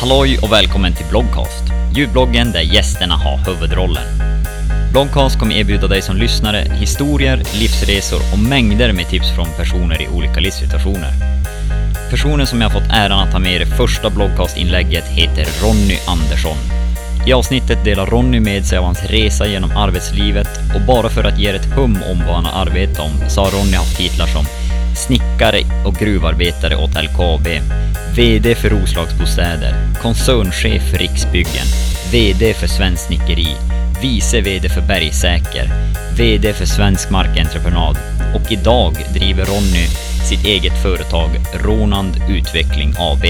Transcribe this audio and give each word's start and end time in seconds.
Halloj 0.00 0.38
och 0.42 0.52
välkommen 0.52 0.94
till 0.94 1.06
Bloggcast, 1.10 1.64
ljudbloggen 1.94 2.52
där 2.52 2.60
gästerna 2.60 3.16
har 3.16 3.38
huvudrollen. 3.38 4.02
Bloggcast 4.92 5.38
kommer 5.38 5.54
erbjuda 5.54 5.86
dig 5.86 6.02
som 6.02 6.16
lyssnare 6.16 6.58
historier, 6.80 7.36
livsresor 7.36 8.20
och 8.32 8.38
mängder 8.38 8.92
med 8.92 9.08
tips 9.08 9.34
från 9.34 9.46
personer 9.56 10.02
i 10.02 10.08
olika 10.08 10.40
livssituationer. 10.40 11.12
Personen 12.10 12.46
som 12.46 12.60
jag 12.60 12.72
fått 12.72 12.90
äran 12.92 13.20
att 13.20 13.32
ha 13.32 13.40
med 13.40 13.54
i 13.54 13.58
det 13.58 13.76
första 13.76 14.10
Bloggcast-inlägget 14.10 15.04
heter 15.04 15.46
Ronny 15.62 15.98
Andersson. 16.06 16.56
I 17.26 17.32
avsnittet 17.32 17.84
delar 17.84 18.06
Ronny 18.06 18.40
med 18.40 18.66
sig 18.66 18.78
av 18.78 18.84
hans 18.84 19.04
resa 19.04 19.46
genom 19.46 19.76
arbetslivet 19.76 20.48
och 20.74 20.80
bara 20.86 21.08
för 21.08 21.24
att 21.24 21.38
ge 21.38 21.50
er 21.50 21.54
ett 21.54 21.76
hum 21.76 21.98
om 22.10 22.18
vad 22.26 22.34
han 22.34 22.46
har 22.46 22.66
arbetat 22.66 23.00
om 23.00 23.30
så 23.30 23.40
har 23.40 23.50
Ronny 23.50 23.76
haft 23.76 23.96
titlar 23.96 24.26
som 24.26 24.44
snickare 25.00 25.60
och 25.86 25.94
gruvarbetare 25.94 26.76
åt 26.76 27.02
LKAB, 27.04 27.46
VD 28.16 28.54
för 28.54 28.70
Roslagsbostäder, 28.70 29.74
koncernchef 30.02 30.90
för 30.90 30.98
Riksbyggen, 30.98 31.66
VD 32.12 32.54
för 32.54 32.66
Svenskt 32.66 33.06
Snickeri, 33.06 33.56
vice 34.02 34.40
VD 34.40 34.68
för 34.68 34.80
Bergsäker, 34.80 35.70
VD 36.16 36.52
för 36.52 36.66
Svensk 36.66 37.10
Markentreprenad 37.10 37.96
och 38.34 38.52
idag 38.52 38.96
driver 39.14 39.44
Ronny 39.44 39.86
sitt 40.28 40.44
eget 40.44 40.82
företag 40.82 41.30
Ronand 41.64 42.16
Utveckling 42.28 42.94
AB. 42.98 43.22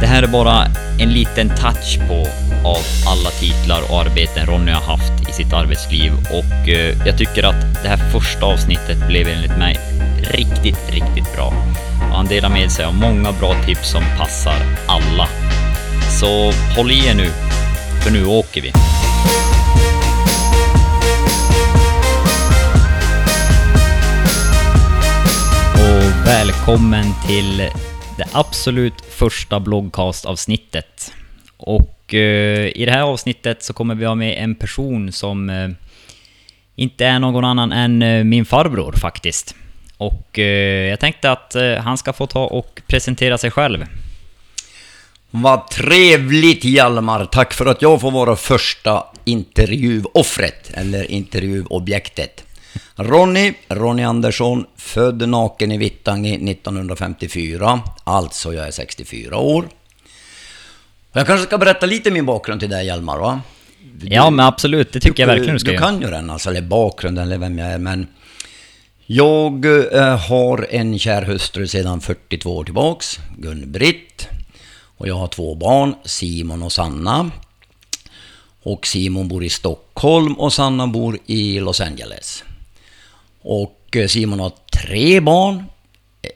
Det 0.00 0.06
här 0.06 0.22
är 0.22 0.26
bara 0.26 0.66
en 1.00 1.12
liten 1.12 1.48
touch 1.48 1.98
på 2.08 2.26
av 2.64 2.82
alla 3.06 3.30
titlar 3.30 3.82
och 3.90 4.00
arbeten 4.00 4.46
Ronny 4.46 4.72
har 4.72 4.96
haft 4.96 5.28
i 5.28 5.32
sitt 5.32 5.52
arbetsliv 5.52 6.12
och 6.30 6.68
eh, 6.68 7.06
jag 7.06 7.18
tycker 7.18 7.42
att 7.42 7.82
det 7.82 7.88
här 7.88 8.10
första 8.12 8.46
avsnittet 8.46 9.08
blev 9.08 9.28
enligt 9.28 9.58
mig 9.58 9.89
riktigt, 10.22 10.90
riktigt 10.90 11.34
bra. 11.34 11.52
Och 12.10 12.16
han 12.16 12.26
delar 12.26 12.48
med 12.48 12.72
sig 12.72 12.84
av 12.84 12.94
många 12.94 13.32
bra 13.32 13.54
tips 13.66 13.90
som 13.90 14.02
passar 14.18 14.56
alla. 14.86 15.28
Så 16.20 16.52
håll 16.76 16.90
i 16.90 17.06
er 17.06 17.14
nu, 17.14 17.26
för 18.04 18.10
nu 18.10 18.26
åker 18.26 18.62
vi. 18.62 18.72
Och 25.74 26.26
välkommen 26.26 27.04
till 27.26 27.56
det 28.16 28.26
absolut 28.32 29.00
första 29.10 29.60
bloggcast-avsnittet. 29.60 31.12
Och 31.56 32.14
eh, 32.14 32.66
i 32.66 32.84
det 32.86 32.92
här 32.92 33.02
avsnittet 33.02 33.62
så 33.62 33.72
kommer 33.72 33.94
vi 33.94 34.04
ha 34.04 34.14
med 34.14 34.44
en 34.44 34.54
person 34.54 35.12
som 35.12 35.50
eh, 35.50 35.68
inte 36.76 37.06
är 37.06 37.18
någon 37.18 37.44
annan 37.44 37.72
än 37.72 38.02
eh, 38.02 38.24
min 38.24 38.44
farbror 38.44 38.92
faktiskt. 38.92 39.54
Och 40.00 40.38
eh, 40.38 40.88
jag 40.88 41.00
tänkte 41.00 41.30
att 41.30 41.54
eh, 41.54 41.74
han 41.74 41.98
ska 41.98 42.12
få 42.12 42.26
ta 42.26 42.44
och 42.44 42.82
presentera 42.86 43.38
sig 43.38 43.50
själv. 43.50 43.86
Vad 45.30 45.68
trevligt 45.68 46.64
Hjalmar! 46.64 47.24
Tack 47.24 47.54
för 47.54 47.66
att 47.66 47.82
jag 47.82 48.00
får 48.00 48.10
vara 48.10 48.36
första 48.36 49.04
intervjuoffret, 49.24 50.70
eller 50.74 51.10
intervjuobjektet. 51.10 52.44
Ronny, 52.96 53.52
Ronny 53.68 54.02
Andersson, 54.02 54.66
född 54.76 55.28
naken 55.28 55.72
i 55.72 55.78
Vittangi 55.78 56.50
1954, 56.50 57.80
alltså 58.04 58.54
jag 58.54 58.66
är 58.66 58.70
64 58.70 59.36
år. 59.36 59.68
Jag 61.12 61.26
kanske 61.26 61.46
ska 61.46 61.58
berätta 61.58 61.86
lite 61.86 62.10
min 62.10 62.26
bakgrund 62.26 62.60
till 62.60 62.70
dig 62.70 62.86
Hjalmar 62.86 63.18
va? 63.18 63.40
ja 64.02 64.30
men 64.30 64.46
absolut, 64.46 64.92
det 64.92 65.00
tycker 65.00 65.22
jag 65.22 65.28
verkligen 65.28 65.54
du 65.54 65.58
ska 65.58 65.70
Du 65.70 65.78
kan 65.78 66.00
ju 66.00 66.10
den 66.10 66.30
alltså, 66.30 66.50
eller 66.50 66.62
bakgrunden 66.62 67.24
eller 67.24 67.38
vem 67.38 67.58
jag 67.58 67.68
är, 67.68 67.78
men 67.78 68.06
jag 69.12 69.64
eh, 69.94 70.18
har 70.18 70.66
en 70.70 70.98
kär 70.98 71.22
hustru 71.22 71.66
sedan 71.68 72.00
42 72.00 72.56
år 72.56 72.64
tillbaks, 72.64 73.18
Gun-Britt. 73.38 74.28
Och 74.96 75.08
jag 75.08 75.14
har 75.14 75.26
två 75.28 75.54
barn, 75.54 75.94
Simon 76.04 76.62
och 76.62 76.72
Sanna. 76.72 77.30
Och 78.62 78.86
Simon 78.86 79.28
bor 79.28 79.44
i 79.44 79.48
Stockholm 79.48 80.34
och 80.34 80.52
Sanna 80.52 80.86
bor 80.86 81.18
i 81.26 81.60
Los 81.60 81.80
Angeles. 81.80 82.44
Och 83.40 83.96
eh, 83.96 84.06
Simon 84.06 84.40
har 84.40 84.52
tre 84.72 85.20
barn. 85.20 85.64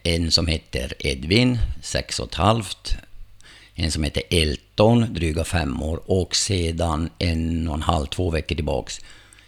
En 0.03 0.31
som 0.31 0.47
heter 0.47 0.93
Edvin, 0.99 1.59
sex 1.83 2.21
och 2.21 2.29
ett 2.29 2.34
halvt. 2.34 2.97
En 3.75 3.91
som 3.91 4.03
heter 4.03 4.23
Elton, 4.31 5.15
dryga 5.15 5.45
fem 5.45 5.83
år. 5.83 6.01
Och 6.07 6.37
sedan 6.37 7.11
en 7.19 7.69
och 7.69 7.75
en 7.75 7.83
halv, 7.83 8.07
två 8.07 8.31
veckor 8.31 8.55
tillbaks 8.55 9.01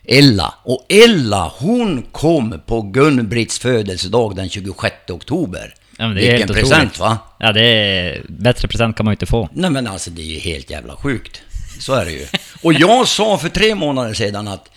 Ella. 0.09 0.55
Och 0.63 0.87
Ella, 0.89 1.53
hon 1.59 2.03
kom 2.13 2.61
på 2.67 2.83
Gun-Britts 2.83 3.61
födelsedag 3.61 4.37
den 4.37 4.49
26 4.49 4.95
oktober. 5.11 5.75
Ja, 5.99 6.07
men 6.07 6.17
det 6.17 6.29
är 6.29 6.31
Vilken 6.33 6.55
present 6.55 6.99
va? 6.99 7.19
Ja, 7.39 7.53
det 7.53 7.63
är... 7.63 8.23
Bättre 8.29 8.69
present 8.69 8.97
kan 8.97 9.05
man 9.05 9.13
ju 9.13 9.15
inte 9.15 9.27
få. 9.27 9.49
Nej 9.53 9.71
men 9.71 9.87
alltså 9.87 10.11
det 10.11 10.23
är 10.23 10.27
ju 10.27 10.39
helt 10.39 10.71
jävla 10.71 10.97
sjukt. 10.97 11.43
Så 11.81 11.95
är 11.95 12.05
det 12.05 12.13
ju. 12.13 12.27
Och 12.63 12.73
jag 12.73 13.09
sa 13.09 13.39
för 13.39 13.49
tre 13.49 13.75
månader 13.75 14.15
sedan 14.15 14.49
att 14.49 14.71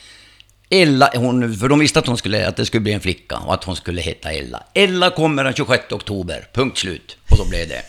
Ella, 0.69 1.11
hon, 1.15 1.57
för 1.57 1.67
de 1.67 1.79
visste 1.79 1.99
att, 1.99 2.07
hon 2.07 2.17
skulle, 2.17 2.47
att 2.47 2.55
det 2.55 2.65
skulle 2.65 2.81
bli 2.81 2.93
en 2.93 2.99
flicka 2.99 3.37
och 3.37 3.53
att 3.53 3.63
hon 3.63 3.75
skulle 3.75 4.01
heta 4.01 4.31
Ella. 4.31 4.63
Ella 4.73 5.09
kommer 5.09 5.43
den 5.43 5.53
26 5.53 5.91
oktober, 5.91 6.47
punkt 6.53 6.77
slut. 6.77 7.17
Och 7.29 7.37
så 7.37 7.49
blev 7.49 7.67
det. 7.67 7.81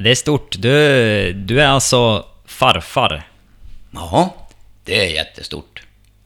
Det 0.00 0.10
är 0.10 0.14
stort. 0.14 0.56
Du, 0.58 1.32
du 1.32 1.60
är 1.60 1.66
alltså 1.66 2.24
farfar. 2.46 3.28
Ja, 3.90 4.34
det 4.84 5.06
är 5.06 5.10
jättestort. 5.14 5.79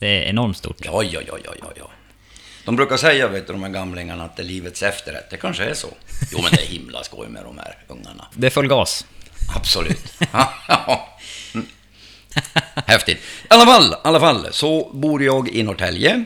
Det 0.05 0.11
är 0.11 0.23
enormt 0.23 0.57
stort. 0.57 0.77
Ja, 0.85 1.03
ja, 1.03 1.21
ja, 1.27 1.39
ja, 1.45 1.53
ja, 1.61 1.73
ja. 1.77 1.91
De 2.65 2.77
brukar 2.77 2.97
säga, 2.97 3.29
vet 3.29 3.47
du, 3.47 3.53
de 3.53 3.63
här 3.63 3.71
gamlingarna, 3.71 4.25
att 4.25 4.37
det 4.37 4.43
är 4.43 4.47
livets 4.47 4.83
efterrätt. 4.83 5.31
Det 5.31 5.37
kanske 5.37 5.65
är 5.65 5.75
så. 5.75 5.89
Jo, 6.33 6.39
men 6.43 6.51
det 6.51 6.63
är 6.63 6.67
himla 6.67 7.05
skoj 7.05 7.29
med 7.29 7.45
de 7.45 7.59
här 7.59 7.79
ungarna. 7.89 8.27
Det 8.35 8.47
är 8.47 8.51
full 8.51 8.69
gas. 8.69 9.07
Absolut. 9.57 10.13
Häftigt. 12.87 13.19
I 13.19 13.47
alla 13.49 13.67
fall, 13.67 13.93
i 13.93 13.97
alla 14.03 14.21
fall, 14.21 14.49
så 14.51 14.91
bor 14.93 15.23
jag 15.23 15.49
i 15.49 15.63
Norrtälje. 15.63 16.25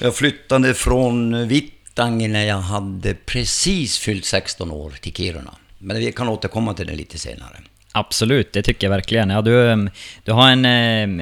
Jag 0.00 0.16
flyttade 0.16 0.74
från 0.74 1.48
Vittangi 1.48 2.28
när 2.28 2.44
jag 2.44 2.60
hade 2.60 3.14
precis 3.14 3.98
fyllt 3.98 4.24
16 4.24 4.70
år 4.70 4.90
till 5.00 5.14
Kiruna. 5.14 5.54
Men 5.78 5.96
vi 5.96 6.12
kan 6.12 6.28
återkomma 6.28 6.74
till 6.74 6.86
det 6.86 6.94
lite 6.94 7.18
senare. 7.18 7.56
Absolut, 7.92 8.52
det 8.52 8.62
tycker 8.62 8.86
jag 8.86 8.90
verkligen. 8.90 9.30
Ja, 9.30 9.42
du, 9.42 9.70
ehm, 9.70 9.90
du 10.24 10.32
har 10.32 10.50
en... 10.50 11.20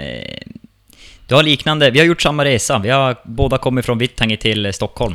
Du 1.30 1.36
har 1.36 1.42
liknande... 1.42 1.90
Vi 1.90 1.98
har 1.98 2.06
gjort 2.06 2.22
samma 2.22 2.44
resa. 2.44 2.78
Vi 2.78 2.90
har 2.90 3.16
båda 3.24 3.58
kommit 3.58 3.86
från 3.86 3.98
Vittangi 3.98 4.36
till 4.36 4.66
eh, 4.66 4.72
Stockholm. 4.72 5.14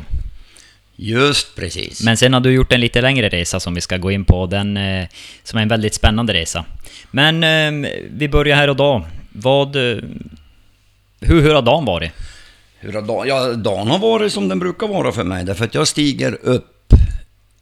Just 0.96 1.56
precis. 1.56 2.02
Men 2.02 2.16
sen 2.16 2.32
har 2.32 2.40
du 2.40 2.52
gjort 2.52 2.72
en 2.72 2.80
lite 2.80 3.00
längre 3.00 3.28
resa 3.28 3.60
som 3.60 3.74
vi 3.74 3.80
ska 3.80 3.96
gå 3.96 4.10
in 4.10 4.24
på. 4.24 4.46
Den 4.46 4.76
eh, 4.76 5.06
som 5.42 5.58
är 5.58 5.62
en 5.62 5.68
väldigt 5.68 5.94
spännande 5.94 6.34
resa. 6.34 6.64
Men 7.10 7.44
ehm, 7.44 7.86
vi 8.10 8.28
börjar 8.28 8.56
här 8.56 8.68
och 8.68 8.76
då. 8.76 9.06
Vad... 9.32 9.76
eh, 9.76 9.98
Hur, 11.20 11.40
hur 11.42 11.54
har 11.54 11.62
dagen 11.62 11.84
varit? 11.84 12.12
Hur 12.78 12.92
har 12.92 13.02
dagen, 13.02 13.28
ja, 13.28 13.52
dagen 13.52 13.88
har 13.88 13.98
varit 13.98 14.32
som 14.32 14.48
den 14.48 14.58
brukar 14.58 14.88
vara 14.88 15.12
för 15.12 15.24
mig. 15.24 15.44
Därför 15.44 15.64
att 15.64 15.74
jag 15.74 15.88
stiger 15.88 16.38
upp 16.42 16.92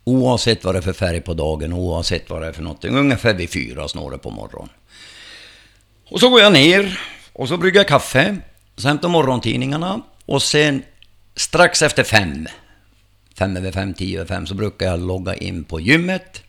oavsett 0.05 0.65
vad 0.65 0.75
det 0.75 0.79
är 0.79 0.83
för 0.83 0.93
färg 0.93 1.21
på 1.21 1.35
dagen, 1.35 1.73
oavsett 1.73 2.31
vad 2.31 2.43
det 2.43 2.49
är 2.49 2.53
för 2.53 2.63
någonting. 2.63 2.97
Ungefär 2.97 3.35
vid 3.35 3.51
fyra 3.51 3.89
snåret 3.89 4.23
på 4.23 4.31
morgonen. 4.31 4.69
Och 6.11 6.21
så 6.21 6.29
går 6.29 6.41
jag 6.41 6.53
ner 6.53 7.01
och 7.35 7.49
så 7.49 7.57
brygger 7.57 7.81
jag 7.81 7.89
kaffe. 7.89 8.37
Så 8.77 8.89
hämtar 8.89 9.09
morgontidningarna 9.09 10.03
och 10.27 10.43
sen 10.43 10.83
strax 11.37 11.83
efter 11.83 12.05
fem, 12.05 12.49
fem 13.39 13.57
över 13.57 13.73
fem, 13.73 13.95
tio 13.95 14.21
över 14.21 14.29
fem, 14.29 14.47
så 14.47 14.55
brukar 14.55 14.87
jag 14.87 15.01
logga 15.01 15.35
in 15.35 15.65
på 15.65 15.81
gymmet 15.81 16.43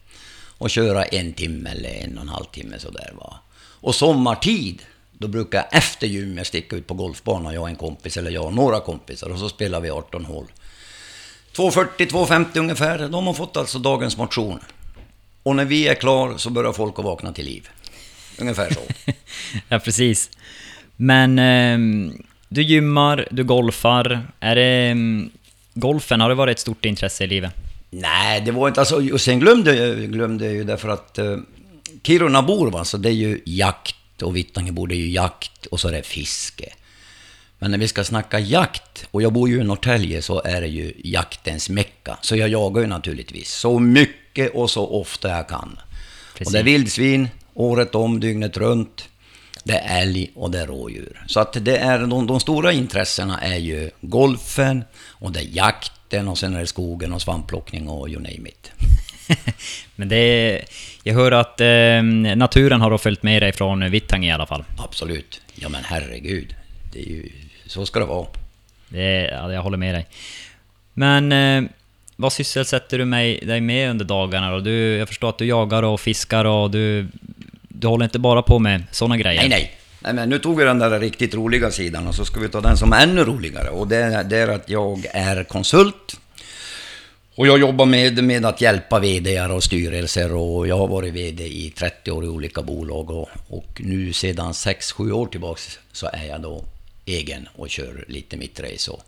och 0.58 0.70
köra 0.70 1.04
en 1.04 1.34
timme 1.34 1.70
eller 1.70 1.90
en 1.90 2.18
och 2.18 2.22
en 2.22 2.30
halv 2.30 2.46
timme 2.46 2.80
sådär 2.80 3.14
va. 3.20 3.40
Och 3.58 3.96
sommartid, 3.96 4.82
då 5.12 5.28
brukar 5.28 5.58
jag 5.58 5.78
efter 5.78 6.08
gymmet 6.08 6.48
sticka 6.48 6.76
ut 6.76 6.88
på 6.88 6.94
golfbanan, 6.94 7.54
jag 7.54 7.62
och 7.62 7.70
en 7.70 7.76
kompis, 7.76 8.18
eller 8.18 8.32
jag 8.32 8.46
och 8.46 8.54
några 8.54 8.80
kompisar, 8.80 9.30
och 9.30 9.40
så 9.40 9.50
spelar 9.50 9.82
vi 9.82 9.90
18 9.90 10.26
hål. 10.26 10.46
2.40-2.50 11.56 12.60
ungefär, 12.60 12.98
de 12.98 13.14
har 13.14 13.22
man 13.22 13.36
fått 13.36 13.58
alltså 13.58 13.80
dagens 13.80 14.18
motion. 14.18 14.60
Och 15.44 15.56
när 15.56 15.66
vi 15.66 15.88
är 15.88 15.96
klar 15.96 16.38
så 16.38 16.50
börjar 16.50 16.74
folk 16.74 17.00
att 17.00 17.06
vakna 17.06 17.34
till 17.34 17.46
liv. 17.46 17.70
Ungefär 18.40 18.74
så. 18.74 19.12
ja, 19.70 19.80
precis. 19.80 20.30
Men 20.96 21.40
ehm, 21.40 22.14
du 22.50 22.62
gymmar, 22.62 23.28
du 23.32 23.44
golfar. 23.44 24.28
Är 24.40 24.56
det... 24.56 24.90
ehm, 24.90 25.30
golfen, 25.74 26.22
har 26.22 26.30
det 26.30 26.36
varit 26.36 26.58
ett 26.58 26.62
stort 26.62 26.86
intresse 26.86 27.24
i 27.24 27.28
livet? 27.28 27.52
Nej, 27.90 28.42
det 28.42 28.52
var 28.52 28.68
inte 28.68 28.80
alltså, 28.80 29.14
och 29.14 29.22
sen 29.22 29.40
glömde 29.40 29.96
glömde 29.96 30.46
jag 30.46 30.54
ju 30.54 30.64
därför 30.64 30.90
att 30.90 31.20
uh, 31.20 31.38
Kirunabor 32.04 32.72
va, 32.72 32.86
så 32.86 32.98
det 32.98 33.10
är 33.10 33.14
ju 33.14 33.42
jakt 33.46 34.22
och 34.22 34.36
Vittangebor 34.36 34.88
det 34.88 34.96
är 34.96 34.98
ju 34.98 35.10
jakt 35.10 35.66
och 35.66 35.80
så 35.80 35.88
är 35.88 35.92
det 35.92 36.04
fiske. 36.04 36.70
Men 37.60 37.72
när 37.72 37.78
vi 37.78 37.88
ska 37.88 38.04
snacka 38.04 38.40
jakt, 38.40 39.08
och 39.12 39.22
jag 39.22 39.34
bor 39.34 39.50
ju 39.50 39.62
i 39.62 39.64
Norrtälje, 39.64 40.22
så 40.22 40.42
är 40.42 40.62
det 40.62 40.68
ju 40.68 40.94
jaktens 41.04 41.70
mecka. 41.70 42.18
Så 42.22 42.36
jag 42.36 42.50
jagar 42.50 42.82
ju 42.82 42.88
naturligtvis 42.88 43.50
så 43.50 43.80
mycket 43.80 44.56
och 44.56 44.70
så 44.70 44.88
ofta 44.88 45.30
jag 45.30 45.48
kan. 45.48 45.80
Precis. 46.34 46.48
Och 46.48 46.54
det 46.54 46.60
är 46.60 46.64
vildsvin, 46.64 47.28
året 47.54 47.96
om, 47.96 48.20
dygnet 48.20 48.58
runt. 48.58 49.10
Det 49.66 49.74
är 49.74 50.02
älg 50.02 50.32
och 50.36 50.52
det 50.52 50.60
är 50.60 50.68
rådjur. 50.68 51.24
Så 51.28 51.40
att 51.40 51.54
det 51.62 51.78
är, 51.78 52.00
de, 52.00 52.28
de 52.28 52.40
stora 52.40 52.72
intressena 52.72 53.42
är 53.42 53.58
ju 53.58 53.90
golfen, 54.02 54.84
och 55.10 55.32
det 55.32 55.40
är 55.40 55.48
jakten, 55.52 56.28
och 56.28 56.38
sen 56.38 56.56
är 56.56 56.60
det 56.60 56.68
skogen 56.68 57.14
och 57.14 57.22
svampplockning 57.22 57.90
och 57.90 58.10
you 58.10 58.22
name 58.22 58.50
it. 58.50 58.72
Men 59.96 60.10
det 60.10 60.16
är, 60.16 60.66
jag 61.04 61.14
hör 61.14 61.32
att 61.32 61.62
eh, 61.62 62.04
naturen 62.36 62.82
har 62.82 62.92
då 62.92 62.98
följt 62.98 63.24
med 63.24 63.42
dig 63.42 63.52
från 63.52 63.92
Vittangi 63.92 64.28
i 64.28 64.32
alla 64.32 64.46
fall. 64.46 64.64
Absolut. 64.78 65.42
Ja 65.56 65.70
men 65.70 65.84
herregud. 65.84 66.56
Det 66.94 67.00
är 67.00 67.10
ju, 67.10 67.32
så 67.66 67.86
ska 67.86 68.00
det 68.00 68.06
vara. 68.06 68.28
Det 68.90 69.28
ja, 69.32 69.54
jag 69.54 69.62
håller 69.62 69.78
med 69.78 69.96
dig. 69.96 70.06
Men 70.94 71.32
eh, 71.32 71.72
vad 72.16 72.34
sysselsätter 72.34 72.98
du 72.98 73.06
mig, 73.06 73.40
dig 73.46 73.62
med 73.62 73.90
under 73.90 74.06
dagarna 74.06 74.52
då? 74.52 74.60
Du, 74.60 74.98
jag 74.98 75.08
förstår 75.08 75.30
att 75.30 75.38
du 75.38 75.46
jagar 75.46 75.84
och 75.84 76.00
fiskar 76.00 76.46
och 76.46 76.72
du, 76.72 77.08
du 77.80 77.88
håller 77.88 78.06
inte 78.06 78.20
bara 78.20 78.42
på 78.42 78.60
med 78.60 78.84
sådana 78.92 79.18
grejer? 79.18 79.42
Nej, 79.42 79.50
nej. 79.50 79.72
Nej, 80.00 80.14
men 80.14 80.30
nu 80.30 80.40
tog 80.40 80.58
vi 80.58 80.64
den 80.64 80.80
där 80.80 81.00
riktigt 81.00 81.34
roliga 81.34 81.72
sidan 81.72 82.08
och 82.08 82.16
så 82.16 82.26
ska 82.26 82.40
vi 82.40 82.50
ta 82.50 82.62
den 82.62 82.78
som 82.78 82.94
är 82.94 83.04
ännu 83.04 83.24
roligare. 83.24 83.70
Och 83.70 83.88
det, 83.88 84.26
det 84.30 84.38
är 84.38 84.48
att 84.48 84.70
jag 84.70 85.06
är 85.12 85.44
konsult. 85.44 86.20
Och 87.36 87.48
jag 87.48 87.60
jobbar 87.60 87.86
med, 87.86 88.24
med 88.24 88.46
att 88.46 88.62
hjälpa 88.62 89.00
VDar 89.00 89.50
och 89.50 89.64
styrelser 89.64 90.34
och 90.36 90.68
jag 90.68 90.78
har 90.78 90.88
varit 90.88 91.14
VD 91.14 91.44
i 91.44 91.74
30 91.78 92.12
år 92.12 92.26
i 92.26 92.28
olika 92.28 92.62
bolag 92.62 93.12
och, 93.12 93.30
och 93.48 93.82
nu 93.84 94.14
sedan 94.14 94.52
6-7 94.52 95.12
år 95.12 95.26
tillbaks 95.26 95.80
så 95.92 96.10
är 96.14 96.26
jag 96.26 96.42
då 96.42 96.64
egen 97.06 97.48
och 97.56 97.70
kör 97.70 98.06
lite 98.08 98.38
mitt 98.38 98.60
race. 98.60 98.92
Och, 98.92 99.04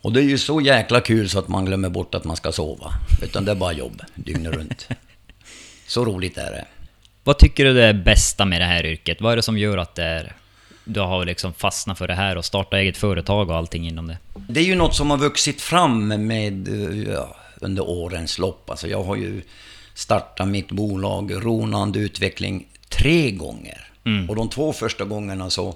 och 0.00 0.12
det 0.12 0.20
är 0.20 0.24
ju 0.24 0.38
så 0.38 0.60
jäkla 0.60 1.00
kul 1.00 1.28
så 1.28 1.38
att 1.38 1.48
man 1.48 1.64
glömmer 1.64 1.88
bort 1.88 2.14
att 2.14 2.24
man 2.24 2.36
ska 2.36 2.52
sova. 2.52 2.92
Utan 3.22 3.44
det 3.44 3.50
är 3.50 3.56
bara 3.56 3.72
jobb 3.72 4.02
dygnet 4.14 4.54
runt. 4.54 4.88
Så 5.86 6.04
roligt 6.04 6.38
är 6.38 6.50
det. 6.50 6.64
Vad 7.24 7.38
tycker 7.38 7.64
du 7.64 7.82
är 7.82 7.92
bästa 7.92 8.44
med 8.44 8.60
det 8.60 8.64
här 8.64 8.86
yrket? 8.86 9.20
Vad 9.20 9.32
är 9.32 9.36
det 9.36 9.42
som 9.42 9.58
gör 9.58 9.78
att 9.78 9.94
det 9.94 10.04
är, 10.04 10.32
du 10.84 11.00
har 11.00 11.24
liksom 11.24 11.52
fastnat 11.52 11.98
för 11.98 12.08
det 12.08 12.14
här 12.14 12.36
och 12.36 12.44
startat 12.44 12.78
eget 12.78 12.96
företag 12.96 13.50
och 13.50 13.56
allting 13.56 13.88
inom 13.88 14.06
det? 14.06 14.18
Det 14.48 14.60
är 14.60 14.64
ju 14.64 14.74
något 14.74 14.94
som 14.94 15.10
har 15.10 15.18
vuxit 15.18 15.60
fram 15.60 16.08
med, 16.26 16.68
ja, 17.08 17.36
under 17.60 17.88
årens 17.88 18.38
lopp. 18.38 18.70
Alltså 18.70 18.88
jag 18.88 19.02
har 19.02 19.16
ju 19.16 19.42
startat 19.94 20.48
mitt 20.48 20.72
bolag 20.72 21.32
Ronand 21.34 21.96
Utveckling 21.96 22.66
tre 22.88 23.30
gånger. 23.30 23.88
Mm. 24.04 24.30
Och 24.30 24.36
de 24.36 24.48
två 24.48 24.72
första 24.72 25.04
gångerna 25.04 25.50
så 25.50 25.74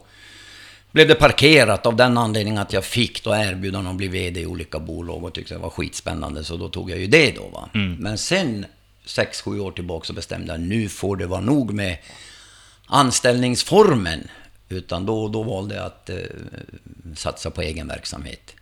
blev 0.92 1.08
det 1.08 1.14
parkerat 1.14 1.86
av 1.86 1.96
den 1.96 2.18
anledningen 2.18 2.62
att 2.62 2.72
jag 2.72 2.84
fick 2.84 3.24
då 3.24 3.34
erbjudande 3.34 3.90
att 3.90 3.96
bli 3.96 4.08
VD 4.08 4.40
i 4.40 4.46
olika 4.46 4.78
bolag 4.78 5.24
och 5.24 5.34
tyckte 5.34 5.54
det 5.54 5.60
var 5.60 5.70
skitspännande 5.70 6.44
så 6.44 6.56
då 6.56 6.68
tog 6.68 6.90
jag 6.90 6.98
ju 6.98 7.06
det 7.06 7.36
då 7.36 7.48
va. 7.48 7.68
Mm. 7.74 7.94
Men 7.94 8.18
sen, 8.18 8.66
sex 9.04 9.40
sju 9.40 9.60
år 9.60 9.70
tillbaka 9.70 10.06
så 10.06 10.12
bestämde 10.12 10.52
jag 10.52 10.60
nu 10.60 10.88
får 10.88 11.16
det 11.16 11.26
vara 11.26 11.40
nog 11.40 11.72
med 11.72 11.98
anställningsformen. 12.86 14.28
Utan 14.68 15.06
då, 15.06 15.28
då 15.28 15.42
valde 15.42 15.74
jag 15.74 15.86
att 15.86 16.10
eh, 16.10 16.16
satsa 17.16 17.50
på 17.50 17.62
egen 17.62 17.88
verksamhet. 17.88 18.54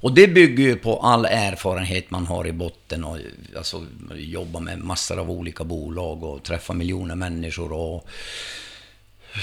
Och 0.00 0.14
det 0.14 0.28
bygger 0.28 0.64
ju 0.64 0.76
på 0.76 1.00
all 1.00 1.24
erfarenhet 1.24 2.10
man 2.10 2.26
har 2.26 2.46
i 2.46 2.52
botten 2.52 3.04
och 3.04 3.18
alltså, 3.56 3.86
jobba 4.14 4.60
med 4.60 4.78
massor 4.78 5.18
av 5.18 5.30
olika 5.30 5.64
bolag 5.64 6.22
och 6.22 6.42
träffa 6.42 6.72
miljoner 6.72 7.14
människor 7.14 7.72
och 7.72 8.08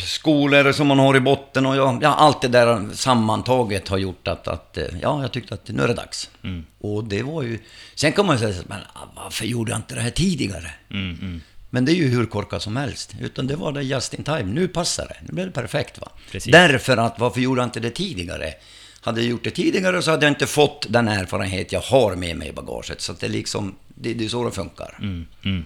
skolor 0.06 0.72
som 0.72 0.88
man 0.88 1.00
har 1.00 1.16
i 1.16 1.20
botten 1.20 1.66
och 1.66 1.76
ja, 1.76 2.00
ja, 2.02 2.16
allt 2.16 2.42
det 2.42 2.48
där 2.48 2.88
sammantaget 2.94 3.88
har 3.88 3.98
gjort 3.98 4.28
att, 4.28 4.48
att 4.48 4.78
eh, 4.78 4.86
ja, 5.02 5.22
jag 5.22 5.32
tyckte 5.32 5.54
att 5.54 5.68
nu 5.68 5.84
är 5.84 5.88
det 5.88 5.94
dags. 5.94 6.30
Mm. 6.44 6.66
Och 6.80 7.04
det 7.04 7.24
var 7.24 7.44
ju... 7.44 7.60
Sen 7.96 8.12
kan 8.12 8.26
man 8.26 8.36
ju 8.36 8.40
säga 8.40 8.54
så, 8.54 8.64
men 8.68 8.80
ah, 8.94 9.08
varför 9.16 9.46
gjorde 9.46 9.72
jag 9.72 9.80
inte 9.80 9.96
det 9.96 10.02
här 10.02 10.10
tidigare? 10.10 10.72
Mm, 10.92 11.18
mm. 11.22 11.42
Men 11.70 11.86
det 11.86 11.92
är 11.92 11.96
ju 11.96 12.08
hur 12.08 12.26
korkat 12.26 12.62
som 12.62 12.76
helst. 12.78 13.16
Utan 13.22 13.48
det 13.48 13.56
var 13.56 13.72
det 13.72 13.82
just 13.82 14.14
in 14.14 14.24
time. 14.24 14.44
Nu 14.44 14.68
passar 14.68 15.06
det. 15.06 15.16
Nu 15.22 15.34
blev 15.34 15.46
det 15.46 15.54
perfekt 15.54 16.02
va. 16.02 16.10
Precis. 16.32 16.52
Därför 16.52 16.98
att 16.98 17.20
varför 17.20 17.42
gjorde 17.42 17.62
jag 17.62 17.68
inte 17.68 17.80
det 17.80 17.90
tidigare? 17.90 18.54
Hade 19.02 19.22
jag 19.22 19.30
gjort 19.30 19.44
det 19.44 19.52
tidigare 19.52 20.02
så 20.02 20.12
hade 20.12 20.26
jag 20.26 20.32
inte 20.32 20.48
fått 20.48 20.86
den 20.90 21.08
erfarenhet 21.08 21.72
jag 21.72 21.82
har 21.82 22.16
med 22.16 22.38
mig 22.38 22.48
i 22.48 22.52
bagaget. 22.52 23.02
Så 23.02 23.12
att 23.12 23.20
det 23.20 23.28
är 23.28 23.32
liksom, 23.32 23.76
det, 23.88 24.14
det 24.14 24.26
är 24.26 24.30
så 24.30 24.44
det 24.44 24.52
funkar. 24.52 24.98
Mm, 25.00 25.26
mm. 25.44 25.66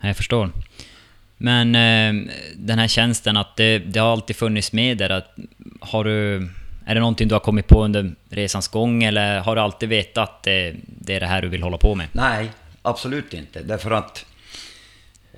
Ja, 0.00 0.06
Jag 0.06 0.16
förstår. 0.16 0.50
Men 1.44 1.74
eh, 1.74 2.32
den 2.56 2.78
här 2.78 2.88
tjänsten, 2.88 3.36
att 3.36 3.56
det, 3.56 3.78
det 3.78 4.00
har 4.00 4.12
alltid 4.12 4.36
funnits 4.36 4.72
med 4.72 4.98
där. 4.98 5.10
Att, 5.10 5.36
har 5.80 6.04
du, 6.04 6.36
är 6.86 6.94
det 6.94 7.00
någonting 7.00 7.28
du 7.28 7.34
har 7.34 7.40
kommit 7.40 7.68
på 7.68 7.84
under 7.84 8.14
resans 8.30 8.68
gång 8.68 9.02
eller 9.02 9.40
har 9.40 9.56
du 9.56 9.62
alltid 9.62 9.88
vetat 9.88 10.28
att 10.28 10.42
det, 10.42 10.74
det 10.86 11.14
är 11.14 11.20
det 11.20 11.26
här 11.26 11.42
du 11.42 11.48
vill 11.48 11.62
hålla 11.62 11.78
på 11.78 11.94
med? 11.94 12.06
Nej, 12.12 12.50
absolut 12.82 13.34
inte. 13.34 13.62
Därför 13.62 13.90
att 13.90 14.26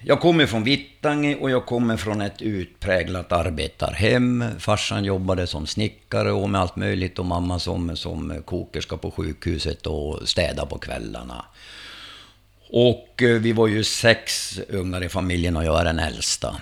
jag 0.01 0.21
kommer 0.21 0.47
från 0.47 0.65
Vittangi 0.65 1.37
och 1.41 1.51
jag 1.51 1.67
kommer 1.67 1.97
från 1.97 2.21
ett 2.21 2.43
utpräglat 2.43 3.33
arbetarhem. 3.33 4.45
Farsan 4.59 5.05
jobbade 5.05 5.47
som 5.47 5.67
snickare 5.67 6.33
och 6.33 6.51
med 6.51 6.61
allt 6.61 6.77
möjligt 6.77 7.19
och 7.19 7.27
mamma 7.27 7.59
som, 7.59 7.97
som 7.97 8.43
kokerska 8.45 8.97
på 8.97 9.11
sjukhuset 9.11 9.87
och 9.87 10.29
städa 10.29 10.67
på 10.67 10.79
kvällarna. 10.79 11.45
Och 12.69 13.23
eh, 13.23 13.41
vi 13.41 13.53
var 13.53 13.67
ju 13.67 13.85
sex 13.85 14.59
ungar 14.69 15.05
i 15.05 15.09
familjen 15.09 15.57
och 15.57 15.65
jag 15.65 15.81
är 15.81 15.85
den 15.85 15.99
äldsta. 15.99 16.57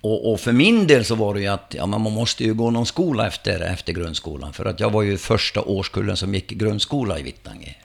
Och, 0.00 0.32
och 0.32 0.40
för 0.40 0.52
min 0.52 0.86
del 0.86 1.04
så 1.04 1.14
var 1.14 1.34
det 1.34 1.40
ju 1.40 1.46
att 1.46 1.74
ja, 1.76 1.86
man 1.86 2.00
måste 2.00 2.44
ju 2.44 2.54
gå 2.54 2.70
någon 2.70 2.86
skola 2.86 3.26
efter, 3.26 3.60
efter 3.60 3.92
grundskolan. 3.92 4.52
För 4.52 4.64
att 4.64 4.80
jag 4.80 4.90
var 4.90 5.02
ju 5.02 5.18
första 5.18 5.62
årskullen 5.62 6.16
som 6.16 6.34
gick 6.34 6.52
i 6.52 6.54
grundskola 6.54 7.18
i 7.18 7.22
Vittangi. 7.22 7.76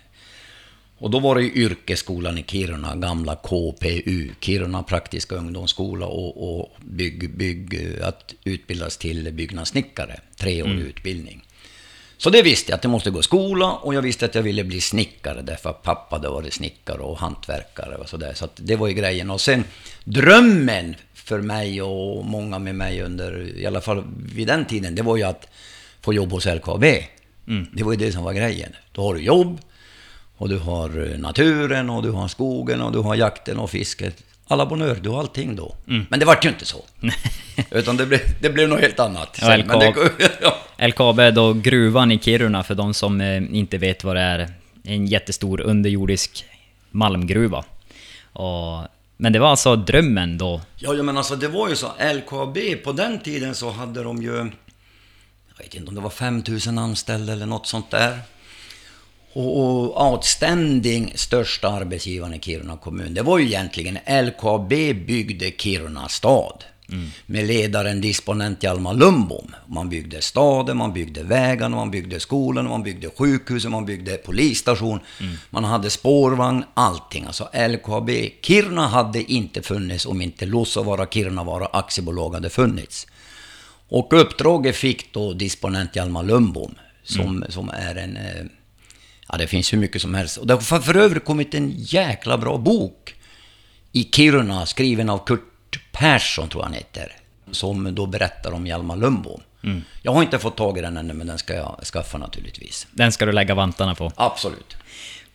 Och 0.98 1.10
då 1.10 1.20
var 1.20 1.36
det 1.36 1.42
ju 1.42 1.52
yrkesskolan 1.54 2.38
i 2.38 2.44
Kiruna, 2.44 2.96
gamla 2.96 3.36
KPU, 3.36 4.30
Kiruna 4.40 4.84
praktiska 4.84 5.36
ungdomsskola 5.36 6.06
och, 6.06 6.60
och 6.60 6.70
bygg, 6.82 7.38
bygg, 7.38 8.00
att 8.02 8.34
utbildas 8.44 8.98
till 8.98 9.34
byggnadssnickare, 9.34 10.20
treårig 10.38 10.80
utbildning. 10.80 11.44
Så 12.22 12.30
det 12.30 12.42
visste 12.42 12.72
jag, 12.72 12.78
att 12.78 12.84
jag 12.84 12.92
måste 12.92 13.10
gå 13.10 13.20
i 13.20 13.24
skola 13.24 13.74
och 13.74 13.94
jag 13.94 14.02
visste 14.02 14.26
att 14.26 14.36
jag 14.36 14.42
ville 14.42 14.64
bli 14.64 14.82
snickare 14.82 15.42
därför 15.42 15.70
att 15.70 15.84
pappa 15.84 16.16
hade 16.16 16.30
varit 16.30 16.54
snickare 16.54 16.98
och 16.98 17.18
hantverkare 17.18 17.96
och 17.96 18.10
sådär. 18.10 18.34
Så 18.34 18.46
att 18.46 18.52
det 18.56 18.76
var 18.76 18.88
ju 18.88 18.94
grejen. 18.94 19.32
Och 19.32 19.42
sen 19.42 19.64
drömmen 20.04 20.96
för 21.14 21.42
mig 21.42 21.82
och 21.82 22.26
många 22.26 22.60
med 22.60 22.76
mig 22.76 23.02
under, 23.02 23.58
i 23.58 23.66
alla 23.66 23.82
fall 23.82 24.04
vid 24.34 24.48
den 24.48 24.66
tiden, 24.66 24.96
det 24.96 25.02
var 25.02 25.18
ju 25.18 25.24
att 25.24 25.48
få 26.02 26.14
jobb 26.14 26.32
hos 26.32 26.46
LKAB. 26.46 26.84
Det 27.74 27.84
var 27.84 27.92
ju 27.92 27.98
det 27.98 28.12
som 28.12 28.24
var 28.24 28.34
grejen. 28.34 28.76
Då 28.92 29.02
har 29.02 29.14
du 29.14 29.22
jobb, 29.22 29.60
och 30.40 30.50
du 30.50 30.58
har 30.58 31.12
eh, 31.12 31.20
naturen 31.20 31.90
och 31.90 32.04
du 32.04 32.12
har 32.12 32.28
skogen 32.28 32.82
och 32.82 32.92
du 32.92 33.00
har 33.00 33.16
jakten 33.16 33.60
och 33.60 33.70
fisket. 33.70 34.24
Alla 34.52 34.66
bonheur, 34.66 35.00
du 35.02 35.10
har 35.10 35.20
allting 35.20 35.56
då. 35.56 35.76
Men 35.86 36.20
det 36.20 36.26
vart 36.26 36.46
ju 36.46 36.50
inte 36.50 36.66
så. 36.66 36.86
Utan 37.72 37.98
det 37.98 38.06
blev, 38.06 38.20
det 38.42 38.50
blev 38.50 38.70
något 38.70 38.80
helt 38.80 39.00
annat. 39.00 39.38
Ja, 39.42 39.48
Sen, 39.48 39.68
men 39.68 39.80
det, 39.80 39.90
LKAB. 39.90 40.12
ja. 40.42 40.88
LKAB 40.88 41.20
är 41.20 41.32
då 41.32 41.54
gruvan 41.54 42.12
i 42.12 42.20
Kiruna 42.20 42.64
för 42.64 42.76
de 42.76 42.94
som 42.94 43.22
eh, 43.22 43.56
inte 43.56 43.78
vet 43.78 44.04
vad 44.04 44.16
det 44.16 44.22
är. 44.22 44.54
En 44.84 45.06
jättestor 45.08 45.62
underjordisk 45.62 46.46
malmgruva. 46.92 47.64
Och, 48.34 48.88
men 49.18 49.34
det 49.34 49.40
var 49.40 49.50
alltså 49.50 49.76
drömmen 49.76 50.38
då. 50.38 50.62
Ja, 50.76 50.94
ja, 50.94 51.04
men 51.04 51.18
alltså 51.18 51.36
det 51.36 51.48
var 51.48 51.70
ju 51.70 51.76
så. 51.76 51.92
LKAB, 52.14 52.58
på 52.84 52.92
den 52.92 53.20
tiden 53.20 53.56
så 53.56 53.70
hade 53.70 54.04
de 54.04 54.22
ju... 54.22 54.36
Jag 55.58 55.64
vet 55.64 55.76
inte 55.76 55.90
om 55.90 55.96
det 55.96 56.02
var 56.02 56.10
5000 56.10 56.78
anställda 56.78 57.34
eller 57.34 57.46
något 57.46 57.68
sånt 57.68 57.92
där. 57.92 58.20
Och, 59.34 59.60
och 59.60 60.12
outstanding 60.12 61.14
största 61.16 61.70
arbetsgivaren 61.70 62.34
i 62.34 62.40
Kiruna 62.40 62.78
kommun, 62.78 63.14
det 63.14 63.22
var 63.22 63.40
ju 63.40 63.46
egentligen 63.46 63.98
LKAB 64.26 64.70
byggde 65.06 65.52
Kiruna 65.58 66.08
stad. 66.08 66.64
Med 67.26 67.48
ledaren 67.48 68.02
disponent 68.02 68.64
Hjalmar 68.64 68.94
Lundbom. 68.94 69.56
Man 69.68 69.90
byggde 69.90 70.22
staden, 70.22 70.78
man 70.78 70.94
byggde 70.94 71.24
vägarna, 71.24 71.76
man 71.76 71.92
byggde 71.92 72.20
skolan, 72.20 72.70
man 72.70 72.84
byggde 72.84 73.10
sjukhusen, 73.18 73.72
man 73.72 73.86
byggde 73.86 74.18
polisstation. 74.18 75.00
Man 75.50 75.64
hade 75.64 75.90
spårvagn, 75.90 76.64
allting. 76.74 77.26
Alltså 77.26 77.50
LKAB. 77.54 78.10
Kiruna 78.42 78.88
hade 78.88 79.32
inte 79.32 79.62
funnits 79.62 80.06
om 80.06 80.22
inte 80.22 80.46
Luossavaara 80.46 81.06
Kirunavaara 81.06 81.66
aktiebolag 81.66 82.34
hade 82.34 82.50
funnits. 82.50 83.08
Och 83.90 84.14
uppdraget 84.14 84.76
fick 84.76 85.14
då 85.14 85.34
disponent 85.34 85.96
Hjalmar 85.96 86.24
Lundbom, 86.24 86.76
som, 87.04 87.46
som 87.50 87.70
är 87.70 87.96
en... 87.96 88.18
Ja, 89.30 89.38
det 89.38 89.48
finns 89.48 89.74
hur 89.74 89.78
mycket 89.78 90.02
som 90.02 90.14
helst. 90.14 90.38
Och 90.38 90.48
det 90.48 90.54
har 90.54 90.82
för 90.82 90.98
övrigt 90.98 91.26
kommit 91.26 91.54
en 91.54 91.74
jäkla 91.78 92.38
bra 92.38 92.58
bok 92.58 93.16
i 93.92 94.04
Kiruna, 94.04 94.66
skriven 94.66 95.10
av 95.10 95.26
Kurt 95.26 95.92
Persson, 95.92 96.50
tror 96.50 96.62
jag 96.62 96.66
han 96.66 96.74
heter. 96.74 97.12
Som 97.52 97.96
då 97.96 98.06
berättar 98.06 98.52
om 98.52 98.68
Hjalmar 98.68 98.96
Lundbom. 98.96 99.42
Jag 100.02 100.12
har 100.12 100.22
inte 100.22 100.40
fått 100.40 100.58
tag 100.58 100.78
i 100.78 100.82
den 100.82 100.98
ännu, 100.98 101.14
men 101.14 101.28
den 101.28 101.38
ska 101.38 101.54
jag 101.54 101.80
skaffa 101.84 102.18
naturligtvis. 102.18 102.88
Den 102.92 103.12
ska 103.12 103.26
du 103.26 103.32
lägga 103.32 103.56
vantarna 103.56 103.96
på. 103.96 104.12
Absolut. 104.16 104.78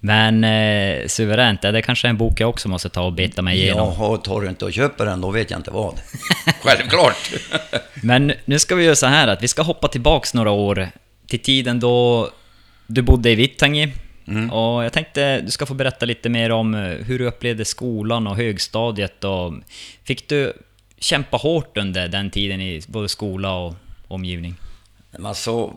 Men 0.01 0.45
eh, 0.45 1.07
suveränt, 1.07 1.63
det 1.63 1.83
kanske 1.83 2.09
är 2.09 2.11
en 2.11 2.17
bok 2.17 2.41
jag 2.41 2.49
också 2.49 2.69
måste 2.69 2.89
ta 2.89 3.03
och 3.03 3.13
beta 3.13 3.43
mig 3.43 3.59
igenom. 3.59 3.95
Jaha, 3.99 4.17
tar 4.17 4.41
du 4.41 4.49
inte 4.49 4.65
och 4.65 4.73
köper 4.73 5.07
den, 5.07 5.21
då 5.21 5.31
vet 5.31 5.51
jag 5.51 5.59
inte 5.59 5.71
vad. 5.71 6.01
Självklart! 6.63 7.33
Men 7.95 8.33
nu 8.45 8.59
ska 8.59 8.75
vi 8.75 8.85
göra 8.85 8.97
så 8.97 9.07
här 9.07 9.29
att 9.29 9.43
vi 9.43 9.49
ska 9.49 9.63
hoppa 9.63 9.89
tillbaks 9.89 10.35
några 10.35 10.51
år 10.51 10.89
till 11.27 11.39
tiden 11.39 11.81
då 11.81 12.31
du 12.87 13.03
bodde 13.03 13.31
i 13.31 13.35
Vittangi. 13.35 13.93
Och 14.51 14.85
jag 14.85 14.93
tänkte 14.93 15.41
du 15.41 15.51
ska 15.51 15.67
få 15.67 15.75
berätta 15.75 16.07
lite 16.07 16.29
mer 16.29 16.51
om 16.51 16.75
eh, 16.75 16.81
hur 16.81 17.19
du 17.19 17.27
upplevde 17.27 17.65
skolan 17.65 18.27
och 18.27 18.37
högstadiet 18.37 19.25
och 19.25 19.55
fick 20.05 20.29
du 20.29 20.53
kämpa 20.99 21.37
hårt 21.37 21.77
under 21.77 22.09
den 22.09 22.31
tiden 22.31 22.61
i 22.61 22.83
både 22.87 23.09
skola 23.09 23.55
och 23.55 23.75
omgivning? 24.09 24.55
Alltså, 25.25 25.75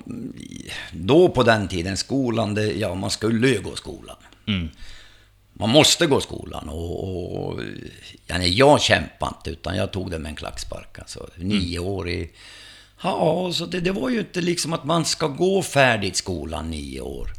då 0.91 1.29
på 1.29 1.43
den 1.43 1.67
tiden, 1.67 1.97
skolan, 1.97 2.53
det, 2.53 2.73
ja 2.73 2.95
man 2.95 3.09
skulle 3.09 3.47
ju 3.47 3.61
gå 3.61 3.75
skolan. 3.75 4.15
Mm. 4.47 4.69
man 5.53 5.69
måste 5.69 6.07
gå 6.07 6.21
skolan. 6.21 6.69
Och, 6.69 7.47
och 7.47 7.61
ja, 8.27 8.37
nej, 8.37 8.57
jag 8.57 8.81
kämpade 8.81 9.33
inte, 9.37 9.49
utan 9.49 9.77
jag 9.77 9.91
tog 9.91 10.11
det 10.11 10.19
med 10.19 10.29
en 10.29 10.35
klackspark. 10.35 10.99
Alltså, 10.99 11.29
nio 11.35 11.79
år 11.79 12.09
i... 12.09 12.31
Ja, 13.01 13.51
så 13.53 13.65
det, 13.65 13.79
det 13.79 13.91
var 13.91 14.09
ju 14.09 14.19
inte 14.19 14.41
liksom 14.41 14.73
att 14.73 14.83
man 14.83 15.05
ska 15.05 15.27
gå 15.27 15.63
färdigt 15.63 16.15
skolan 16.15 16.71
nio 16.71 17.01
år. 17.01 17.29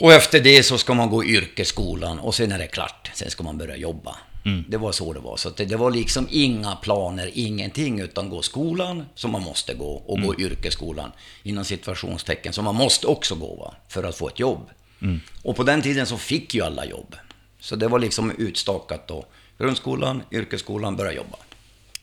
Och 0.00 0.12
efter 0.12 0.40
det 0.40 0.62
så 0.62 0.78
ska 0.78 0.94
man 0.94 1.10
gå 1.10 1.24
yrkesskolan 1.24 2.18
och 2.18 2.34
sen 2.34 2.52
är 2.52 2.58
det 2.58 2.66
klart. 2.66 3.10
Sen 3.14 3.30
ska 3.30 3.44
man 3.44 3.58
börja 3.58 3.76
jobba. 3.76 4.16
Mm. 4.44 4.64
Det 4.68 4.76
var 4.76 4.92
så 4.92 5.12
det 5.12 5.20
var. 5.20 5.36
Så 5.36 5.50
det, 5.50 5.64
det, 5.64 5.76
var 5.76 5.90
liksom 5.90 6.28
inga 6.30 6.76
planer, 6.76 7.30
ingenting, 7.34 8.00
utan 8.00 8.30
gå 8.30 8.42
skolan 8.42 9.04
som 9.14 9.30
man 9.30 9.42
måste 9.42 9.74
gå 9.74 9.90
och 10.06 10.18
mm. 10.18 10.26
gå 10.26 10.40
yrkesskolan 10.40 11.12
inom 11.42 11.64
situationstecken 11.64 12.52
som 12.52 12.64
man 12.64 12.74
måste 12.74 13.06
också 13.06 13.34
gå 13.34 13.54
va, 13.54 13.74
för 13.88 14.04
att 14.04 14.16
få 14.16 14.28
ett 14.28 14.38
jobb. 14.38 14.70
Mm. 15.02 15.20
Och 15.42 15.56
på 15.56 15.62
den 15.62 15.82
tiden 15.82 16.06
så 16.06 16.16
fick 16.16 16.54
ju 16.54 16.62
alla 16.62 16.84
jobb. 16.84 17.16
Så 17.60 17.76
det 17.76 17.88
var 17.88 17.98
liksom 17.98 18.30
utstakat 18.30 19.08
då. 19.08 19.24
Grundskolan, 19.58 20.22
yrkesskolan, 20.32 20.96
börja 20.96 21.12
jobba. 21.12 21.38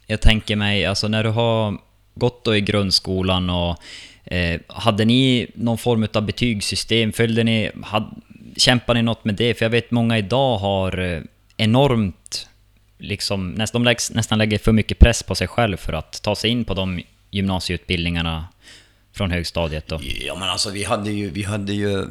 Jag 0.08 0.22
tänker 0.22 0.56
mig, 0.56 0.86
alltså 0.86 1.08
när 1.08 1.24
du 1.24 1.30
har 1.30 1.78
gått 2.16 2.46
då 2.46 2.56
i 2.56 2.62
grundskolan 2.62 3.50
och 3.50 3.78
eh, 4.24 4.62
hade 4.68 5.06
ni 5.06 5.52
någon 5.56 5.78
form 5.78 6.08
av 6.14 6.26
betygssystem? 6.26 7.12
Följde 7.12 7.44
ni, 7.44 7.72
had, 7.84 8.22
kämpade 8.58 9.00
ni 9.00 9.04
något 9.04 9.26
med 9.26 9.36
det? 9.36 9.54
För 9.54 9.66
jag 9.66 9.70
vet 9.70 9.92
många 9.92 10.18
idag 10.18 10.58
har 10.58 11.00
eh, 11.00 11.22
enormt, 11.58 12.48
liksom, 12.98 13.52
näst, 13.52 13.74
de 13.74 13.84
läggs, 13.84 14.12
nästan 14.12 14.38
lägger 14.38 14.58
för 14.58 14.72
mycket 14.72 15.00
press 15.00 15.24
på 15.24 15.36
sig 15.36 15.48
själv 15.48 15.78
för 15.78 15.94
att 15.94 16.22
ta 16.22 16.36
sig 16.36 16.50
in 16.50 16.66
på 16.66 16.74
de 16.74 17.02
gymnasieutbildningarna 17.32 18.48
från 19.14 19.32
högstadiet 19.32 19.88
då? 19.88 20.00
Ja, 20.26 20.36
men 20.40 20.50
alltså 20.50 20.70
vi 20.70 20.84
hade 20.84 21.12
ju, 21.12 21.30
vi 21.30 21.44
hade 21.44 21.74
ju, 21.74 22.08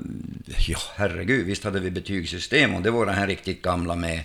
ja 0.69 0.79
herregud, 0.97 1.47
visst 1.47 1.65
hade 1.65 1.81
vi 1.81 1.91
betygssystem 1.91 2.75
och 2.75 2.83
det 2.83 2.91
var 2.91 3.07
det 3.07 3.13
här 3.13 3.27
riktigt 3.27 3.63
gamla 3.63 3.95
med 3.97 4.21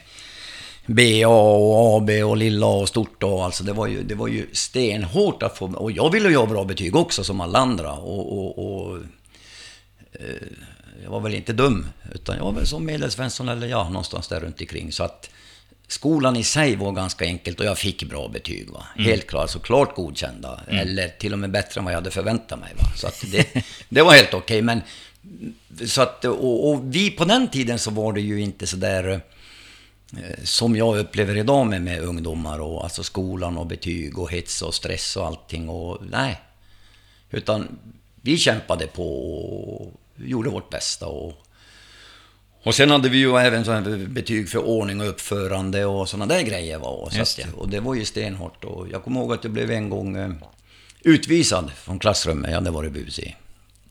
BA 0.87 1.27
och 1.27 1.97
AB 1.97 2.09
och 2.09 2.37
lilla 2.37 2.65
och 2.65 2.87
stort 2.87 3.23
A. 3.23 3.43
Alltså 3.45 3.63
det 3.63 3.73
var 3.73 3.87
ju, 3.87 4.03
det 4.03 4.15
var 4.15 4.27
ju 4.27 4.47
stenhårt 4.53 5.43
att 5.43 5.57
få, 5.57 5.65
och 5.65 5.91
jag 5.91 6.11
ville 6.11 6.29
ju 6.29 6.37
ha 6.37 6.45
bra 6.45 6.63
betyg 6.63 6.95
också 6.95 7.23
som 7.23 7.41
alla 7.41 7.59
andra 7.59 7.93
och, 7.93 8.37
och, 8.37 8.87
och 8.87 8.97
eh, 10.13 10.47
jag 11.03 11.09
var 11.09 11.19
väl 11.19 11.35
inte 11.35 11.53
dum, 11.53 11.87
utan 12.13 12.37
jag 12.37 12.43
var 12.43 12.51
väl 12.51 12.67
som 12.67 12.85
medelsvensson 12.85 13.49
eller 13.49 13.67
ja, 13.67 13.89
någonstans 13.89 14.27
där 14.27 14.39
runt 14.39 14.61
omkring. 14.61 14.91
Så 14.91 15.03
att 15.03 15.29
skolan 15.87 16.35
i 16.35 16.43
sig 16.43 16.75
var 16.75 16.91
ganska 16.91 17.25
enkelt 17.25 17.59
och 17.59 17.65
jag 17.65 17.77
fick 17.77 18.03
bra 18.03 18.27
betyg. 18.27 18.69
Va? 18.69 18.85
Mm. 18.95 19.09
Helt 19.09 19.27
klart, 19.27 19.49
så 19.49 19.59
klart 19.59 19.95
godkända. 19.95 20.59
Mm. 20.67 20.87
Eller 20.87 21.07
till 21.07 21.33
och 21.33 21.39
med 21.39 21.51
bättre 21.51 21.79
än 21.79 21.85
vad 21.85 21.93
jag 21.93 21.97
hade 21.97 22.11
förväntat 22.11 22.59
mig. 22.59 22.73
Va? 22.77 22.83
Så 22.95 23.07
att 23.07 23.23
det, 23.31 23.47
det 23.89 24.01
var 24.01 24.13
helt 24.13 24.33
okej. 24.33 24.39
Okay, 24.39 24.61
men 24.61 24.81
så 25.87 26.01
att, 26.01 26.25
och, 26.25 26.71
och, 26.71 26.95
vi 26.95 27.11
på 27.11 27.25
den 27.25 27.47
tiden 27.47 27.79
så 27.79 27.91
var 27.91 28.13
det 28.13 28.21
ju 28.21 28.41
inte 28.41 28.67
så 28.67 28.77
där 28.77 29.09
eh, 29.09 29.19
som 30.43 30.75
jag 30.75 30.97
upplever 30.97 31.37
idag 31.37 31.67
med, 31.67 31.81
med 31.81 32.01
ungdomar 32.01 32.59
och 32.59 32.83
alltså 32.83 33.03
skolan 33.03 33.57
och 33.57 33.67
betyg 33.67 34.19
och 34.19 34.31
hets 34.31 34.61
och 34.61 34.73
stress 34.73 35.17
och 35.17 35.25
allting. 35.25 35.69
Och, 35.69 35.99
nej. 36.09 36.41
Utan 37.31 37.79
vi 38.21 38.37
kämpade 38.37 38.87
på 38.87 39.33
och 39.33 39.93
gjorde 40.15 40.49
vårt 40.49 40.69
bästa. 40.69 41.07
Och, 41.07 41.33
och 42.63 42.75
sen 42.75 42.91
hade 42.91 43.09
vi 43.09 43.17
ju 43.17 43.37
även 43.37 43.65
så 43.65 43.81
betyg 44.07 44.49
för 44.49 44.59
ordning 44.59 45.01
och 45.01 45.09
uppförande 45.09 45.85
och 45.85 46.09
sådana 46.09 46.25
där 46.25 46.41
grejer. 46.41 46.79
Var. 46.79 47.09
Så 47.09 47.21
att, 47.21 47.53
och 47.53 47.69
det 47.69 47.79
var 47.79 47.95
ju 47.95 48.05
stenhårt. 48.05 48.63
Och 48.63 48.87
jag 48.91 49.03
kommer 49.03 49.19
ihåg 49.19 49.33
att 49.33 49.43
jag 49.43 49.53
blev 49.53 49.71
en 49.71 49.89
gång 49.89 50.17
eh, 50.17 50.31
utvisad 51.01 51.71
från 51.71 51.99
klassrummet 51.99 52.51
jag 52.51 52.57
hade 52.57 52.71
varit 52.71 52.91
busig. 52.91 53.37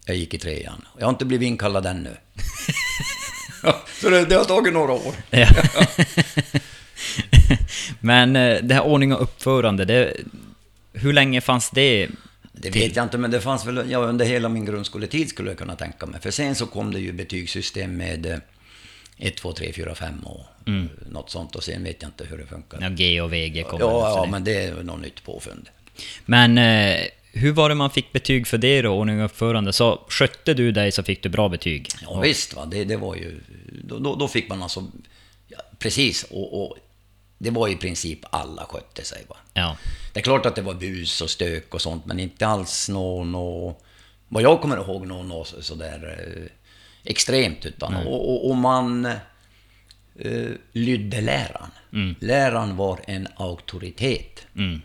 Jag 0.05 0.17
gick 0.17 0.35
i 0.35 0.39
trean. 0.39 0.87
Jag 0.99 1.07
har 1.07 1.11
inte 1.11 1.25
blivit 1.25 1.47
inkallad 1.47 1.87
ännu. 1.87 2.17
så 4.01 4.11
det, 4.11 4.25
det, 4.25 4.35
har 4.35 4.45
tagit 4.45 4.73
några 4.73 4.93
år. 4.93 5.15
Ja. 5.31 5.49
men 8.01 8.37
eh, 8.37 8.63
det 8.63 8.75
här 8.75 8.83
ordning 8.83 9.13
och 9.15 9.23
uppförande, 9.23 9.85
det, 9.85 10.17
hur 10.93 11.13
länge 11.13 11.41
fanns 11.41 11.71
det 11.71 12.09
det 12.59 12.71
vet 12.71 12.97
jag 12.97 13.05
inte, 13.05 13.19
men 13.19 13.31
det 13.31 13.41
fanns 13.41 13.67
väl 13.67 13.91
ja, 13.91 13.99
under 13.99 14.25
hela 14.25 14.49
min 14.49 14.65
grundskoletid 14.65 15.29
skulle 15.29 15.51
jag 15.51 15.59
kunna 15.59 15.77
tänka 15.77 16.07
mig. 16.07 16.21
För 16.21 16.31
sen 16.31 16.55
så 16.55 16.67
kom 16.67 16.93
det 16.93 17.01
ju 17.01 17.13
betygssystem 17.13 17.97
med 17.97 18.41
1, 19.19 19.37
2, 19.37 19.53
3, 19.53 19.73
4, 19.73 19.95
5 19.95 20.21
och 20.21 20.45
mm. 20.67 20.89
något 21.11 21.31
sånt. 21.31 21.57
Och 21.57 21.65
sen 21.65 21.85
vet 21.85 22.03
jag 22.03 22.09
inte 22.09 22.25
hur 22.25 22.39
det 22.39 22.47
funkar. 22.47 22.79
Ja, 22.81 22.89
G 22.89 23.21
och 23.21 23.33
VG 23.33 23.63
kom 23.63 23.81
Ja, 23.81 24.23
ja 24.25 24.29
men 24.31 24.45
det 24.45 24.65
är 24.65 24.83
något 24.83 25.01
nytt 25.01 25.25
påfund. 25.25 25.69
Men 26.25 26.59
eh, 26.59 27.01
hur 27.37 27.53
var 27.53 27.69
det 27.69 27.75
man 27.75 27.91
fick 27.91 28.13
betyg 28.13 28.47
för 28.47 28.59
det 28.59 28.83
då, 28.83 28.91
ordning 28.91 29.19
och 29.19 29.25
uppförande? 29.25 29.73
Så 29.73 30.01
skötte 30.09 30.55
du 30.55 30.73
dig 30.73 30.93
så 30.93 31.03
fick 31.03 31.23
du 31.23 31.29
bra 31.29 31.49
betyg? 31.49 31.89
Ja, 32.03 32.09
och... 32.09 32.25
visst, 32.25 32.55
va? 32.55 32.67
Det, 32.67 32.85
det 32.85 32.97
var 32.97 33.15
ju... 33.15 33.41
Då, 33.85 33.99
då, 33.99 34.15
då 34.15 34.29
fick 34.29 34.49
man 34.49 34.63
alltså... 34.63 34.85
Ja, 35.49 35.59
precis, 35.79 36.23
och, 36.23 36.63
och 36.63 36.77
det 37.39 37.51
var 37.51 37.69
i 37.69 37.77
princip 37.77 38.21
alla 38.31 38.65
skötte 38.65 39.05
sig. 39.05 39.25
Va? 39.29 39.37
Ja. 39.55 39.77
Det 40.13 40.21
är 40.21 40.25
klart 40.25 40.47
att 40.47 40.55
det 40.55 40.63
var 40.63 40.75
bus 40.75 41.21
och 41.21 41.31
stök 41.31 41.75
och 41.75 41.81
sånt, 41.81 42.07
men 42.07 42.21
inte 42.21 42.47
alls 42.47 42.89
någon... 42.89 43.33
Nå, 43.33 43.77
vad 44.29 44.43
jag 44.43 44.61
kommer 44.61 44.77
ihåg, 44.77 45.07
någon 45.07 45.29
nå, 45.29 45.45
sådär 45.45 46.19
eh, 46.19 46.51
extremt. 47.05 47.67
Utan, 47.67 47.95
mm. 47.95 48.07
och, 48.07 48.31
och, 48.31 48.51
och, 48.51 48.57
man 48.57 49.05
eh, 50.19 50.51
lydde 50.73 51.21
läraren. 51.21 51.71
Mm. 51.93 52.15
Läraren 52.21 52.77
var 52.77 53.01
en 53.07 53.29
auktoritet. 53.37 54.47
Mm. 54.57 54.83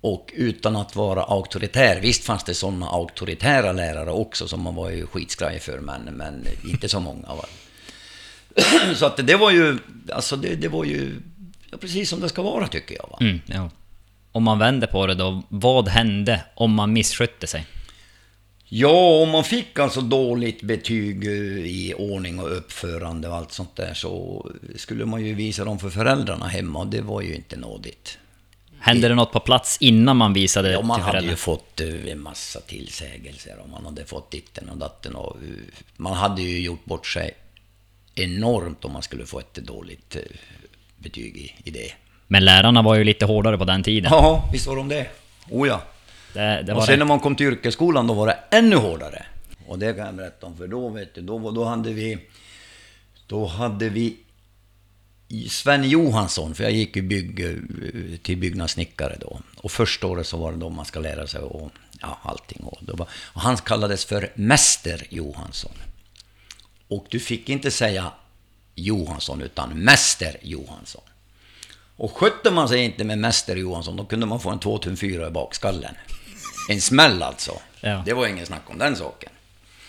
Och 0.00 0.32
utan 0.34 0.76
att 0.76 0.96
vara 0.96 1.22
auktoritär, 1.22 2.00
visst 2.00 2.24
fanns 2.24 2.44
det 2.44 2.54
sådana 2.54 2.86
auktoritära 2.86 3.72
lärare 3.72 4.10
också 4.10 4.48
som 4.48 4.60
man 4.60 4.74
var 4.74 4.90
ju 4.90 5.06
skitskraj 5.06 5.60
för, 5.60 5.78
men, 5.80 6.02
men 6.02 6.46
inte 6.64 6.88
så 6.88 7.00
många. 7.00 7.28
Va? 7.28 7.44
så 8.94 9.06
att 9.06 9.26
det 9.26 9.36
var 9.36 9.50
ju, 9.50 9.78
alltså 10.12 10.36
det, 10.36 10.54
det 10.54 10.68
var 10.68 10.84
ju 10.84 11.20
Ja, 11.70 11.78
precis 11.78 12.10
som 12.10 12.20
det 12.20 12.28
ska 12.28 12.42
vara 12.42 12.68
tycker 12.68 12.94
jag. 12.94 13.08
Va? 13.10 13.18
Mm, 13.20 13.40
ja. 13.46 13.70
Om 14.32 14.42
man 14.42 14.58
vänder 14.58 14.86
på 14.86 15.06
det 15.06 15.14
då, 15.14 15.42
vad 15.48 15.88
hände 15.88 16.44
om 16.54 16.74
man 16.74 16.92
misskötte 16.92 17.46
sig? 17.46 17.66
Ja, 18.64 19.22
om 19.22 19.30
man 19.30 19.44
fick 19.44 19.78
alltså 19.78 20.00
dåligt 20.00 20.62
betyg 20.62 21.26
eh, 21.26 21.32
i 21.66 21.94
ordning 21.98 22.38
och 22.38 22.56
uppförande 22.56 23.28
och 23.28 23.36
allt 23.36 23.52
sånt 23.52 23.76
där 23.76 23.94
så 23.94 24.46
skulle 24.76 25.04
man 25.06 25.24
ju 25.24 25.34
visa 25.34 25.64
dem 25.64 25.78
för 25.78 25.90
föräldrarna 25.90 26.48
hemma 26.48 26.78
och 26.78 26.86
det 26.86 27.00
var 27.00 27.20
ju 27.20 27.34
inte 27.34 27.56
nådigt. 27.56 28.18
Hände 28.80 29.08
det 29.08 29.14
något 29.14 29.32
på 29.32 29.40
plats 29.40 29.76
innan 29.80 30.16
man 30.16 30.32
visade 30.32 30.72
ja, 30.72 30.82
man 30.82 30.96
till 30.96 31.04
hade 31.04 31.26
ju 31.26 31.36
fått 31.36 31.80
eh, 31.80 32.12
en 32.12 32.20
massa 32.20 32.60
tillsägelser 32.60 33.58
och 33.62 33.68
man 33.68 33.84
hade 33.84 34.04
fått 34.04 34.30
ditten 34.30 34.68
och 34.68 34.76
datten 34.76 35.14
och 35.14 35.36
eh, 35.36 35.48
man 35.96 36.12
hade 36.12 36.42
ju 36.42 36.60
gjort 36.60 36.84
bort 36.84 37.06
sig 37.06 37.30
enormt 38.14 38.84
om 38.84 38.92
man 38.92 39.02
skulle 39.02 39.26
få 39.26 39.38
ett 39.38 39.54
dåligt 39.54 40.16
betyg 40.96 41.36
i, 41.36 41.54
i 41.64 41.70
det. 41.70 41.92
Men 42.26 42.44
lärarna 42.44 42.82
var 42.82 42.94
ju 42.94 43.04
lite 43.04 43.24
hårdare 43.24 43.58
på 43.58 43.64
den 43.64 43.82
tiden. 43.82 44.10
Ja, 44.12 44.48
visst 44.52 44.66
var 44.66 44.76
de 44.76 44.88
det. 44.88 45.06
Oh 45.50 45.68
ja. 45.68 45.82
Det, 46.32 46.62
det 46.66 46.74
och 46.74 46.84
sen 46.84 46.92
det. 46.92 46.98
när 46.98 47.06
man 47.06 47.20
kom 47.20 47.36
till 47.36 47.46
yrkesskolan, 47.46 48.06
då 48.06 48.14
var 48.14 48.26
det 48.26 48.38
ännu 48.50 48.76
hårdare. 48.76 49.26
Och 49.66 49.78
det 49.78 49.92
kan 49.92 50.06
jag 50.06 50.14
berätta 50.14 50.46
om, 50.46 50.56
för 50.56 50.66
då, 50.66 50.88
vet 50.88 51.14
du, 51.14 51.20
då, 51.20 51.50
då 51.50 51.64
hade 51.64 51.92
vi... 51.92 52.18
Då 53.26 53.46
hade 53.46 53.88
vi 53.88 54.16
Sven 55.48 55.88
Johansson, 55.88 56.54
för 56.54 56.64
jag 56.64 56.72
gick 56.72 56.96
ju 56.96 57.02
bygg, 57.02 57.58
till 58.22 58.36
byggnadssnickare 58.36 59.16
då. 59.20 59.40
Och 59.56 59.72
första 59.72 60.06
året 60.06 60.26
så 60.26 60.36
var 60.36 60.52
det 60.52 60.58
då 60.58 60.70
man 60.70 60.84
ska 60.84 61.00
lära 61.00 61.26
sig 61.26 61.40
och, 61.40 61.70
ja, 62.00 62.18
allting. 62.22 62.62
Och, 62.64 62.78
var, 62.98 63.08
och 63.12 63.40
han 63.40 63.56
kallades 63.56 64.04
för 64.04 64.32
Mäster 64.34 65.06
Johansson. 65.08 65.72
Och 66.88 67.06
du 67.10 67.20
fick 67.20 67.48
inte 67.48 67.70
säga 67.70 68.12
Johansson, 68.74 69.42
utan 69.42 69.70
Mäster 69.70 70.36
Johansson. 70.42 71.02
Och 71.96 72.16
skötte 72.16 72.50
man 72.50 72.68
sig 72.68 72.84
inte 72.84 73.04
med 73.04 73.18
Mäster 73.18 73.56
Johansson, 73.56 73.96
då 73.96 74.04
kunde 74.04 74.26
man 74.26 74.40
få 74.40 74.50
en 74.50 74.58
2004 74.58 75.26
i 75.26 75.30
bakskallen. 75.30 75.94
En 76.68 76.80
smäll 76.80 77.22
alltså. 77.22 77.52
Ja. 77.80 78.02
Det 78.06 78.12
var 78.12 78.26
ingen 78.26 78.46
snack 78.46 78.62
om 78.66 78.78
den 78.78 78.96
saken. 78.96 79.30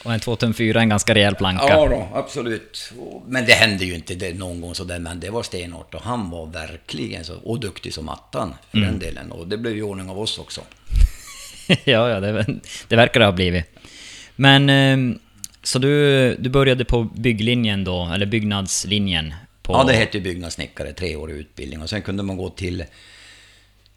Och 0.03 0.13
en 0.13 0.19
2004 0.19 0.79
är 0.79 0.83
en 0.83 0.89
ganska 0.89 1.15
rejäl 1.15 1.35
planka. 1.35 1.65
Ja 1.69 1.87
då, 1.87 2.07
absolut. 2.13 2.93
Men 3.27 3.45
det 3.45 3.53
hände 3.53 3.85
ju 3.85 3.95
inte 3.95 4.15
det 4.15 4.33
någon 4.33 4.61
gång 4.61 4.75
sådär, 4.75 4.99
men 4.99 5.19
det 5.19 5.29
var 5.29 5.43
stenhårt. 5.43 5.93
Och 5.93 6.01
han 6.01 6.29
var 6.29 6.45
verkligen 6.45 7.25
så, 7.25 7.35
och 7.35 7.59
duktig 7.59 7.93
som 7.93 8.09
attan 8.09 8.53
för 8.71 8.77
mm. 8.77 8.89
den 8.89 8.99
delen. 8.99 9.31
Och 9.31 9.47
det 9.47 9.57
blev 9.57 9.75
ju 9.75 9.83
ordning 9.83 10.09
av 10.09 10.19
oss 10.19 10.37
också. 10.37 10.61
ja, 11.83 12.09
ja, 12.09 12.19
det, 12.19 12.45
det 12.87 12.95
verkar 12.95 13.19
det 13.19 13.25
ha 13.25 13.33
blivit. 13.33 13.65
Men 14.35 14.69
ehm, 14.69 15.19
så 15.63 15.79
du, 15.79 16.35
du 16.35 16.49
började 16.49 16.85
på 16.85 17.03
bygglinjen 17.03 17.83
då, 17.83 18.11
eller 18.13 18.25
byggnadslinjen? 18.25 19.33
På... 19.61 19.73
Ja, 19.73 19.83
det 19.83 19.93
hette 19.93 20.17
ju 20.17 20.23
byggnadssnickare, 20.23 20.93
treårig 20.93 21.35
utbildning. 21.35 21.81
Och 21.81 21.89
sen 21.89 22.01
kunde 22.01 22.23
man 22.23 22.37
gå 22.37 22.49
till, 22.49 22.83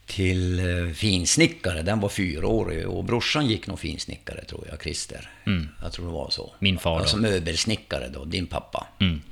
till 0.07 0.59
eh, 0.59 0.93
finsnickare, 0.93 1.83
den 1.83 2.01
var 2.01 2.09
fyraårig. 2.09 2.89
Och 2.89 3.05
brorsan 3.05 3.47
gick 3.47 3.67
nog 3.67 3.79
finsnickare, 3.79 4.45
tror 4.45 4.67
jag, 4.71 4.83
Christer. 4.83 5.31
Mm. 5.47 5.69
Jag 5.83 5.93
tror 5.93 6.07
det 6.07 6.13
var 6.13 6.31
så. 6.31 6.53
Min 6.59 6.79
far 6.79 6.95
då. 6.95 7.01
Alltså 7.01 7.17
möbelsnickare 7.17 8.09
då, 8.09 8.25
din 8.25 8.47
pappa. 8.47 8.87
Mm. 9.01 9.23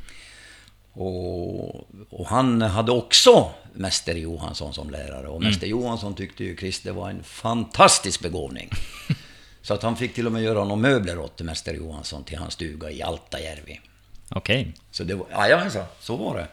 Och, 0.92 1.74
och, 2.10 2.26
han 2.26 2.62
hade 2.62 2.92
också 2.92 3.50
Mäster 3.72 4.14
Johansson 4.14 4.74
som 4.74 4.90
lärare. 4.90 5.28
Och 5.28 5.36
mm. 5.36 5.48
Mäster 5.48 5.66
Johansson 5.66 6.14
tyckte 6.14 6.44
ju 6.44 6.56
Christer 6.56 6.92
var 6.92 7.10
en 7.10 7.22
fantastisk 7.22 8.20
begåvning. 8.20 8.70
Så 9.62 9.74
att 9.74 9.82
han 9.82 9.96
fick 9.96 10.14
till 10.14 10.26
och 10.26 10.32
med 10.32 10.42
göra 10.42 10.64
några 10.64 10.76
möbler 10.76 11.18
åt 11.18 11.40
Mäster 11.40 11.74
Johansson 11.74 12.24
till 12.24 12.38
hans 12.38 12.54
stuga 12.54 12.90
i 12.90 13.02
Altajärvi. 13.02 13.80
Okej. 14.28 14.74
Så 14.90 15.04
det 15.04 15.14
var, 15.14 15.26
jajamensan, 15.30 15.84
så 16.00 16.16
var 16.16 16.36
det. 16.36 16.48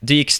Du 0.00 0.14
gick 0.14 0.30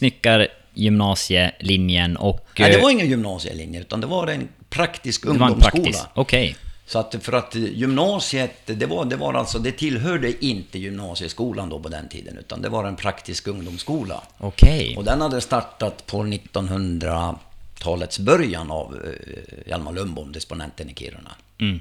snickargymnasielinjen 0.74 2.16
och... 2.16 2.48
Nej, 2.58 2.70
det 2.70 2.76
eh, 2.76 2.82
var 2.82 2.90
ingen 2.90 3.08
gymnasielinje, 3.08 3.80
utan 3.80 4.00
det 4.00 4.06
var 4.06 4.26
en 4.26 4.48
praktisk 4.70 5.26
ungdomsskola. 5.26 6.10
Okej. 6.14 6.56
Så 6.86 6.98
att 6.98 7.14
för 7.20 7.32
att 7.32 7.54
gymnasiet, 7.54 8.60
det 8.66 8.86
var, 8.86 9.04
det 9.04 9.16
var 9.16 9.34
alltså, 9.34 9.58
det 9.58 9.72
tillhörde 9.72 10.44
inte 10.44 10.78
gymnasieskolan 10.78 11.68
då 11.68 11.80
på 11.80 11.88
den 11.88 12.08
tiden, 12.08 12.38
utan 12.38 12.62
det 12.62 12.68
var 12.68 12.84
en 12.84 12.96
praktisk 12.96 13.46
ungdomsskola. 13.46 14.22
Okej. 14.38 14.96
Och 14.96 15.04
den 15.04 15.20
hade 15.20 15.40
startat 15.40 16.06
på 16.06 16.22
1900-talets 16.22 18.18
början 18.18 18.70
av 18.70 19.00
eh, 19.04 19.68
Hjalmar 19.68 19.92
Lundbom, 19.92 20.32
disponenten 20.32 20.90
i 20.90 20.94
Kiruna. 20.94 21.30
Mm. 21.60 21.80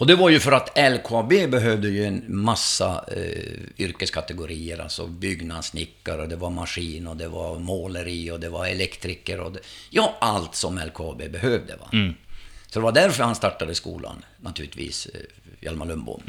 Och 0.00 0.06
det 0.06 0.14
var 0.14 0.30
ju 0.30 0.40
för 0.40 0.52
att 0.52 0.78
LKAB 0.92 1.28
behövde 1.28 1.88
ju 1.88 2.04
en 2.04 2.24
massa 2.28 3.04
eh, 3.16 3.84
yrkeskategorier, 3.84 4.78
alltså 4.78 5.06
byggnadssnickare, 5.06 6.26
det 6.26 6.36
var 6.36 6.50
maskin 6.50 7.06
och 7.06 7.16
det 7.16 7.28
var 7.28 7.58
måleri 7.58 8.30
och 8.30 8.40
det 8.40 8.48
var 8.48 8.66
elektriker 8.66 9.40
och 9.40 9.52
det, 9.52 9.58
ja, 9.90 10.16
allt 10.20 10.54
som 10.54 10.78
LKAB 10.78 11.18
behövde. 11.32 11.76
Va? 11.76 11.88
Så 12.66 12.78
det 12.78 12.82
var 12.84 12.92
därför 12.92 13.24
han 13.24 13.34
startade 13.34 13.74
skolan, 13.74 14.24
naturligtvis, 14.40 15.06
eh, 15.06 15.20
Hjalmar 15.60 15.86
Lundbom. 15.86 16.22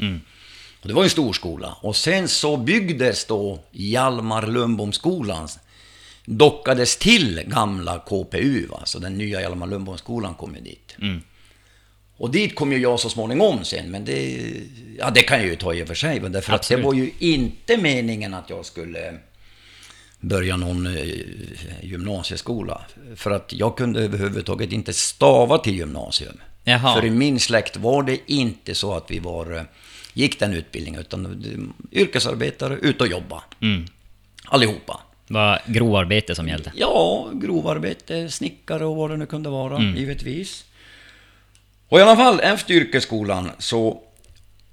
Och 0.82 0.88
det 0.88 0.94
var 0.94 1.04
en 1.04 1.10
stor 1.10 1.32
skola. 1.32 1.76
Och 1.80 1.96
sen 1.96 2.28
så 2.28 2.56
byggdes 2.56 3.24
då 3.24 3.64
Hjalmar 3.70 4.46
Lundbomskolan, 4.46 5.48
dockades 6.24 6.96
till 6.96 7.42
gamla 7.46 7.98
KPU, 7.98 8.66
va? 8.66 8.80
så 8.84 8.98
den 8.98 9.18
nya 9.18 9.40
Hjalmar 9.40 9.66
Lundbomskolan 9.66 10.34
kom 10.34 10.54
ju 10.54 10.60
dit. 10.60 10.96
Och 12.22 12.30
dit 12.30 12.54
kom 12.54 12.72
ju 12.72 12.78
jag 12.78 13.00
så 13.00 13.08
småningom 13.08 13.64
sen, 13.64 13.90
men 13.90 14.04
det, 14.04 14.40
ja, 14.98 15.10
det 15.10 15.22
kan 15.22 15.38
jag 15.38 15.46
ju 15.46 15.56
ta 15.56 15.74
i 15.74 15.82
och 15.82 15.86
för 15.86 15.94
sig. 15.94 16.20
men 16.20 16.32
Därför 16.32 16.52
att 16.52 16.68
det 16.68 16.76
var 16.76 16.94
ju 16.94 17.10
inte 17.18 17.76
meningen 17.76 18.34
att 18.34 18.50
jag 18.50 18.66
skulle 18.66 19.14
börja 20.20 20.56
någon 20.56 20.86
eh, 20.86 21.04
gymnasieskola. 21.82 22.80
För 23.16 23.30
att 23.30 23.52
jag 23.52 23.76
kunde 23.76 24.00
överhuvudtaget 24.00 24.72
inte 24.72 24.92
stava 24.92 25.58
till 25.58 25.76
gymnasium. 25.76 26.40
Jaha. 26.64 26.94
För 26.94 27.06
i 27.06 27.10
min 27.10 27.40
släkt 27.40 27.76
var 27.76 28.02
det 28.02 28.18
inte 28.26 28.74
så 28.74 28.94
att 28.94 29.10
vi 29.10 29.18
var, 29.18 29.56
eh, 29.56 29.62
gick 30.12 30.40
den 30.40 30.52
utbildningen, 30.52 31.00
utan 31.00 31.74
yrkesarbetare, 31.92 32.74
ut 32.74 33.00
och 33.00 33.06
jobba. 33.06 33.42
Mm. 33.60 33.86
Allihopa. 34.44 35.00
Var 35.28 35.60
grovarbete 35.66 36.34
som 36.34 36.48
gällde. 36.48 36.72
Ja, 36.74 37.30
grovarbete, 37.34 38.30
snickare 38.30 38.84
och 38.84 38.96
vad 38.96 39.10
det 39.10 39.16
nu 39.16 39.26
kunde 39.26 39.50
vara, 39.50 39.82
givetvis. 39.96 40.64
Och 41.92 41.98
i 41.98 42.02
alla 42.02 42.16
fall, 42.16 42.40
efter 42.40 42.74
yrkesskolan 42.74 43.50
så 43.58 44.02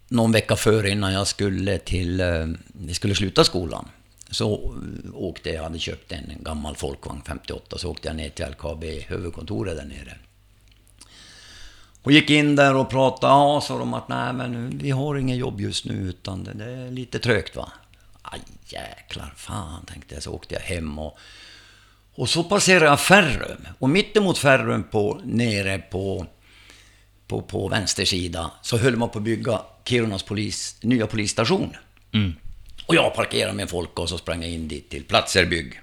någon 0.07 0.31
vecka 0.31 0.55
före 0.55 0.89
innan 0.89 1.13
jag 1.13 1.27
skulle 1.27 1.77
till, 1.77 2.19
eh, 2.19 2.47
vi 2.67 2.93
skulle 2.93 3.15
sluta 3.15 3.43
skolan, 3.43 3.87
så 4.29 4.53
eh, 4.53 5.15
åkte 5.15 5.49
jag, 5.49 5.63
hade 5.63 5.79
köpt 5.79 6.11
en 6.11 6.37
gammal 6.39 6.75
folkvagn 6.75 7.21
58, 7.27 7.77
så 7.77 7.91
åkte 7.91 8.07
jag 8.07 8.15
ner 8.15 8.29
till 8.29 8.45
LKAB, 8.45 8.83
huvudkontoret 8.83 9.77
där 9.77 9.85
nere. 9.85 10.17
Och 12.03 12.11
gick 12.11 12.29
in 12.29 12.55
där 12.55 12.75
och 12.75 12.89
pratade, 12.89 13.33
ja, 13.33 13.61
sa 13.61 13.77
de 13.77 13.93
att 13.93 14.07
nej 14.07 14.33
men 14.33 14.77
vi 14.77 14.91
har 14.91 15.15
inget 15.15 15.37
jobb 15.37 15.61
just 15.61 15.85
nu 15.85 15.93
utan 15.93 16.43
det, 16.43 16.53
det 16.53 16.71
är 16.71 16.91
lite 16.91 17.19
trögt 17.19 17.55
va. 17.55 17.71
Aj 18.21 18.39
jäklar, 18.65 19.33
fan 19.35 19.85
tänkte 19.85 20.13
jag, 20.13 20.23
så 20.23 20.33
åkte 20.33 20.53
jag 20.55 20.61
hem 20.61 20.99
och 20.99 21.19
och 22.15 22.29
så 22.29 22.43
passerade 22.43 22.85
jag 22.85 22.99
Ferrum. 22.99 23.67
Och 23.79 23.89
mittemot 23.89 24.37
Ferrum 24.37 24.83
på, 24.83 25.21
nere 25.23 25.77
på, 25.77 26.25
på, 27.29 27.41
på 27.41 27.67
vänster 27.67 28.05
sida 28.05 28.51
så 28.61 28.77
höll 28.77 28.95
man 28.95 29.09
på 29.09 29.17
att 29.17 29.23
bygga 29.23 29.61
Kirunas 29.85 30.23
polis, 30.23 30.77
nya 30.81 31.07
polisstation. 31.07 31.75
Mm. 32.11 32.33
Och 32.85 32.95
jag 32.95 33.15
parkerade 33.15 33.53
med 33.53 33.69
folk 33.69 33.99
och 33.99 34.09
så 34.09 34.17
sprang 34.17 34.41
jag 34.41 34.51
in 34.51 34.67
dit 34.67 34.89
till 34.89 35.03
Platserbygg. 35.03 35.81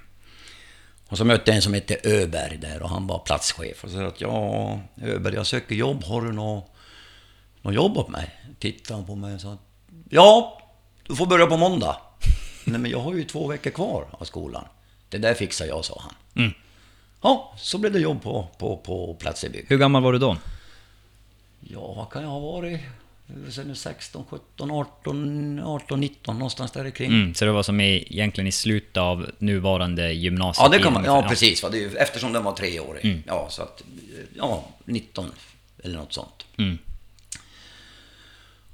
Och 1.08 1.18
så 1.18 1.24
mötte 1.24 1.50
jag 1.50 1.56
en 1.56 1.62
som 1.62 1.74
hette 1.74 1.98
Öberg 2.04 2.56
där 2.56 2.82
och 2.82 2.88
han 2.88 3.06
var 3.06 3.18
platschef. 3.18 3.84
Och 3.84 3.90
så 3.90 3.96
sa 3.96 4.06
att 4.06 4.20
ja, 4.20 4.80
Öberg, 5.02 5.34
jag 5.34 5.46
söker 5.46 5.74
jobb. 5.74 6.04
Har 6.04 6.22
du 6.22 6.32
något, 6.32 6.70
något 7.62 7.74
jobb 7.74 7.98
åt 7.98 8.08
mig? 8.08 8.30
Tittade 8.58 8.94
han 8.94 9.06
på 9.06 9.14
mig 9.14 9.34
och 9.34 9.40
sa 9.40 9.58
ja, 10.10 10.62
du 11.06 11.16
får 11.16 11.26
börja 11.26 11.46
på 11.46 11.56
måndag. 11.56 11.96
Nej, 12.64 12.80
men 12.80 12.90
jag 12.90 13.00
har 13.00 13.14
ju 13.14 13.24
två 13.24 13.46
veckor 13.46 13.70
kvar 13.70 14.06
av 14.10 14.24
skolan. 14.24 14.64
Det 15.08 15.18
där 15.18 15.34
fixar 15.34 15.66
jag, 15.66 15.84
sa 15.84 16.00
han. 16.00 16.44
Mm. 16.44 16.54
Ja, 17.22 17.54
så 17.58 17.78
blev 17.78 17.92
det 17.92 17.98
jobb 17.98 18.22
på, 18.22 18.48
på, 18.58 18.76
på 18.76 19.14
Platserbygg. 19.14 19.66
Hur 19.68 19.78
gammal 19.78 20.02
var 20.02 20.12
du 20.12 20.18
då? 20.18 20.36
Ja, 21.72 21.92
vad 21.92 22.10
kan 22.10 22.22
jag 22.22 22.28
ha 22.28 22.40
varit? 22.40 22.80
Sen 23.50 23.70
är 23.70 23.74
16, 23.74 24.24
17, 24.30 24.70
18, 24.70 25.60
18, 25.60 26.00
19 26.00 26.38
någonstans 26.38 26.70
där 26.72 26.90
kring. 26.90 27.08
Mm, 27.10 27.34
så 27.34 27.44
det 27.44 27.52
var 27.52 27.62
som 27.62 27.80
i, 27.80 28.06
egentligen 28.10 28.48
i 28.48 28.52
slutet 28.52 28.96
av 28.96 29.30
nuvarande 29.38 30.02
Ja, 30.02 30.10
gymnasiet? 30.10 30.72
det 30.72 30.78
kan 30.78 30.92
man, 30.92 31.04
ja 31.04 31.26
precis. 31.28 31.62
Va? 31.62 31.68
Det 31.68 31.84
är, 31.84 31.96
eftersom 31.96 32.32
den 32.32 32.44
var 32.44 32.52
treårig. 32.52 33.22
Ja, 33.26 33.46
så 33.50 33.62
att, 33.62 33.82
ja, 34.34 34.64
19 34.84 35.30
eller 35.82 35.96
något 35.96 36.12
sånt. 36.12 36.46
Mm. 36.58 36.78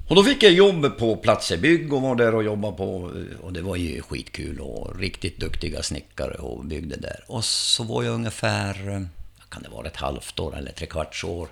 Och 0.08 0.16
då 0.16 0.24
fick 0.24 0.42
jag 0.42 0.52
jobb 0.52 0.98
på 0.98 1.16
Platsebygg 1.16 1.92
och 1.92 2.02
var 2.02 2.14
där 2.14 2.34
och 2.34 2.44
jobbade 2.44 2.76
på, 2.76 3.12
och 3.40 3.52
det 3.52 3.62
var 3.62 3.76
ju 3.76 4.02
skitkul 4.02 4.60
och 4.60 4.98
riktigt 4.98 5.40
duktiga 5.40 5.82
snickare 5.82 6.34
och 6.34 6.64
byggde 6.64 6.96
där. 6.96 7.24
Och 7.26 7.44
så 7.44 7.84
var 7.84 8.02
jag 8.02 8.14
ungefär, 8.14 8.88
eh, 8.88 9.02
kan 9.48 9.62
det 9.62 9.68
vara 9.68 9.86
ett 9.86 9.96
halvt 9.96 10.40
år 10.40 10.56
eller 10.56 10.72
tre 10.72 10.86
kvarts 10.86 11.24
år. 11.24 11.48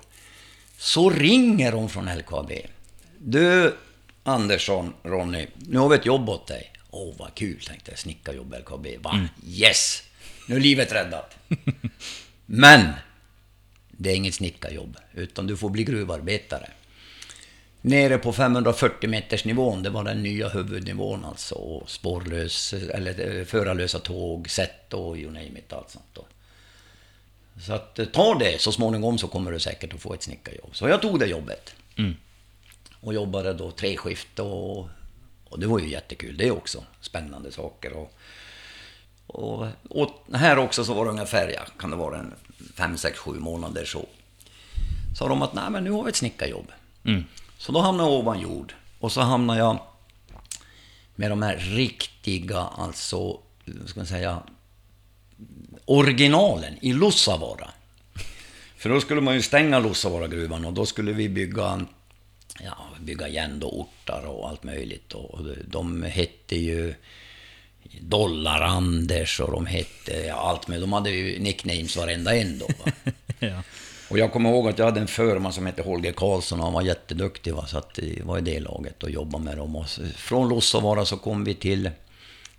Så 0.81 1.09
ringer 1.09 1.71
de 1.71 1.89
från 1.89 2.05
LKAB. 2.17 2.51
Du, 3.17 3.77
Andersson, 4.23 4.93
Ronny, 5.03 5.47
nu 5.55 5.79
har 5.79 5.89
vi 5.89 5.95
ett 5.95 6.05
jobb 6.05 6.29
åt 6.29 6.47
dig. 6.47 6.71
Åh, 6.89 7.13
vad 7.17 7.35
kul, 7.35 7.61
tänkte 7.67 7.91
jag. 7.91 7.99
Snickarjobb 7.99 8.55
LKAB. 8.59 8.87
Va? 8.99 9.27
Yes! 9.45 10.03
Nu 10.47 10.55
är 10.55 10.59
livet 10.59 10.91
räddat. 10.91 11.37
Men, 12.45 12.93
det 13.91 14.11
är 14.11 14.15
inget 14.15 14.33
snickarjobb, 14.33 14.97
utan 15.13 15.47
du 15.47 15.57
får 15.57 15.69
bli 15.69 15.83
gruvarbetare. 15.83 16.69
Nere 17.81 18.17
på 18.17 18.33
540 18.33 19.09
meters 19.09 19.45
nivån, 19.45 19.83
det 19.83 19.89
var 19.89 20.03
den 20.03 20.23
nya 20.23 20.49
huvudnivån 20.49 21.25
alltså. 21.25 21.83
Spårlös, 21.87 22.73
eller 22.73 23.37
eh, 23.39 23.45
förarlösa 23.45 23.99
tåg, 23.99 24.49
sätt 24.49 24.93
och 24.93 25.17
you 25.17 25.31
name 25.31 25.59
it, 25.59 25.73
allt 25.73 25.89
sånt 25.89 26.05
då. 26.13 26.25
Så 27.61 27.73
att 27.73 27.99
eh, 27.99 28.05
ta 28.05 28.35
det, 28.35 28.61
så 28.61 28.71
småningom 28.71 29.17
så 29.17 29.27
kommer 29.27 29.51
du 29.51 29.59
säkert 29.59 29.93
att 29.93 30.01
få 30.01 30.13
ett 30.13 30.23
snickarjobb. 30.23 30.75
Så 30.75 30.87
jag 30.87 31.01
tog 31.01 31.19
det 31.19 31.25
jobbet. 31.25 31.75
Mm. 31.97 32.15
Och 33.01 33.13
jobbade 33.13 33.53
då 33.53 33.71
treskift 33.71 34.39
och, 34.39 34.89
och 35.49 35.59
det 35.59 35.67
var 35.67 35.79
ju 35.79 35.89
jättekul 35.89 36.37
det 36.37 36.51
också. 36.51 36.83
Spännande 37.01 37.51
saker. 37.51 37.93
Och, 37.93 38.13
och, 39.27 39.67
och 39.89 40.09
här 40.33 40.57
också 40.57 40.85
så 40.85 40.93
var 40.93 41.05
det 41.05 41.11
ungefär, 41.11 41.47
ja, 41.47 41.61
kan 41.79 41.89
det 41.89 41.95
vara 41.95 42.17
en 42.19 42.33
fem, 42.75 42.97
sex, 42.97 43.19
sju 43.19 43.39
månader 43.39 43.85
så. 43.85 44.05
Sa 45.17 45.27
de 45.27 45.41
att 45.41 45.53
nej 45.53 45.69
men 45.69 45.83
nu 45.83 45.91
har 45.91 46.03
vi 46.03 46.09
ett 46.09 46.15
snickarjobb. 46.15 46.71
Mm. 47.05 47.23
Så 47.57 47.71
då 47.71 47.79
hamnade 47.79 48.09
jag 48.09 48.19
ovan 48.19 48.39
jord. 48.39 48.73
Och 48.99 49.11
så 49.11 49.21
hamnade 49.21 49.59
jag 49.59 49.79
med 51.15 51.31
de 51.31 51.41
här 51.41 51.57
riktiga, 51.57 52.59
alltså, 52.59 53.39
vad 53.65 53.89
ska 53.89 53.99
man 53.99 54.07
säga, 54.07 54.43
originalen 55.85 56.77
i 56.81 56.93
Lussavaara. 56.93 57.69
För 58.77 58.89
då 58.89 59.01
skulle 59.01 59.21
man 59.21 59.35
ju 59.35 59.41
stänga 59.41 59.79
Lussavaara-gruvan 59.79 60.65
och 60.65 60.73
då 60.73 60.85
skulle 60.85 61.11
vi 61.11 61.29
bygga, 61.29 61.85
ja, 62.59 62.77
bygga 62.99 63.27
igen 63.27 63.59
då 63.59 63.69
ortar 63.69 64.25
och 64.25 64.49
allt 64.49 64.63
möjligt. 64.63 65.13
Och 65.13 65.39
de 65.65 66.03
hette 66.03 66.55
ju 66.55 66.93
Dollar-Anders 67.99 69.39
och 69.39 69.51
de 69.51 69.65
hette 69.65 70.25
ja, 70.27 70.35
allt 70.35 70.67
möjligt. 70.67 70.83
De 70.83 70.93
hade 70.93 71.09
ju 71.09 71.39
nicknames 71.39 71.97
varenda 71.97 72.35
en 72.35 72.59
då. 72.59 72.65
Va? 72.65 72.91
Ja. 73.43 73.63
Och 74.09 74.17
jag 74.17 74.33
kommer 74.33 74.49
ihåg 74.49 74.67
att 74.67 74.77
jag 74.77 74.85
hade 74.85 74.99
en 74.99 75.07
förman 75.07 75.53
som 75.53 75.65
hette 75.65 75.81
Holger 75.81 76.11
Karlsson 76.11 76.59
och 76.59 76.65
han 76.65 76.73
var 76.73 76.81
jätteduktig. 76.81 77.53
Va? 77.53 77.67
Så 77.67 77.77
att 77.77 77.99
jag 78.17 78.25
var 78.25 78.37
i 78.37 78.41
det 78.41 78.59
laget 78.59 79.03
och 79.03 79.09
jobbade 79.09 79.43
med 79.43 79.57
dem. 79.57 79.75
Och 79.75 79.85
från 80.15 80.49
Lussavaara 80.49 81.05
så 81.05 81.17
kom 81.17 81.43
vi 81.43 81.53
till 81.53 81.89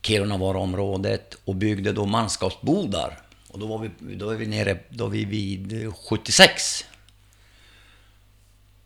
Kirunavaaraområdet 0.03 1.35
och 1.45 1.55
byggde 1.55 1.93
då 1.93 2.07
manskapsbodar. 2.07 3.19
Och 3.49 3.59
då 3.59 3.67
var 3.67 3.79
vi, 3.79 4.15
då 4.15 4.31
är 4.31 4.37
vi 4.37 4.47
nere 4.47 4.79
då 4.89 5.07
är 5.07 5.11
vi 5.11 5.25
vid 5.25 5.95
76. 6.09 6.85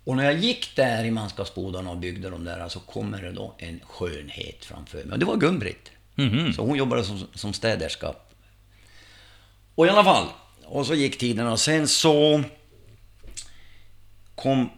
Och 0.05 0.16
när 0.16 0.24
jag 0.24 0.38
gick 0.38 0.76
där 0.76 1.05
i 1.05 1.11
manskapsbodarna 1.11 1.90
och 1.90 1.96
byggde 1.96 2.31
de 2.31 2.44
där 2.44 2.68
så 2.68 2.81
kommer 2.81 3.22
det 3.22 3.33
då 3.33 3.55
en 3.59 3.81
skönhet 3.87 4.64
framför 4.64 5.05
mig. 5.05 5.12
Och 5.12 5.18
det 5.18 5.26
var 5.26 5.37
Gun-Britt. 5.37 5.90
Mhm. 6.14 6.52
Så 6.52 6.62
hon 6.62 6.79
jobbade 6.79 7.05
som, 7.05 7.26
som 7.35 7.52
städerska. 7.52 8.14
Och 9.74 9.87
i 9.87 9.88
alla 9.88 10.05
fall, 10.05 10.26
och 10.64 10.87
så 10.87 10.94
gick 10.94 11.18
tiden 11.18 11.46
och 11.46 11.61
sen 11.61 11.88
så 11.88 12.42
kom 14.35 14.70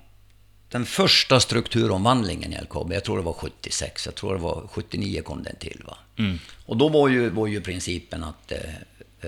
den 0.71 0.87
första 0.87 1.41
strukturomvandlingen 1.41 2.53
i 2.53 2.61
LKAB. 2.63 2.93
Jag 2.93 3.05
tror 3.05 3.17
det 3.17 3.23
var 3.23 3.33
76, 3.33 4.07
jag 4.07 4.15
tror 4.15 4.35
det 4.35 4.41
var 4.41 4.69
79 4.73 5.23
kom 5.23 5.43
den 5.43 5.57
till. 5.57 5.83
Va? 5.87 5.99
Mm. 6.19 6.39
Och 6.67 6.77
då 6.77 6.89
var 6.89 7.09
ju, 7.09 7.31
var 7.31 7.47
ju 7.47 7.61
principen 7.61 8.25
att 8.25 8.53
eh, 8.53 8.59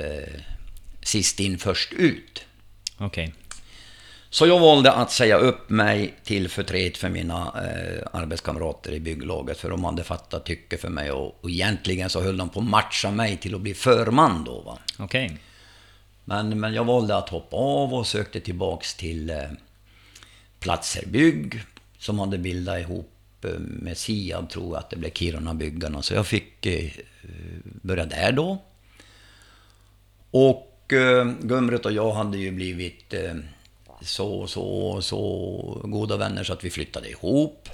eh, 0.05 0.41
sist 1.03 1.41
in 1.41 1.59
först 1.59 1.93
ut. 1.93 2.45
Okej. 2.99 3.35
Så 4.31 4.47
jag 4.47 4.61
valde 4.61 4.93
att 4.93 5.13
säga 5.13 5.39
upp 5.39 5.71
mig 5.71 6.15
till 6.25 6.49
förtret 6.49 6.97
för 6.97 7.09
mina 7.09 7.37
eh, 7.37 8.07
arbetskamrater 8.13 8.93
i 8.93 9.01
bygglaget, 9.01 9.59
för 9.59 9.71
de 9.71 9.85
hade 9.85 10.05
fattat 10.05 10.47
tycke 10.47 10.79
för 10.79 10.89
mig 10.89 11.11
och, 11.11 11.45
och 11.45 11.51
egentligen 11.51 12.11
så 12.11 12.21
höll 12.21 12.37
de 12.37 12.49
på 12.49 12.61
att 12.61 12.67
matcha 12.67 13.11
mig 13.11 13.37
till 13.37 13.55
att 13.55 13.61
bli 13.61 13.75
förman 13.75 14.45
då. 14.45 14.61
Va? 14.61 14.79
Okej. 14.99 15.39
Men, 16.25 16.61
men 16.61 16.75
jag 16.75 16.85
valde 16.85 17.17
att 17.17 17.29
hoppa 17.29 17.57
av 17.57 17.95
och 17.95 18.07
sökte 18.07 18.41
tillbaks 18.41 18.95
till 18.95 19.33
eh, 20.61 20.65
Platser 20.65 21.07
Bygg, 21.07 21.63
som 21.99 22.19
hade 22.19 22.39
bildat 22.39 22.81
ihop 22.81 23.45
eh, 23.45 23.59
med 23.59 23.97
Siab, 23.97 24.51
tror 24.51 24.67
jag 24.67 24.77
att 24.77 24.91
det 24.91 24.97
blev 24.97 25.11
Kiruna-byggarna. 25.11 26.03
Så 26.03 26.15
jag 26.15 26.27
fick 26.27 26.67
eh, 26.67 26.91
börja 27.63 28.07
där 28.07 28.33
då. 28.33 28.59
Och 30.31 30.93
eh, 30.93 31.33
Gumret 31.41 31.87
och 31.87 31.93
jag 31.93 32.13
hade 32.13 32.39
ju 32.39 32.51
blivit 32.51 33.15
så, 34.03 34.47
så, 34.47 35.03
så 35.03 35.81
goda 35.85 36.17
vänner 36.17 36.45
så 36.45 36.53
att 36.53 36.65
vi 36.65 36.71
flyttade 36.71 37.09
ihop. 37.09 37.69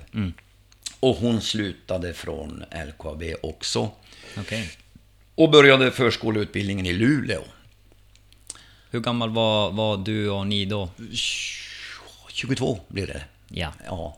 Och 1.01 1.17
hon 1.17 1.41
slutade 1.41 2.15
från 2.15 2.65
LKAB 2.89 3.23
också. 3.43 3.91
Okej. 4.39 4.71
Och 5.35 5.51
började 5.51 5.91
förskoleutbildningen 5.91 6.87
i 6.87 6.93
Luleå. 6.93 7.43
Hur 8.91 9.01
gammal 9.01 9.31
var, 9.31 9.73
var 9.73 9.97
du 9.97 10.31
och 10.31 10.47
ni 10.47 10.65
då? 10.65 10.89
22 12.37 12.79
blir 12.89 13.07
det. 13.07 13.25
Ja. 13.49 13.73
Ja. 13.87 14.17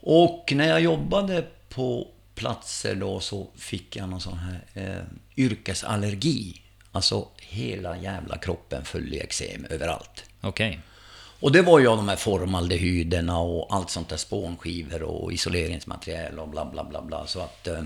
Och 0.00 0.52
när 0.54 0.68
jag 0.68 0.80
jobbade 0.80 1.46
på 1.68 2.08
platser 2.34 2.94
då 2.94 3.20
så 3.20 3.48
fick 3.56 3.96
jag 3.96 4.08
någon 4.08 4.20
sån 4.20 4.38
här 4.38 4.60
eh, 4.74 5.04
yrkesallergi. 5.36 6.62
Alltså 6.92 7.28
hela 7.36 7.96
jävla 7.96 8.38
kroppen 8.38 8.84
full 8.84 9.14
i 9.14 9.20
eksem 9.20 9.66
överallt. 9.70 10.24
Okej. 10.40 10.80
Och 11.40 11.52
det 11.52 11.62
var 11.62 11.78
ju 11.78 11.86
av 11.86 11.96
de 11.96 12.08
här 12.08 12.16
formaldehyderna 12.16 13.38
och 13.38 13.74
allt 13.74 13.90
sånt 13.90 14.08
där 14.08 14.16
spånskivor 14.16 15.02
och 15.02 15.32
isoleringsmaterial 15.32 16.38
och 16.38 16.48
bla 16.48 16.64
bla 16.64 16.84
bla 16.84 17.02
bla. 17.02 17.26
Så 17.26 17.40
att... 17.40 17.66
Eh, 17.66 17.82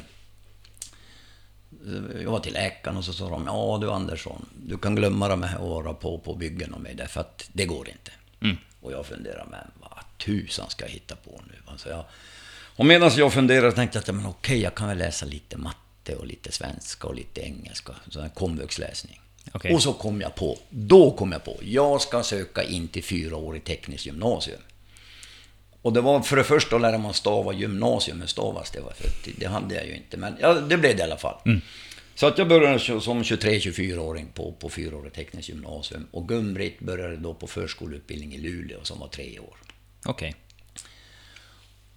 jag 2.23 2.31
var 2.31 2.41
till 2.41 2.53
läkaren 2.53 2.97
och 2.97 3.05
så 3.05 3.13
sa 3.13 3.29
de, 3.29 3.47
ja 3.47 3.79
du 3.81 3.91
Andersson, 3.91 4.49
du 4.67 4.79
kan 4.79 4.95
glömma 4.95 5.29
de 5.29 5.43
här 5.43 5.63
åren 5.63 5.95
på, 5.95 6.19
på 6.19 6.35
byggen 6.35 6.75
och 6.75 6.81
mig 6.81 6.95
därför 6.95 7.21
att 7.21 7.51
det 7.53 7.67
går 7.67 7.89
inte. 7.89 8.11
Mm. 8.41 8.57
Och 8.85 8.93
jag 8.93 9.07
funderar, 9.07 9.47
men 9.51 9.71
vad 9.81 10.05
tusan 10.19 10.71
ska 10.71 10.85
jag 10.85 10.91
hitta 10.91 11.17
på 11.17 11.41
nu? 11.49 11.55
Alltså 11.67 11.89
jag, 11.89 12.05
och 12.77 12.87
medan 12.87 13.11
jag 13.17 13.33
funderade 13.33 13.73
tänkte 13.73 13.99
jag 13.99 14.03
att, 14.03 14.15
men 14.15 14.27
okej, 14.27 14.61
jag 14.61 14.75
kan 14.75 14.89
väl 14.89 14.99
läsa 14.99 15.27
lite 15.27 15.57
matte 15.57 16.17
och 16.17 16.27
lite 16.27 16.53
svenska 16.53 17.09
och 17.09 17.15
lite 17.15 17.41
engelska, 17.41 17.93
sån 18.09 18.31
komvuxläsning. 18.31 19.21
Okej. 19.53 19.75
Och 19.75 19.83
så 19.83 19.93
kom 19.93 20.21
jag 20.21 20.35
på, 20.35 20.59
då 20.71 21.11
kom 21.11 21.33
jag 21.33 21.45
på, 21.45 21.57
jag 21.63 22.01
ska 22.01 22.23
söka 22.23 22.63
in 22.63 22.89
till 22.89 23.05
fyraårig 23.05 23.65
tekniskt 23.65 24.07
gymnasium. 24.07 24.61
Och 25.83 25.93
det 25.93 26.01
var 26.01 26.21
för 26.21 26.37
det 26.37 26.45
första 26.45 26.77
att 26.77 26.83
lära 26.83 26.99
mig 26.99 27.15
stava 27.15 27.53
gymnasium, 27.53 28.21
hur 28.21 28.27
stavas 28.27 28.71
det? 28.71 28.81
Var 28.81 28.93
för 28.93 29.11
det 29.39 29.47
hade 29.47 29.75
jag 29.75 29.87
ju 29.87 29.97
inte, 29.97 30.17
men 30.17 30.37
ja, 30.41 30.55
det 30.55 30.77
blev 30.77 30.97
det 30.97 31.01
i 31.01 31.03
alla 31.03 31.17
fall. 31.17 31.37
Så 32.15 32.27
att 32.27 32.39
jag 32.39 32.49
började 32.49 32.79
som 32.79 33.23
23-24-åring 33.23 34.29
på, 34.35 34.53
på 34.53 34.69
fyraårig 34.69 35.13
tekniskt 35.13 35.49
gymnasium. 35.49 36.07
Och 36.11 36.29
Gun-Britt 36.29 36.81
började 36.81 37.17
då 37.17 37.35
på 37.35 37.47
förskoleutbildning 37.47 38.35
i 38.35 38.39
Luleå 38.39 38.79
som 38.83 39.01
var 39.01 39.09
tre 39.09 39.39
år. 39.39 39.57
Okej. 40.05 40.35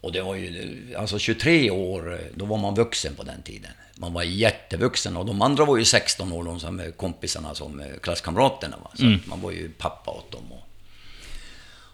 Och 0.01 0.11
det 0.11 0.21
var 0.21 0.35
ju, 0.35 0.95
alltså 0.97 1.19
23 1.19 1.71
år, 1.71 2.19
då 2.35 2.45
var 2.45 2.57
man 2.57 2.75
vuxen 2.75 3.15
på 3.15 3.23
den 3.23 3.41
tiden. 3.41 3.71
Man 3.95 4.13
var 4.13 4.23
jättevuxen 4.23 5.17
och 5.17 5.25
de 5.25 5.41
andra 5.41 5.65
var 5.65 5.77
ju 5.77 5.85
16 5.85 6.31
år, 6.31 6.43
de 6.43 6.59
som 6.59 6.91
kompisarna 6.97 7.55
som 7.55 7.83
klasskamraterna. 8.01 8.77
Va? 8.77 8.91
Så 8.93 9.13
att 9.15 9.27
man 9.27 9.41
var 9.41 9.51
ju 9.51 9.69
pappa 9.69 10.11
åt 10.11 10.31
dem. 10.31 10.51
Och, 10.51 10.63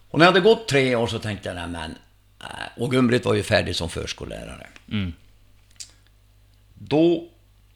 och 0.09 0.19
när 0.19 0.25
jag 0.25 0.31
hade 0.31 0.43
gått 0.43 0.67
tre 0.67 0.95
år 0.95 1.07
så 1.07 1.19
tänkte 1.19 1.49
jag, 1.49 1.55
nej 1.55 1.67
men, 1.67 1.95
äh, 2.41 2.81
och 2.83 2.93
Gun-Britt 2.93 3.25
var 3.25 3.33
ju 3.33 3.43
färdig 3.43 3.75
som 3.75 3.89
förskollärare. 3.89 4.67
Mm. 4.91 5.13
Då 6.73 7.29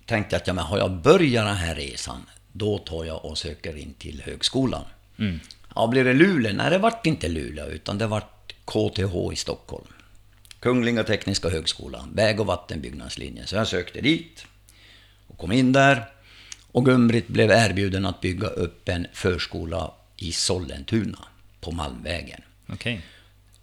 tänkte 0.07 0.35
jag 0.35 0.41
att 0.41 0.47
ja, 0.47 0.53
men 0.53 0.63
har 0.63 0.77
jag 0.77 0.91
börjat 0.91 1.45
den 1.45 1.55
här 1.55 1.75
resan, 1.75 2.25
då 2.51 2.77
tar 2.77 3.05
jag 3.05 3.25
och 3.25 3.37
söker 3.37 3.77
in 3.77 3.93
till 3.93 4.21
högskolan. 4.25 4.85
Mm. 5.19 5.39
Ja, 5.75 5.87
blir 5.87 6.03
det 6.03 6.13
Luleå? 6.13 6.53
Nej, 6.53 6.69
det 6.69 6.77
vart 6.77 7.05
inte 7.05 7.27
Luleå, 7.27 7.65
utan 7.65 7.97
det 7.97 8.07
vart 8.07 8.53
KTH 8.65 9.33
i 9.33 9.35
Stockholm. 9.35 9.87
Kungliga 10.59 11.03
Tekniska 11.03 11.49
Högskolan, 11.49 12.09
väg 12.13 12.39
och 12.39 12.45
vattenbyggnadslinjen. 12.45 13.47
Så 13.47 13.55
jag 13.55 13.67
sökte 13.67 14.01
dit 14.01 14.45
och 15.27 15.37
kom 15.37 15.51
in 15.51 15.73
där. 15.73 16.05
Och 16.71 16.85
Gun-Britt 16.85 17.27
blev 17.27 17.51
erbjuden 17.51 18.05
att 18.05 18.21
bygga 18.21 18.47
upp 18.47 18.89
en 18.89 19.07
förskola 19.13 19.91
i 20.17 20.31
Sollentuna, 20.31 21.19
på 21.61 21.71
Malmvägen. 21.71 22.41
Okej. 22.69 23.01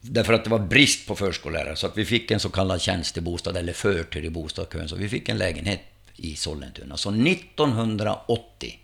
Därför 0.01 0.33
att 0.33 0.45
det 0.45 0.51
var 0.51 0.59
brist 0.59 1.07
på 1.07 1.17
förskollärare, 1.17 1.77
så 1.77 1.87
att 1.87 1.99
vi 1.99 2.05
fick 2.05 2.31
en 2.31 2.41
så 2.41 2.49
kallad 2.49 2.81
tjänstebostad, 2.81 3.57
eller 3.57 3.73
förtur 3.73 4.25
i 4.25 4.31
bostadskön, 4.31 4.89
så 4.89 4.97
vi 4.97 5.09
fick 5.09 5.29
en 5.29 5.39
lägenhet 5.39 5.81
i 6.17 6.37
Sollentuna. 6.37 6.97
Så 6.97 7.11
1980 7.11 8.79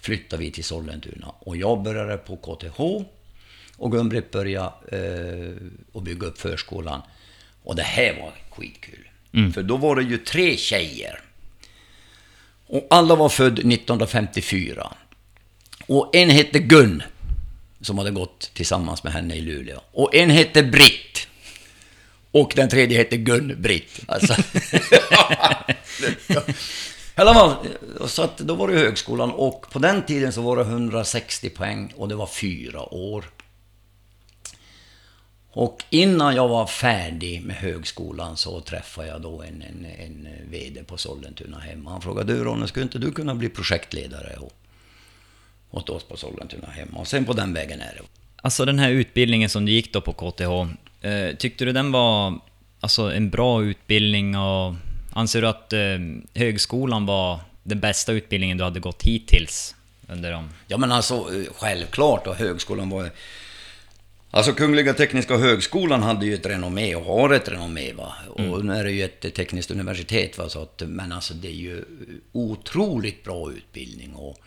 flyttade 0.00 0.42
vi 0.42 0.50
till 0.50 0.64
Sollentuna 0.64 1.34
och 1.38 1.56
jag 1.56 1.82
började 1.82 2.16
på 2.16 2.36
KTH 2.36 2.80
och 3.76 3.92
Gun-Britt 3.92 4.30
började 4.30 4.72
eh, 4.92 5.98
att 5.98 6.02
bygga 6.02 6.26
upp 6.26 6.38
förskolan. 6.38 7.02
Och 7.62 7.76
det 7.76 7.82
här 7.82 8.20
var 8.20 8.32
skitkul. 8.50 9.08
För 9.54 9.62
då 9.62 9.76
var 9.76 9.96
det 9.96 10.02
ju 10.02 10.18
tre 10.18 10.56
tjejer. 10.56 11.20
Och 12.66 12.86
alla 12.90 13.14
var 13.14 13.28
född 13.28 13.58
1954. 13.58 14.92
Och 15.86 16.16
en 16.16 16.30
hette 16.30 16.58
Gun, 16.58 17.02
som 17.80 17.98
hade 17.98 18.10
gått 18.10 18.50
tillsammans 18.54 19.04
med 19.04 19.12
henne 19.12 19.34
i 19.34 19.40
Luleå. 19.40 19.80
Och 19.92 20.14
en 20.14 20.30
hette 20.30 20.62
Britt. 20.62 21.28
Och 22.30 22.52
den 22.56 22.68
tredje 22.68 22.98
hette 22.98 23.16
Gun-Britt. 23.16 24.00
Alltså. 24.06 24.34
I 27.18 27.20
alla 27.20 27.34
fall, 27.34 27.56
så 28.06 28.22
att 28.22 28.38
då 28.38 28.54
var 28.54 28.68
det 28.68 28.78
högskolan 28.78 29.30
och 29.30 29.70
på 29.70 29.78
den 29.78 30.02
tiden 30.02 30.32
så 30.32 30.42
var 30.42 30.56
det 30.56 30.62
160 30.62 31.50
poäng 31.50 31.92
och 31.96 32.08
det 32.08 32.14
var 32.14 32.26
fyra 32.26 32.94
år. 32.94 33.24
Och 35.50 35.84
innan 35.90 36.36
jag 36.36 36.48
var 36.48 36.66
färdig 36.66 37.42
med 37.44 37.56
högskolan 37.56 38.36
så 38.36 38.60
träffade 38.60 39.08
jag 39.08 39.22
då 39.22 39.42
en, 39.42 39.62
en, 39.62 39.86
en 39.98 40.28
VD 40.50 40.84
på 40.84 40.96
Sollentuna 40.96 41.58
hemma. 41.58 41.90
Han 41.90 42.02
frågade 42.02 42.32
du 42.32 42.44
Ronny, 42.44 42.66
skulle 42.66 42.82
inte 42.82 42.98
du 42.98 43.12
kunna 43.12 43.34
bli 43.34 43.48
projektledare 43.48 44.38
åt 45.70 45.90
oss 45.90 46.04
på 46.04 46.16
Sollentuna 46.16 46.68
hemma? 46.68 46.98
Och 46.98 47.08
sen 47.08 47.24
på 47.24 47.32
den 47.32 47.54
vägen 47.54 47.80
är 47.80 47.94
det. 47.94 48.02
Alltså 48.36 48.64
den 48.64 48.78
här 48.78 48.90
utbildningen 48.90 49.50
som 49.50 49.66
du 49.66 49.72
gick 49.72 49.92
då 49.92 50.00
på 50.00 50.12
KTH, 50.12 50.74
eh, 51.06 51.36
tyckte 51.36 51.64
du 51.64 51.72
den 51.72 51.92
var 51.92 52.40
alltså, 52.80 53.12
en 53.12 53.30
bra 53.30 53.62
utbildning 53.62 54.36
och 54.36 54.74
anser 55.18 55.42
du 55.42 55.48
att 55.48 55.72
eh, 55.72 55.80
högskolan 56.34 57.06
var 57.06 57.40
den 57.62 57.80
bästa 57.80 58.12
utbildningen 58.12 58.58
du 58.58 58.64
hade 58.64 58.80
gått 58.80 59.02
hittills? 59.02 59.74
Under 60.08 60.32
dem? 60.32 60.48
Ja 60.66 60.78
men 60.78 60.92
alltså 60.92 61.14
eh, 61.14 61.52
självklart 61.54 62.26
och 62.26 62.34
högskolan 62.34 62.90
var... 62.90 63.10
Alltså 64.30 64.52
Kungliga 64.52 64.94
Tekniska 64.94 65.36
Högskolan 65.36 66.02
hade 66.02 66.26
ju 66.26 66.34
ett 66.34 66.46
renommé 66.46 66.94
och 66.94 67.04
har 67.04 67.30
ett 67.30 67.48
renommé 67.48 67.92
va. 67.92 68.12
Och 68.28 68.64
nu 68.64 68.72
är 68.72 68.84
det 68.84 68.92
ju 68.92 69.04
ett 69.04 69.34
tekniskt 69.34 69.70
universitet 69.70 70.38
va. 70.38 70.48
Så 70.48 70.62
att, 70.62 70.82
men 70.86 71.12
alltså 71.12 71.34
det 71.34 71.48
är 71.48 71.52
ju 71.52 71.84
otroligt 72.32 73.24
bra 73.24 73.52
utbildning 73.52 74.14
och 74.14 74.38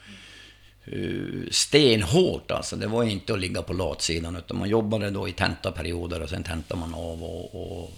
eh, 0.86 1.50
stenhårt 1.52 2.52
alltså. 2.52 2.76
Det 2.76 2.88
var 2.88 3.04
inte 3.04 3.34
att 3.34 3.40
ligga 3.40 3.62
på 3.62 3.74
latsidan 3.74 4.36
utan 4.36 4.58
man 4.58 4.70
jobbade 4.70 5.10
då 5.10 5.28
i 5.28 5.32
tentaperioder 5.32 6.22
och 6.22 6.30
sen 6.30 6.44
tentade 6.44 6.80
man 6.80 6.94
av 6.94 7.24
och, 7.24 7.56
och, 7.56 7.94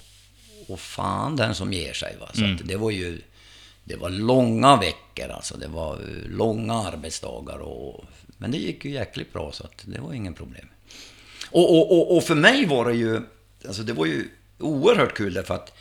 och 0.68 0.80
fan 0.80 1.36
den 1.36 1.56
som 1.56 1.74
ger 1.74 1.94
sig 1.94 2.18
va. 2.20 2.30
Så 2.34 2.46
att 2.46 2.68
det 2.68 2.76
var 2.76 2.92
ju... 2.92 3.22
Det 3.86 3.96
var 3.96 4.10
långa 4.10 4.78
veckor 4.78 5.30
alltså. 5.30 5.58
Det 5.58 5.68
var 5.68 5.94
eh, 5.94 6.30
långa 6.30 6.74
arbetsdagar 6.74 7.58
och... 7.58 8.06
Men 8.38 8.52
det 8.52 8.58
gick 8.58 8.86
ju 8.86 8.92
jäkligt 8.92 9.34
bra 9.34 9.52
så 9.52 9.64
att 9.64 9.84
det 9.86 10.02
var 10.02 10.14
ingen 10.14 10.34
problem. 10.34 10.68
Och, 11.52 11.78
och, 11.78 11.92
och, 11.92 12.18
och 12.18 12.24
för 12.24 12.36
mig 12.36 12.66
var 12.66 12.86
det 12.86 12.96
ju... 12.96 13.22
Alltså 13.68 13.84
det 13.84 13.94
var 13.94 14.06
ju 14.06 14.30
oerhört 14.60 15.14
kul 15.14 15.34
därför 15.34 15.54
att 15.54 15.74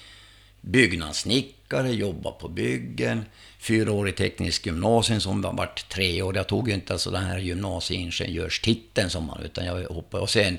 byggnadssnickare, 0.60 1.92
jobba 1.92 2.30
på 2.30 2.48
byggen, 2.48 3.24
fyraårig 3.58 4.16
teknisk 4.16 4.66
gymnasium 4.66 5.20
som 5.20 5.42
var 5.42 5.52
vart 5.52 5.88
tre 5.88 6.22
år. 6.22 6.36
Jag 6.36 6.46
tog 6.46 6.68
ju 6.68 6.74
inte 6.74 6.92
alltså 6.92 7.10
den 7.10 7.24
här 7.24 7.38
gymnasieingenjörstiteln 7.38 9.10
som 9.10 9.24
man, 9.24 9.42
utan 9.42 9.66
jag 9.66 9.84
hoppade 9.84 10.22
och 10.22 10.30
sen 10.30 10.58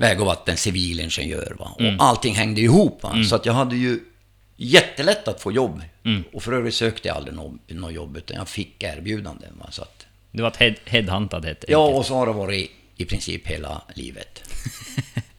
väg 0.00 0.20
och 0.20 0.26
vatten 0.26 0.56
civilingenjör. 0.56 1.56
Va? 1.58 1.70
Och 1.78 2.04
allting 2.04 2.34
hängde 2.34 2.60
ihop. 2.60 3.02
Va? 3.02 3.24
Så 3.28 3.36
att 3.36 3.46
jag 3.46 3.52
hade 3.52 3.76
ju 3.76 4.00
jättelätt 4.56 5.28
att 5.28 5.40
få 5.40 5.52
jobb. 5.52 5.82
Och 6.32 6.42
för 6.42 6.52
övrigt 6.52 6.74
sökte 6.74 7.08
jag 7.08 7.16
aldrig 7.16 7.36
något, 7.68 7.94
jobb, 7.94 8.16
utan 8.16 8.36
jag 8.36 8.48
fick 8.48 8.82
erbjudanden. 8.82 9.52
Va? 9.58 9.66
Så 9.70 9.82
att, 9.82 10.06
Du 10.30 10.42
var 10.42 10.52
head, 10.58 10.74
headhuntad 10.84 11.44
helt 11.44 11.64
ja, 11.68 11.86
och 11.86 12.06
så 12.06 12.14
har 12.14 12.26
det 12.26 12.32
varit 12.32 12.70
i 12.96 13.04
princip 13.04 13.46
hela 13.46 13.82
livet. 13.94 14.42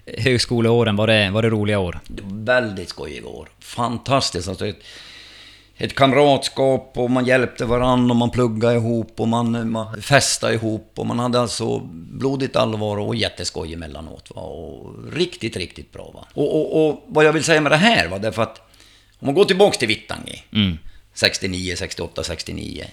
Högskoleåren, 0.17 0.95
var 0.95 1.07
det, 1.07 1.29
var 1.31 1.41
det 1.41 1.49
roliga 1.49 1.79
år? 1.79 1.99
Det 2.07 2.23
väldigt 2.25 2.89
skojiga 2.89 3.27
år. 3.27 3.49
Fantastiskt. 3.59 4.47
Alltså, 4.47 4.73
ett- 5.83 5.95
kamratskap 5.95 6.91
och 6.97 7.11
man 7.11 7.25
hjälpte 7.25 7.65
varandra 7.65 8.11
och 8.11 8.15
man 8.15 8.29
pluggade 8.29 8.75
ihop 8.75 9.19
och 9.19 9.27
man, 9.27 9.71
man 9.71 10.01
festade 10.01 10.53
ihop 10.53 10.91
och 10.95 11.05
man 11.05 11.19
hade 11.19 11.39
alltså 11.39 11.79
blodigt 11.93 12.55
allvar 12.55 12.97
och 12.97 13.15
jätteskoj 13.15 13.73
emellanåt. 13.73 14.31
Va? 14.35 14.41
Och 14.41 14.95
riktigt, 15.13 15.57
riktigt 15.57 15.91
bra. 15.91 16.11
Va? 16.13 16.27
Och, 16.33 16.55
och, 16.55 16.89
och 16.89 17.03
vad 17.07 17.25
jag 17.25 17.33
vill 17.33 17.43
säga 17.43 17.61
med 17.61 17.71
det 17.71 17.77
här 17.77 18.07
var 18.07 18.19
därför 18.19 18.41
att 18.43 18.57
om 19.19 19.25
man 19.25 19.35
går 19.35 19.45
tillbaks 19.45 19.77
till 19.77 19.87
Vittangi, 19.87 20.43
Mm. 20.53 20.77
69, 21.13 21.75
68, 21.77 22.23
69. 22.23 22.85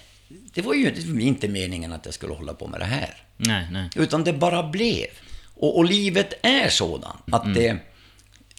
Det 0.53 0.61
var 0.61 0.73
ju 0.73 0.93
inte 1.19 1.47
meningen 1.47 1.93
att 1.93 2.05
jag 2.05 2.13
skulle 2.13 2.33
hålla 2.33 2.53
på 2.53 2.67
med 2.67 2.79
det 2.79 2.85
här. 2.85 3.13
Nej, 3.37 3.67
nej. 3.71 3.89
Utan 3.95 4.23
det 4.23 4.33
bara 4.33 4.63
blev. 4.63 5.05
Och, 5.55 5.77
och 5.77 5.85
livet 5.85 6.33
är 6.41 6.69
sådan 6.69 7.17
att 7.31 7.53
det, 7.53 7.77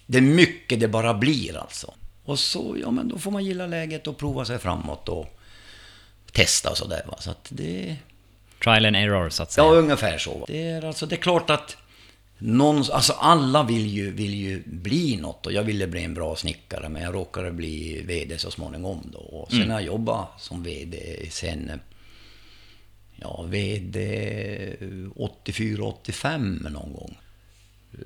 det 0.07 0.17
är 0.17 0.21
mycket 0.21 0.79
det 0.79 0.87
bara 0.87 1.13
blir 1.13 1.57
alltså. 1.57 1.93
Och 2.23 2.39
så, 2.39 2.77
ja 2.81 2.91
men 2.91 3.07
då 3.07 3.17
får 3.17 3.31
man 3.31 3.45
gilla 3.45 3.67
läget 3.67 4.07
och 4.07 4.17
prova 4.17 4.45
sig 4.45 4.59
framåt 4.59 5.09
och 5.09 5.39
testa 6.31 6.69
och 6.69 6.77
sådär 6.77 7.03
va. 7.07 7.15
Så 7.19 7.31
att 7.31 7.47
det... 7.49 7.95
Trial 8.63 8.85
and 8.85 8.95
error, 8.95 9.29
så 9.29 9.43
att 9.43 9.51
säga. 9.51 9.65
Ja, 9.65 9.71
ungefär 9.71 10.17
så. 10.17 10.45
Det 10.47 10.69
är 10.69 10.85
alltså, 10.85 11.05
det 11.05 11.15
är 11.15 11.21
klart 11.21 11.49
att 11.49 11.77
någon, 12.37 12.77
alltså 12.91 13.13
alla 13.13 13.63
vill 13.63 13.87
ju, 13.87 14.11
vill 14.11 14.33
ju 14.33 14.63
bli 14.65 15.17
något 15.17 15.45
och 15.45 15.53
jag 15.53 15.63
ville 15.63 15.87
bli 15.87 16.03
en 16.03 16.13
bra 16.13 16.35
snickare 16.35 16.89
men 16.89 17.01
jag 17.01 17.13
råkade 17.13 17.51
bli 17.51 18.01
VD 18.05 18.37
så 18.37 18.51
småningom 18.51 19.09
då. 19.13 19.19
Och 19.19 19.51
sen 19.51 19.69
har 19.69 19.79
jag 19.79 19.87
jobbat 19.87 20.41
som 20.41 20.63
VD 20.63 21.27
sen, 21.29 21.79
ja 23.15 23.45
VD 23.49 23.99
84-85 25.15 26.69
någon 26.69 26.93
gång. 26.93 27.17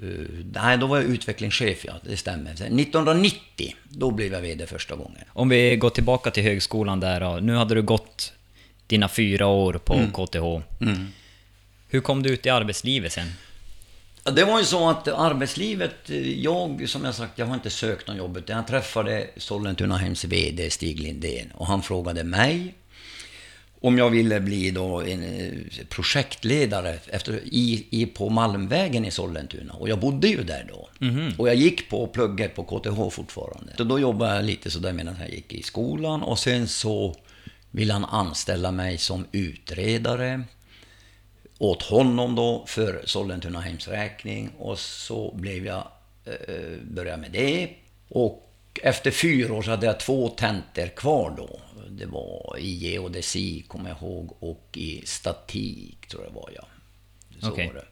Eh, 0.02 0.08
nej, 0.54 0.78
då 0.78 0.88
var 0.88 0.98
jag 0.98 1.06
utvecklingschef, 1.06 1.86
ja, 1.86 1.93
det 2.04 2.17
stämmer. 2.17 2.56
Sen 2.56 2.80
1990, 2.80 3.76
då 3.89 4.12
blev 4.12 4.34
jag 4.34 4.41
VD 4.41 4.67
första 4.67 4.95
gången. 4.95 5.21
Om 5.34 5.50
vi 5.50 5.76
går 5.76 5.89
tillbaka 5.89 6.32
till 6.32 6.43
högskolan 6.43 7.00
där 7.00 7.19
då. 7.19 7.39
Nu 7.41 7.56
hade 7.56 7.76
du 7.76 7.82
gått 7.82 8.34
dina 8.88 9.10
fyra 9.10 9.48
år 9.48 9.74
på 9.74 9.93
Mm. 9.93 10.12
KTH. 10.12 10.62
Hur 11.88 12.02
kom 12.02 12.24
du 12.24 12.30
ut 12.30 12.45
i 12.45 12.50
arbetslivet 12.50 13.13
sen? 13.13 13.28
Det 14.24 14.43
var 14.45 14.60
ju 14.60 14.65
så 14.65 14.89
att 14.89 15.08
arbetslivet, 15.08 15.95
jag 16.36 16.89
som 16.89 17.06
jag 17.06 17.15
sagt, 17.15 17.39
jag 17.39 17.45
har 17.45 17.54
inte 17.54 17.69
sökt 17.69 18.08
någon 18.08 18.17
jobb. 18.17 18.43
Jag 18.45 18.67
träffade 18.67 19.28
Sollentunahems 19.38 20.26
VD 20.26 20.69
Stig 20.69 21.00
Lindén 21.00 21.52
och 21.54 21.67
han 21.67 21.82
frågade 21.82 22.24
mig 22.24 22.76
om 23.82 23.98
jag 23.98 24.10
ville 24.10 24.40
bli 24.40 24.72
då 24.72 25.02
en 25.02 25.24
eh, 25.24 25.86
projektledare 25.90 27.00
efter, 27.08 27.40
i, 27.44 27.88
i, 27.90 28.06
på 28.06 28.30
Malmvägen 28.30 29.06
i 29.06 29.12
Sollentuna. 29.12 29.74
Och 29.74 29.90
jag 29.90 30.00
bodde 30.00 30.28
ju 30.28 30.44
där 30.44 30.66
då. 30.70 30.90
Och 31.38 31.48
jag 31.48 31.56
gick 31.56 31.90
på 31.90 32.08
plugget 32.08 32.56
på 32.56 32.64
KTH 32.64 33.10
fortfarande. 33.12 33.74
Så 33.78 33.84
då 33.84 34.00
jobbade 34.00 34.36
jag 34.36 34.46
lite 34.46 34.72
sådär 34.72 34.94
medan 34.94 35.16
jag 35.20 35.30
gick 35.30 35.54
i 35.54 35.64
skolan. 35.64 36.22
Och 36.22 36.40
sen 36.40 36.68
så 36.68 37.16
ville 37.72 37.94
han 37.94 38.06
anställa 38.06 38.72
mig 38.72 38.98
som 38.98 39.26
utredare 39.32 40.44
åt 41.58 41.84
honom 41.84 42.36
då 42.36 42.64
för 42.68 43.02
Sollentunahems 43.06 43.88
räkning 43.88 44.50
och 44.58 44.80
så 44.80 45.36
blev 45.36 45.66
jag, 45.66 45.88
eh, 46.26 46.78
började 46.84 47.22
med 47.22 47.32
det. 47.32 47.70
Och 48.10 48.52
efter 48.84 49.12
fyra 49.12 49.54
år 49.54 49.62
så 49.62 49.70
hade 49.70 49.86
jag 49.86 50.00
två 50.00 50.30
tentor 50.30 50.88
kvar 50.88 51.34
då. 51.38 51.60
Det 51.89 52.06
var 52.06 52.56
i 52.60 52.69
geodesi, 52.69 53.63
kommer 53.67 53.89
jag 53.89 53.98
ihåg, 53.98 54.36
och 54.39 54.69
i 54.74 55.02
statik, 55.06 56.08
tror 56.08 56.24
jag 56.24 56.32
var 56.32 56.50
jag. 56.56 56.65
Så 57.41 57.52
Okej. 57.52 57.67
var 57.67 57.74
det. 57.74 57.86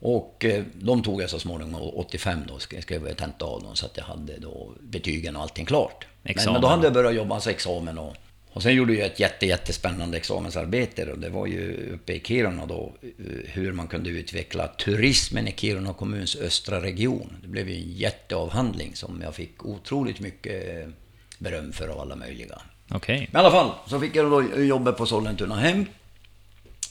Och 0.00 0.44
eh, 0.44 0.64
de 0.74 1.02
tog 1.02 1.22
jag 1.22 1.30
så 1.30 1.38
småningom, 1.38 1.74
och 1.74 1.98
85 1.98 2.40
då 2.48 2.58
skrev 2.58 3.06
jag 3.06 3.16
tenta 3.16 3.44
av 3.44 3.62
dem 3.62 3.76
så 3.76 3.86
att 3.86 3.96
jag 3.96 4.04
hade 4.04 4.38
då 4.38 4.72
betygen 4.80 5.36
och 5.36 5.42
allting 5.42 5.66
klart. 5.66 6.06
Men, 6.22 6.30
Examen. 6.30 6.52
men 6.52 6.62
då 6.62 6.68
hade 6.68 6.86
jag 6.86 6.92
börjat 6.92 7.14
jobba, 7.14 7.34
alltså 7.34 7.50
examen 7.50 7.98
och 7.98 8.16
och 8.56 8.62
sen 8.62 8.74
gjorde 8.74 8.94
jag 8.94 9.06
ett 9.06 9.20
jätte, 9.20 9.46
jättespännande 9.46 10.16
examensarbete 10.16 11.12
och 11.12 11.18
det 11.18 11.28
var 11.28 11.46
ju 11.46 11.90
uppe 11.94 12.12
i 12.12 12.20
Kiruna 12.20 12.66
då 12.66 12.94
eh, 13.02 13.08
hur 13.44 13.72
man 13.72 13.88
kunde 13.88 14.10
utveckla 14.10 14.68
turismen 14.68 15.48
i 15.48 15.52
Kiruna 15.52 15.92
kommuns 15.92 16.36
östra 16.36 16.82
region. 16.82 17.36
Det 17.42 17.48
blev 17.48 17.68
ju 17.68 17.74
en 17.74 17.92
jätteavhandling 17.92 18.94
som 18.94 19.22
jag 19.22 19.34
fick 19.34 19.64
otroligt 19.64 20.20
mycket 20.20 20.88
beröm 21.38 21.72
för 21.72 21.88
av 21.88 22.00
alla 22.00 22.16
möjliga. 22.16 22.62
Okej. 22.90 23.28
Men 23.32 23.42
i 23.42 23.44
alla 23.44 23.54
fall 23.54 23.70
så 23.86 24.00
fick 24.00 24.16
jag 24.16 24.30
då 24.30 24.62
jobbet 24.62 24.96
på 24.96 25.06
Sollentuna 25.06 25.56
hem 25.56 25.86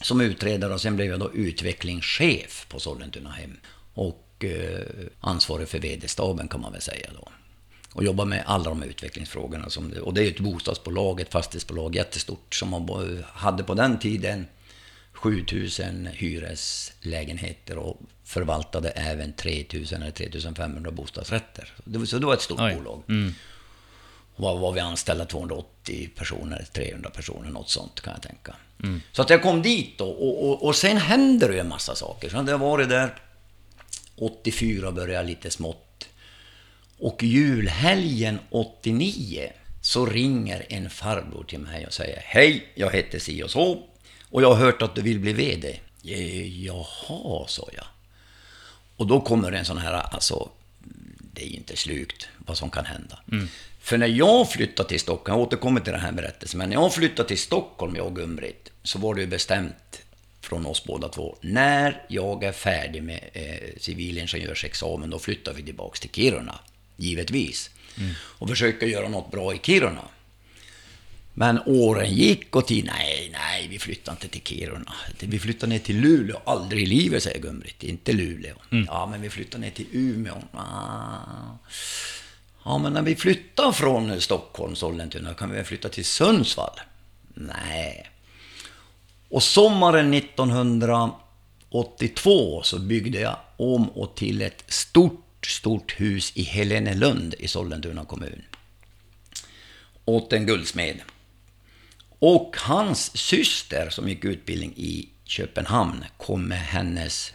som 0.01 0.21
utredare 0.21 0.73
och 0.73 0.81
sen 0.81 0.95
blev 0.95 1.07
jag 1.07 1.19
då 1.19 1.33
utvecklingschef 1.33 2.65
på 2.69 2.79
Sollentuna 2.79 3.29
hem 3.29 3.57
och 3.93 4.45
eh, 4.45 4.81
ansvarig 5.19 5.67
för 5.67 5.79
VD-staben 5.79 6.47
kan 6.47 6.61
man 6.61 6.71
väl 6.71 6.81
säga 6.81 7.09
då. 7.13 7.27
Och 7.93 8.03
jobbar 8.03 8.25
med 8.25 8.43
alla 8.45 8.63
de 8.63 8.81
här 8.81 8.89
utvecklingsfrågorna. 8.89 9.69
Som 9.69 9.89
det, 9.89 10.01
och 10.01 10.13
det 10.13 10.21
är 10.21 10.23
ju 10.23 10.31
ett 10.31 10.39
bostadsbolag, 10.39 11.21
ett 11.21 11.31
fastighetsbolag 11.31 11.95
jättestort 11.95 12.55
som 12.55 12.69
man 12.69 13.23
hade 13.33 13.63
på 13.63 13.73
den 13.73 13.99
tiden 13.99 14.47
7000 15.11 16.09
hyreslägenheter 16.13 17.77
och 17.77 18.01
förvaltade 18.23 18.89
även 18.89 19.33
3000 19.33 20.01
eller 20.01 20.11
3500 20.11 20.91
bostadsrätter. 20.91 21.73
Så 22.05 22.19
det 22.19 22.25
var 22.25 22.33
ett 22.33 22.41
stort 22.41 22.59
Oj. 22.59 22.75
bolag. 22.75 22.97
Och 22.97 23.11
var, 24.35 24.57
var 24.59 24.71
vi 24.71 24.79
anställda 24.79 25.25
280 25.25 26.09
personer, 26.15 26.65
300 26.73 27.09
personer, 27.09 27.49
något 27.49 27.69
sånt 27.69 28.01
kan 28.01 28.13
jag 28.13 28.21
tänka. 28.21 28.55
Så 29.11 29.21
att 29.21 29.29
jag 29.29 29.41
kom 29.43 29.61
dit 29.61 29.97
då 29.97 30.07
och, 30.09 30.49
och, 30.49 30.63
och 30.65 30.75
sen 30.75 30.97
händer 30.97 31.47
det 31.47 31.53
ju 31.53 31.59
en 31.59 31.67
massa 31.67 31.95
saker. 31.95 32.29
Så 32.29 32.35
hade 32.37 32.51
jag 32.51 32.57
varit 32.59 32.89
där 32.89 33.15
84 34.15 34.91
började 34.91 35.27
lite 35.27 35.51
smått. 35.51 36.07
Och 36.99 37.23
julhelgen 37.23 38.39
89 38.49 39.51
så 39.81 40.05
ringer 40.05 40.65
en 40.69 40.89
farbror 40.89 41.43
till 41.43 41.59
mig 41.59 41.87
och 41.87 41.93
säger 41.93 42.21
Hej, 42.25 42.67
jag 42.75 42.91
heter 42.91 43.19
si 43.19 43.43
och 43.43 43.51
så 43.51 43.83
och 44.29 44.41
jag 44.41 44.53
har 44.53 44.65
hört 44.65 44.81
att 44.81 44.95
du 44.95 45.01
vill 45.01 45.19
bli 45.19 45.33
VD. 45.33 45.79
"Eh, 46.03 46.63
Jaha, 46.65 47.47
sa 47.47 47.69
jag. 47.73 47.85
Och 48.97 49.07
då 49.07 49.21
kommer 49.21 49.51
en 49.51 49.65
sån 49.65 49.77
här, 49.77 49.93
alltså, 49.93 50.49
det 51.33 51.41
är 51.43 51.47
ju 51.47 51.55
inte 51.55 51.75
slukt 51.75 52.27
vad 52.37 52.57
som 52.57 52.69
kan 52.69 52.85
hända. 52.85 53.19
För 53.85 53.97
när 53.97 54.07
jag 54.07 54.51
flyttade 54.51 54.89
till 54.89 54.99
Stockholm, 54.99 55.39
jag 55.39 55.47
återkommer 55.47 55.81
till 55.81 55.93
den 55.93 56.01
här 56.01 56.11
berättelsen, 56.11 56.57
men 56.57 56.69
när 56.69 56.75
jag 56.75 56.93
flyttade 56.93 57.27
till 57.27 57.37
Stockholm, 57.37 57.95
jag 57.95 58.05
och 58.05 58.15
Gun-Britt, 58.15 58.71
så 58.83 58.99
var 58.99 59.15
det 59.15 59.21
ju 59.21 59.27
bestämt 59.27 60.01
från 60.41 60.65
oss 60.65 60.83
båda 60.83 61.09
två, 61.09 61.37
när 61.41 62.01
jag 62.07 62.43
är 62.43 62.51
färdig 62.51 63.03
med 63.03 63.29
eh, 63.33 63.69
civilingenjörsexamen, 63.77 65.09
då 65.09 65.19
flyttar 65.19 65.53
vi 65.53 65.63
tillbaks 65.63 65.99
till 65.99 66.09
Kiruna, 66.09 66.59
givetvis. 66.97 67.69
Och 68.17 68.49
försöker 68.49 68.87
göra 68.87 69.09
något 69.09 69.31
bra 69.31 69.53
i 69.53 69.59
Kiruna. 69.63 70.05
Men 71.33 71.59
åren 71.65 72.13
gick 72.13 72.55
och 72.55 72.67
tid, 72.67 72.85
nej, 72.85 73.29
nej, 73.33 73.67
vi 73.67 73.79
flyttar 73.79 74.11
inte 74.11 74.27
till 74.27 74.41
Kiruna. 74.41 74.93
Vi 75.19 75.39
flyttar 75.39 75.67
ner 75.67 75.79
till 75.79 75.99
Luleå. 75.99 76.41
Aldrig 76.45 76.83
i 76.83 76.85
livet, 76.85 77.23
säger 77.23 77.41
Gun-Britt. 77.41 77.83
Inte 77.83 78.13
Luleå. 78.13 78.55
Ja, 78.87 79.07
men 79.11 79.21
vi 79.21 79.29
flyttar 79.29 79.59
ner 79.59 79.71
till 79.71 79.87
Umeå. 79.91 80.35
Ah. 80.51 81.57
Ja, 82.65 82.77
men 82.77 82.93
när 82.93 83.01
vi 83.01 83.15
flyttar 83.15 83.71
från 83.71 84.21
Stockholm, 84.21 84.75
Sollentuna, 84.75 85.33
kan 85.33 85.49
vi 85.49 85.55
väl 85.55 85.65
flytta 85.65 85.89
till 85.89 86.05
Sundsvall? 86.05 86.79
Nej. 87.33 88.09
Och 89.29 89.43
sommaren 89.43 90.13
1982 90.13 92.63
så 92.63 92.79
byggde 92.79 93.19
jag 93.19 93.37
om 93.57 93.89
och 93.89 94.15
till 94.15 94.41
ett 94.41 94.63
stort, 94.67 95.45
stort 95.45 95.99
hus 95.99 96.31
i 96.35 96.43
Helenelund 96.43 97.35
i 97.39 97.47
Sollentuna 97.47 98.05
kommun. 98.05 98.41
Åt 100.05 100.33
en 100.33 100.45
guldsmed. 100.45 101.01
Och 102.19 102.55
hans 102.59 103.17
syster 103.17 103.89
som 103.89 104.09
gick 104.09 104.25
utbildning 104.25 104.73
i 104.75 105.09
Köpenhamn 105.25 106.05
kom 106.17 106.47
med 106.47 106.61
hennes 106.61 107.33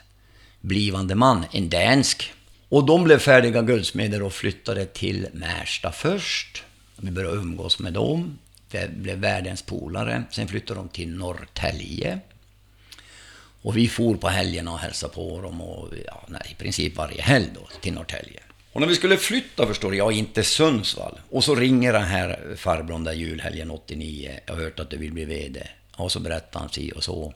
blivande 0.61 1.15
man, 1.15 1.45
en 1.53 1.69
dansk. 1.69 2.33
Och 2.71 2.87
de 2.87 3.05
blev 3.05 3.19
färdiga 3.19 3.63
guldsmeder 3.63 4.23
och 4.23 4.33
flyttade 4.33 4.87
till 4.87 5.27
Märsta 5.33 5.93
först. 5.93 6.65
Vi 6.97 7.11
började 7.11 7.37
umgås 7.37 7.79
med 7.79 7.93
dem. 7.93 8.39
Det 8.71 8.91
blev 8.91 9.19
världens 9.19 9.63
polare. 9.63 10.25
Sen 10.31 10.49
flyttade 10.49 10.81
de 10.81 10.89
till 10.89 11.09
Norrtälje. 11.09 12.21
Och 13.63 13.77
vi 13.77 13.89
for 13.89 14.15
på 14.15 14.29
helgerna 14.29 14.73
och 14.73 14.79
hälsade 14.79 15.15
på 15.15 15.41
dem 15.41 15.61
och 15.61 15.89
ja, 16.07 16.25
nej, 16.29 16.43
i 16.51 16.55
princip 16.55 16.97
varje 16.97 17.23
helg 17.23 17.49
då 17.55 17.69
till 17.81 17.93
Norrtälje. 17.93 18.41
Och 18.73 18.81
när 18.81 18.89
vi 18.89 18.95
skulle 18.95 19.17
flytta 19.17 19.67
förstår 19.67 19.91
du, 19.91 19.97
jag 19.97 20.13
inte 20.13 20.43
Sundsvall. 20.43 21.21
Och 21.31 21.45
så 21.45 21.55
ringer 21.55 21.93
den 21.93 22.05
här 22.05 22.55
farbrorn 22.57 23.05
där 23.05 23.13
julhelgen 23.13 23.71
89. 23.71 24.41
Jag 24.47 24.55
har 24.55 24.63
hört 24.63 24.81
att 24.81 24.91
du 24.91 24.97
vill 24.97 25.13
bli 25.13 25.25
VD. 25.25 25.69
Och 25.97 26.13
så 26.13 26.21
berättar 26.21 26.61
han 26.61 26.69
si 26.69 26.93
och 26.97 27.05
så. 27.05 27.35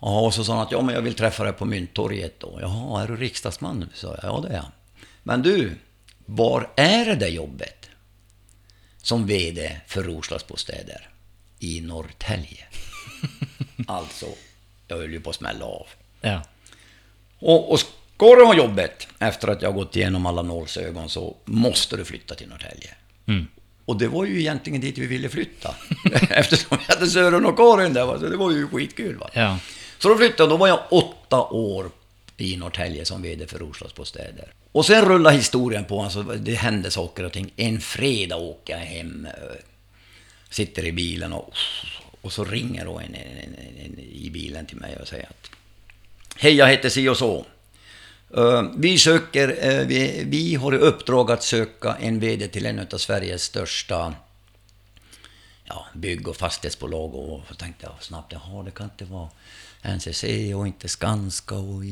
Ja, 0.00 0.20
och 0.20 0.34
så 0.34 0.44
sa 0.44 0.52
han 0.52 0.62
att 0.62 0.72
ja, 0.72 0.82
men 0.82 0.94
jag 0.94 1.02
vill 1.02 1.14
träffa 1.14 1.44
dig 1.44 1.52
på 1.52 1.64
Mynttorget 1.64 2.40
då. 2.40 2.58
Jaha, 2.60 3.02
är 3.02 3.08
du 3.08 3.16
riksdagsman? 3.16 3.88
Så 3.94 4.06
jag, 4.06 4.18
ja 4.22 4.40
det 4.40 4.48
är 4.48 4.56
jag. 4.56 4.66
Men 5.22 5.42
du, 5.42 5.76
var 6.26 6.70
är 6.76 7.04
det 7.04 7.14
där 7.14 7.28
jobbet? 7.28 7.90
Som 9.02 9.26
VD 9.26 9.80
för 9.86 10.02
Roslagsbostäder 10.02 11.08
i 11.58 11.80
Norrtälje. 11.80 12.64
alltså, 13.86 14.26
jag 14.88 14.96
höll 14.96 15.12
ju 15.12 15.20
på 15.20 15.30
att 15.30 15.36
smälla 15.36 15.64
av. 15.64 15.86
Ja. 16.20 16.42
Och, 17.38 17.72
och 17.72 17.80
ska 17.80 18.34
du 18.34 18.44
ha 18.44 18.54
jobbet 18.54 19.08
efter 19.18 19.48
att 19.48 19.62
jag 19.62 19.68
har 19.68 19.78
gått 19.78 19.96
igenom 19.96 20.26
alla 20.26 20.42
nålsögon 20.42 21.08
så 21.08 21.36
måste 21.44 21.96
du 21.96 22.04
flytta 22.04 22.34
till 22.34 22.48
Norrtälje. 22.48 22.94
Mm. 23.26 23.46
Och 23.84 23.96
det 23.96 24.08
var 24.08 24.24
ju 24.24 24.40
egentligen 24.40 24.80
dit 24.80 24.98
vi 24.98 25.06
ville 25.06 25.28
flytta. 25.28 25.74
Eftersom 26.30 26.78
vi 26.78 26.94
hade 26.94 27.06
Sören 27.06 27.46
och 27.46 27.56
Karin 27.56 27.92
där, 27.92 28.18
så 28.18 28.28
det 28.28 28.36
var 28.36 28.50
ju 28.50 28.68
skitkul. 28.68 29.16
Va? 29.16 29.30
Ja. 29.32 29.58
Så 29.98 30.08
då 30.08 30.16
flyttade 30.16 30.42
jag, 30.42 30.48
då 30.48 30.56
var 30.56 30.68
jag 30.68 30.80
åtta 30.90 31.42
år 31.42 31.90
i 32.36 32.56
Norrtälje 32.56 33.04
som 33.04 33.22
VD 33.22 33.46
för 33.46 33.58
Roslagsbostäder. 33.58 34.52
Och 34.72 34.86
sen 34.86 35.04
rullade 35.04 35.36
historien 35.36 35.84
på, 35.84 36.02
alltså 36.02 36.22
det 36.22 36.54
hände 36.54 36.90
saker 36.90 37.24
och 37.24 37.32
ting. 37.32 37.52
En 37.56 37.80
fredag 37.80 38.36
åker 38.36 38.72
jag 38.72 38.80
hem, 38.80 39.26
eh, 39.26 39.56
sitter 40.50 40.84
i 40.84 40.92
bilen 40.92 41.32
och, 41.32 41.52
och 42.20 42.32
så 42.32 42.44
ringer 42.44 42.84
då 42.84 42.98
en, 42.98 43.14
en, 43.14 43.38
en, 43.38 43.84
en 43.84 43.98
i 43.98 44.30
bilen 44.32 44.66
till 44.66 44.76
mig 44.76 44.96
och 44.96 45.08
säger 45.08 45.24
att 45.24 45.50
Hej, 46.36 46.54
jag 46.54 46.68
heter 46.68 46.88
si 46.88 47.08
och 47.08 47.16
så. 47.16 47.46
Eh, 48.36 48.62
vi 48.76 48.98
söker, 48.98 49.58
eh, 49.60 49.86
vi, 49.86 50.24
vi 50.26 50.54
har 50.54 50.74
i 50.74 50.78
uppdrag 50.78 51.30
att 51.30 51.42
söka 51.42 51.96
en 52.00 52.20
VD 52.20 52.48
till 52.48 52.66
en 52.66 52.86
av 52.92 52.98
Sveriges 52.98 53.42
största 53.42 54.14
ja, 55.64 55.86
bygg 55.94 56.28
och 56.28 56.36
fastighetsbolag 56.36 57.14
och 57.14 57.42
så 57.48 57.54
tänkte 57.54 57.86
jag 57.86 57.94
snabbt, 58.00 58.32
jaha 58.32 58.62
det 58.62 58.70
kan 58.70 58.84
inte 58.84 59.04
vara 59.04 59.28
NCC 59.82 60.24
och 60.54 60.66
inte 60.66 60.88
Skanska 60.88 61.54
och 61.54 61.82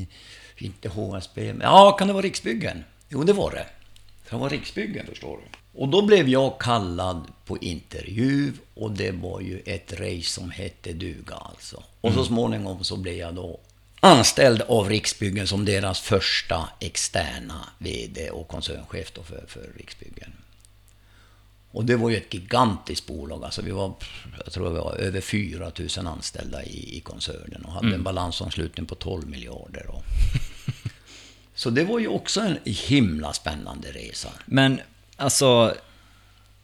inte 0.57 0.88
HSB. 0.88 1.53
Men, 1.53 1.61
ja, 1.61 1.92
kan 1.92 2.09
det 2.09 2.12
vara 2.14 2.25
Riksbyggen? 2.25 2.85
Jo, 3.09 3.25
det 3.25 3.33
var 3.33 3.51
det. 3.51 3.66
Det 4.31 4.37
var 4.37 4.51
Riksbyggen, 4.51 5.07
förstår 5.07 5.37
du. 5.37 5.59
Och 5.81 5.88
då 5.88 6.03
blev 6.07 6.29
jag 6.29 6.59
kallad 6.61 7.27
på 7.44 7.59
intervju 7.59 8.53
och 8.75 8.90
det 8.90 9.11
var 9.11 9.40
ju 9.40 9.62
ett 9.66 9.92
race 9.92 10.22
som 10.22 10.51
hette 10.51 10.92
duga 10.92 11.35
alltså. 11.35 11.83
Och 12.01 12.12
så 12.12 12.25
småningom 12.25 12.85
så 12.85 12.96
blev 12.96 13.14
jag 13.14 13.35
då 13.35 13.61
anställd 14.01 14.62
av 14.62 14.88
Riksbyggen 14.88 15.46
som 15.46 15.64
deras 15.64 16.01
första 16.01 16.68
externa 16.81 17.68
VD 17.79 18.31
och 18.31 18.49
koncernchef 18.49 19.12
då 19.12 19.22
för, 19.22 19.44
för 19.49 19.70
Riksbyggen. 19.77 20.33
Och 21.77 21.85
det 21.85 21.97
var 21.97 22.11
ju 22.11 22.17
ett 22.17 22.35
gigantiskt 22.35 23.07
bolag. 23.07 23.45
Alltså 23.45 23.62
vi 23.62 23.71
var, 23.71 23.95
jag 24.45 24.53
tror 24.53 24.71
vi 24.71 24.79
var 24.79 24.97
över 24.97 25.21
4 25.21 25.73
000 25.97 26.07
anställda 26.07 26.65
i, 26.65 26.97
i 26.97 27.01
koncernen 27.01 27.65
och 27.65 27.73
hade 27.73 27.95
en 27.95 28.03
balansomslutning 28.03 28.87
på 28.87 28.95
12 28.95 29.29
miljarder. 29.29 29.87
Och. 29.87 30.03
Så 31.55 31.71
det 31.71 31.85
var 31.85 31.99
ju 31.99 32.09
också 32.09 32.41
en 32.41 32.59
himla 32.65 33.33
spännande 33.33 33.93
resa. 33.93 34.29
Men 34.47 34.81
alltså, 35.17 35.75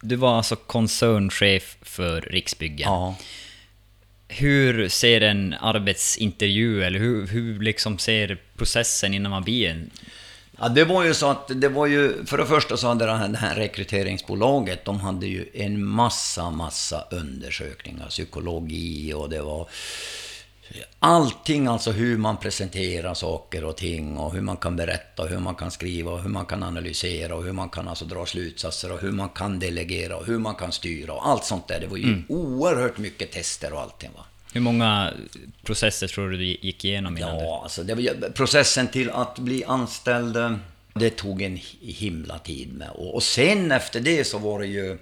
du 0.01 0.17
var 0.17 0.37
alltså 0.37 0.57
koncernchef 0.57 1.77
för 1.83 2.21
Riksbyggen. 2.21 2.89
Ja. 2.89 3.17
Hur 4.29 4.89
ser 4.89 5.21
en 5.21 5.55
arbetsintervju, 5.55 6.85
eller 6.85 6.99
hur, 6.99 7.27
hur 7.27 7.61
liksom 7.61 7.99
ser 7.99 8.41
processen 8.57 9.15
innan 9.15 9.31
man 9.31 9.43
blir 9.43 9.71
en... 9.71 9.91
Ja, 10.59 10.69
det 10.69 10.85
var 10.85 11.05
ju 11.05 11.15
så 11.15 11.31
att 11.31 11.51
det 11.55 11.69
var 11.69 11.87
ju, 11.87 12.25
för 12.25 12.39
det 12.39 12.47
första 12.47 12.77
så 12.77 12.89
hade 12.89 13.07
det 13.07 13.17
här, 13.17 13.29
det 13.29 13.39
här 13.39 13.55
rekryteringsbolaget, 13.55 14.85
de 14.85 15.01
hade 15.01 15.27
ju 15.27 15.49
en 15.55 15.85
massa, 15.85 16.51
massa 16.51 17.05
undersökningar, 17.11 18.09
psykologi 18.09 19.13
och 19.15 19.31
det 19.31 19.43
var 19.43 19.69
allting, 20.99 21.67
alltså 21.67 21.91
hur 21.91 22.19
man 22.19 22.37
presenterar 22.37 23.15
saker 23.15 23.65
och 23.65 23.77
ting 23.77 24.19
och 24.19 24.33
hur 24.33 24.41
man 24.41 24.57
kan 24.57 24.77
berätta, 24.77 25.25
hur 25.25 25.39
man 25.39 25.55
kan 25.55 25.71
skriva, 25.71 26.13
och 26.13 26.23
hur 26.23 26.29
man 26.29 26.47
kan 26.47 26.63
analysera 26.63 27.35
och 27.35 27.45
hur 27.45 27.53
man 27.53 27.69
kan 27.69 27.89
alltså 27.89 28.05
dra 28.05 28.27
slutsatser 28.27 28.93
och 28.93 29.01
hur 29.01 29.13
man 29.13 29.29
kan 29.29 29.59
delegera 29.59 30.17
och 30.17 30.27
hur 30.27 30.39
man 30.39 30.55
kan 30.55 30.73
styra 30.73 31.13
och 31.13 31.29
allt 31.29 31.45
sånt 31.45 31.69
där. 31.69 31.81
Det 31.81 31.87
var 31.87 31.97
ju 31.97 32.23
oerhört 32.29 32.99
mycket 32.99 33.33
tester 33.33 33.73
och 33.73 33.81
allting 33.81 34.11
va. 34.17 34.25
Hur 34.53 34.61
många 34.61 35.13
processer 35.63 36.07
tror 36.09 36.31
du 36.31 36.37
du 36.37 36.45
gick 36.45 36.85
igenom 36.85 37.19
innan 37.19 37.39
du... 37.39 37.45
Ja, 37.45 37.61
alltså 37.63 37.83
det 37.83 37.95
var, 37.95 38.31
processen 38.31 38.89
till 38.89 39.11
att 39.11 39.39
bli 39.39 39.65
anställd, 39.65 40.37
eh, 40.37 40.57
det 40.95 41.11
tog 41.11 41.43
en 41.43 41.57
hi- 41.57 41.93
himla 41.93 42.39
tid 42.39 42.73
med. 42.73 42.91
Och, 42.91 43.15
och 43.15 43.23
sen 43.23 43.73
efter 43.73 44.01
det 44.01 44.25
så 44.25 44.39
var 44.39 44.61
det 44.61 44.67
ju 44.67 44.99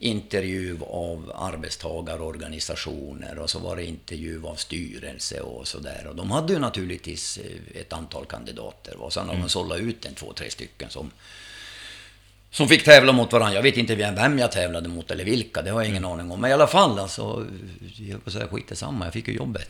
intervju 0.00 0.78
av 0.90 1.32
arbetstagarorganisationer 1.34 3.38
och 3.38 3.50
så 3.50 3.58
var 3.58 3.76
det 3.76 3.84
intervju 3.84 4.46
av 4.46 4.54
styrelse 4.54 5.40
och 5.40 5.68
sådär. 5.68 6.06
Och 6.10 6.16
de 6.16 6.30
hade 6.30 6.52
ju 6.52 6.58
naturligtvis 6.58 7.38
eh, 7.38 7.80
ett 7.80 7.92
antal 7.92 8.24
kandidater. 8.26 8.96
Och 8.96 9.12
sen 9.12 9.28
har 9.28 9.34
de 9.36 9.48
sållat 9.48 9.78
ut 9.80 10.04
en 10.04 10.14
två, 10.14 10.32
tre 10.32 10.50
stycken 10.50 10.90
som 10.90 11.10
som 12.50 12.68
fick 12.68 12.84
tävla 12.84 13.12
mot 13.12 13.32
varandra. 13.32 13.54
Jag 13.54 13.62
vet 13.62 13.76
inte 13.76 13.94
vem 13.94 14.38
jag 14.38 14.52
tävlade 14.52 14.88
mot 14.88 15.10
eller 15.10 15.24
vilka, 15.24 15.62
det 15.62 15.70
har 15.70 15.80
jag 15.80 15.90
ingen 15.90 16.04
aning 16.04 16.30
om. 16.30 16.40
Men 16.40 16.50
i 16.50 16.54
alla 16.54 16.66
fall, 16.66 16.98
alltså, 16.98 17.46
jag 17.96 18.22
får 18.24 18.30
säga 18.30 18.48
skit 18.48 18.70
samma, 18.78 19.04
jag 19.04 19.12
fick 19.12 19.28
ju 19.28 19.34
jobbet. 19.34 19.68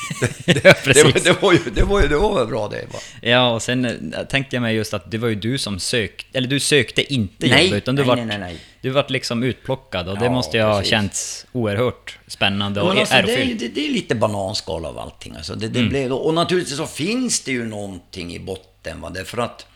det, 0.46 0.84
precis. 0.84 1.02
det, 1.02 1.04
var, 1.04 1.34
det, 1.34 1.42
var 1.42 1.52
ju, 1.52 1.58
det, 1.74 1.82
var 1.82 2.02
ju, 2.02 2.08
det 2.08 2.16
var 2.16 2.34
väl 2.38 2.46
bra 2.46 2.68
det. 2.68 2.84
Va? 2.92 2.98
Ja, 3.22 3.50
och 3.54 3.62
sen 3.62 3.84
eh, 4.14 4.24
tänkte 4.24 4.56
jag 4.56 4.60
mig 4.62 4.76
just 4.76 4.94
att 4.94 5.10
det 5.10 5.18
var 5.18 5.28
ju 5.28 5.34
du 5.34 5.58
som 5.58 5.78
sökte, 5.78 6.38
eller 6.38 6.48
du 6.48 6.60
sökte 6.60 7.12
inte 7.14 7.46
Nej, 7.46 7.66
jobb, 7.66 7.74
utan 7.76 7.96
du 7.96 8.02
nej, 8.02 8.08
vart, 8.08 8.26
nej, 8.26 8.38
nej. 8.38 8.56
Du 8.80 8.90
vart 8.90 9.10
liksom 9.10 9.42
utplockad 9.42 10.08
och 10.08 10.18
det 10.18 10.24
Ja, 10.24 10.30
måste 10.30 10.56
ju 10.56 10.62
ha 10.62 10.82
känts 10.82 11.46
oerhört 11.52 12.18
spännande 12.26 12.80
och 12.80 12.90
alltså, 12.90 13.14
det, 13.14 13.20
är, 13.20 13.22
ärofyllt. 13.22 13.60
det, 13.60 13.68
det 13.68 13.86
är 13.86 13.90
lite 13.90 14.14
bananskal 14.14 14.84
av 14.84 14.98
allting. 14.98 15.34
Alltså, 15.36 15.54
det, 15.54 15.68
det 15.68 15.78
Mm. 15.78 15.88
blev, 15.90 16.12
och 16.12 16.34
naturligtvis 16.34 16.76
så 16.76 16.86
finns 16.86 17.40
det 17.40 17.52
ju 17.52 17.64
någonting 17.64 18.34
i 18.34 18.38
botten. 18.38 19.00
Va? 19.00 19.10
Därför 19.10 19.38
att 19.38 19.66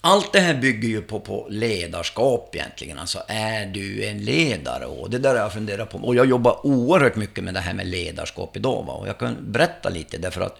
allt 0.00 0.32
det 0.32 0.40
här 0.40 0.54
bygger 0.54 0.88
ju 0.88 1.02
på, 1.02 1.20
på 1.20 1.46
ledarskap 1.50 2.54
egentligen. 2.54 2.98
Alltså, 2.98 3.22
är 3.28 3.66
du 3.66 4.04
en 4.04 4.24
ledare? 4.24 4.86
Och 4.86 5.10
det 5.10 5.18
där 5.18 5.30
har 5.30 5.36
jag 5.36 5.52
funderat 5.52 5.90
på. 5.90 5.98
Och 5.98 6.14
jag 6.14 6.26
jobbar 6.26 6.66
oerhört 6.66 7.16
mycket 7.16 7.44
med 7.44 7.54
det 7.54 7.60
här 7.60 7.74
med 7.74 7.86
ledarskap 7.86 8.56
idag. 8.56 8.84
Va? 8.86 8.92
Och 8.92 9.08
jag 9.08 9.18
kan 9.18 9.52
berätta 9.52 9.88
lite 9.88 10.18
därför 10.18 10.40
att 10.40 10.58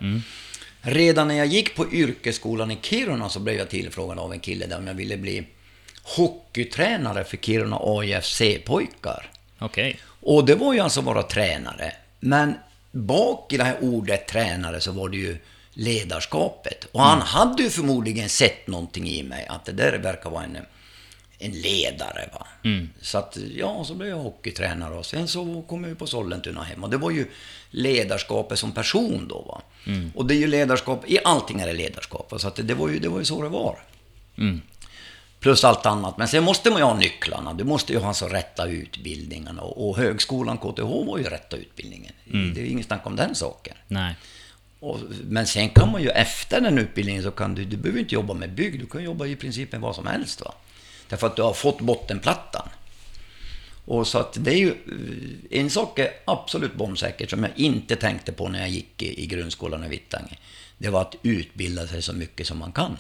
redan 0.83 1.29
när 1.29 1.35
jag 1.35 1.47
gick 1.47 1.77
på 1.77 1.93
yrkesskolan 1.93 2.71
i 2.71 2.79
Kiruna 2.83 3.29
så 3.29 3.41
blev 3.41 3.57
jag 3.57 3.69
tillfrågad 3.69 4.19
av 4.19 4.33
en 4.33 4.41
kille 4.41 4.67
där 4.67 4.79
om 4.79 4.87
jag 4.87 4.95
ville 4.95 5.17
bli 5.17 5.47
hockeytränare 6.03 7.25
för 7.25 7.37
Kiruna 7.37 7.77
AIFC-pojkar. 7.77 9.31
Okej. 9.59 9.99
Och 10.21 10.45
det 10.45 10.55
var 10.55 10.75
ju 10.75 10.81
alltså 10.81 11.01
vara 11.01 11.23
tränare. 11.23 11.93
Men 12.21 12.55
bak 12.93 13.53
i 13.53 13.57
det 13.57 13.65
här 13.65 13.77
ordet 13.81 14.29
tränare 14.29 14.81
så 14.81 14.93
var 14.93 15.09
det 15.09 15.17
ju 15.17 15.39
ledarskapet. 15.81 16.85
Och 16.93 17.01
han 17.01 17.21
hade 17.21 17.63
ju 17.63 17.71
förmodligen 17.71 18.29
sett 18.29 18.67
någonting 18.67 19.09
i 19.09 19.23
mig, 19.23 19.47
att 19.49 19.65
det 19.65 19.73
där 19.73 19.99
verkar 19.99 20.31
vara 20.31 20.45
en, 20.45 20.59
en 21.39 21.51
ledare. 21.51 22.29
Va? 22.33 22.47
Så 23.01 23.19
att, 23.19 23.39
ja, 23.57 23.85
så 23.85 23.95
blev 23.95 24.09
jag 24.09 24.17
hockeytränare 24.17 24.95
och 24.95 25.07
sen 25.07 25.29
så 25.29 25.63
kom 25.69 25.85
jag 25.85 25.99
på 25.99 26.07
Sollentuna 26.07 26.63
hem. 26.63 26.85
Och 26.85 26.91
det 26.91 26.97
var 26.97 27.11
ju 27.11 27.27
ledarskapet 27.71 28.59
som 28.59 28.73
person 28.73 29.29
då. 29.29 29.41
Va? 29.41 29.63
Och 30.15 30.27
det 30.27 30.35
är 30.35 30.39
ju 30.39 30.47
ledarskap, 30.47 31.05
i 31.07 31.19
allting 31.25 31.61
är 31.61 31.67
det 31.67 31.73
ledarskap. 31.73 32.33
Så 32.37 32.49
att 32.49 32.57
det, 32.63 32.75
var 32.75 32.89
ju, 32.89 32.99
det 32.99 33.09
var 33.09 33.19
ju 33.19 33.25
så 33.25 33.43
det 33.43 33.49
var. 33.49 33.79
Mm. 34.39 34.61
Plus 35.41 35.65
allt 35.65 35.87
annat. 35.87 36.19
Men 36.19 36.29
sen 36.29 36.45
måste 36.45 36.71
man 36.71 36.79
ju 36.79 36.85
ha 36.85 36.95
nycklarna. 36.95 37.55
Du 37.55 37.65
måste 37.65 37.93
ju 37.93 37.99
ha 37.99 38.15
så 38.15 38.29
rätta 38.29 38.67
utbildningarna. 38.67 39.63
Och, 39.63 39.89
och 39.89 39.97
högskolan, 39.97 40.59
KTH, 40.59 41.07
var 41.07 41.19
ju 41.19 41.25
rätta 41.25 41.57
utbildningen. 41.57 42.13
Det 42.25 42.61
är 42.61 42.65
ju 42.65 42.71
inget 42.71 42.87
snack 42.87 43.07
om 43.07 43.17
den 43.17 43.35
saken. 43.35 43.75
Nej. 43.89 44.15
Och, 44.81 45.01
men 45.23 45.47
sen 45.47 45.69
kan 45.69 45.93
man 45.93 46.03
ju 46.03 46.09
efter 46.09 46.61
den 46.61 46.79
utbildningen 46.79 47.23
så 47.23 47.31
kan 47.31 47.55
du, 47.55 47.65
du 47.65 47.77
behöver 47.77 48.01
inte 48.01 48.15
jobba 48.15 48.35
med 48.35 48.53
bygg. 48.55 48.81
Du 48.81 48.87
kan 48.87 49.05
jobba 49.05 49.27
i 49.27 49.37
princip 49.37 49.73
med 49.73 49.81
vad 49.81 49.95
som 49.95 50.07
helst. 50.07 50.41
Va? 50.41 50.55
Därför 51.09 51.27
att 51.27 51.37
du 51.37 51.43
har 51.43 51.53
fått 51.53 51.81
bottenplattan. 51.81 52.69
Och 53.85 54.07
så 54.07 54.19
att 54.19 54.45
det 54.45 54.51
är 54.51 54.57
ju, 54.57 54.75
en 55.51 55.71
sak 55.71 55.99
är 55.99 56.11
absolut 56.25 56.75
bombsäkert 56.75 57.31
som 57.31 57.43
jag 57.43 57.53
inte 57.57 57.97
tänkte 57.97 58.33
på 58.33 58.49
när 58.49 58.61
jag 58.61 58.69
gick 58.69 59.03
i, 59.03 59.23
i 59.23 59.27
grundskolan 59.27 59.85
i 59.85 59.89
Vittangi. 59.89 60.39
Det 60.79 60.89
var 60.89 61.01
att 61.01 61.15
utbilda 61.23 61.87
sig 61.87 62.03
så 62.03 62.13
mycket 62.13 62.47
som 62.47 62.59
man 62.59 62.73
kan. 62.73 62.97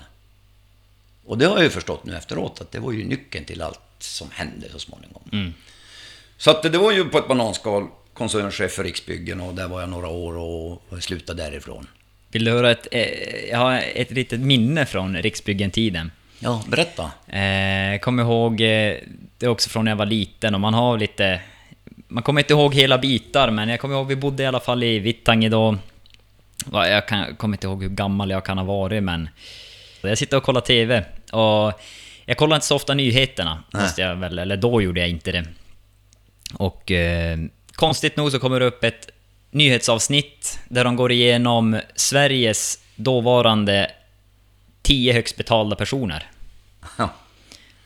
Och 1.24 1.38
det 1.38 1.46
har 1.46 1.54
jag 1.54 1.64
ju 1.64 1.70
förstått 1.70 2.04
nu 2.04 2.16
efteråt 2.16 2.60
att 2.60 2.72
det 2.72 2.78
var 2.78 2.92
ju 2.92 3.04
nyckeln 3.04 3.44
till 3.44 3.62
allt 3.62 3.80
som 3.98 4.30
hände 4.30 4.68
så 4.72 4.78
småningom. 4.78 5.22
Så 6.36 6.50
att 6.50 6.62
det 6.62 6.78
var 6.78 6.92
ju 6.92 7.04
på 7.04 7.18
ett 7.18 7.28
bananskal 7.28 7.88
koncernchef 8.20 8.72
för 8.72 8.84
Riksbyggen 8.84 9.40
och 9.40 9.54
där 9.54 9.68
var 9.68 9.80
jag 9.80 9.88
några 9.88 10.08
år 10.08 10.36
och 10.36 11.02
slutade 11.02 11.42
därifrån. 11.42 11.86
Vill 12.28 12.44
du 12.44 12.50
höra 12.50 12.70
ett... 12.70 12.88
Eh, 12.90 13.50
jag 13.50 13.58
har 13.58 13.82
ett 13.94 14.10
litet 14.10 14.40
minne 14.40 14.86
från 14.86 15.16
Riksbyggen-tiden. 15.16 16.10
Ja, 16.38 16.62
berätta. 16.68 17.02
Eh, 17.38 17.98
kommer 17.98 18.22
ihåg, 18.22 18.60
eh, 18.60 18.96
det 19.38 19.46
är 19.46 19.48
också 19.48 19.70
från 19.70 19.84
när 19.84 19.92
jag 19.92 19.96
var 19.96 20.06
liten 20.06 20.54
och 20.54 20.60
man 20.60 20.74
har 20.74 20.98
lite... 20.98 21.40
Man 22.08 22.22
kommer 22.22 22.40
inte 22.40 22.52
ihåg 22.52 22.74
hela 22.74 22.98
bitar, 22.98 23.50
men 23.50 23.68
jag 23.68 23.80
kommer 23.80 23.94
ihåg 23.94 24.06
vi 24.06 24.16
bodde 24.16 24.42
i 24.42 24.46
alla 24.46 24.60
fall 24.60 24.82
i 24.82 24.98
Vittangi 24.98 25.48
då. 25.48 25.78
Jag 26.72 27.08
kan, 27.08 27.36
kommer 27.36 27.56
inte 27.56 27.66
ihåg 27.66 27.82
hur 27.82 27.90
gammal 27.90 28.30
jag 28.30 28.44
kan 28.44 28.58
ha 28.58 28.64
varit, 28.64 29.02
men... 29.02 29.28
Jag 30.02 30.18
sitter 30.18 30.36
och 30.36 30.42
kollar 30.42 30.60
TV 30.60 31.04
och 31.32 31.80
jag 32.24 32.36
kollar 32.36 32.56
inte 32.56 32.66
så 32.66 32.76
ofta 32.76 32.94
nyheterna, 32.94 33.62
måste 33.72 34.00
jag 34.00 34.16
väl, 34.16 34.38
eller 34.38 34.56
då 34.56 34.82
gjorde 34.82 35.00
jag 35.00 35.08
inte 35.08 35.32
det. 35.32 35.44
Och 36.54 36.90
eh, 36.90 37.38
konstigt 37.80 38.16
nog 38.16 38.30
så 38.32 38.38
kommer 38.38 38.60
det 38.60 38.66
upp 38.66 38.84
ett 38.84 39.10
nyhetsavsnitt 39.50 40.58
där 40.68 40.84
de 40.84 40.96
går 40.96 41.12
igenom 41.12 41.80
Sveriges 41.94 42.78
dåvarande 42.96 43.90
10 44.82 45.12
högst 45.12 45.36
betalda 45.36 45.76
personer. 45.76 46.30
Ja. 46.98 47.08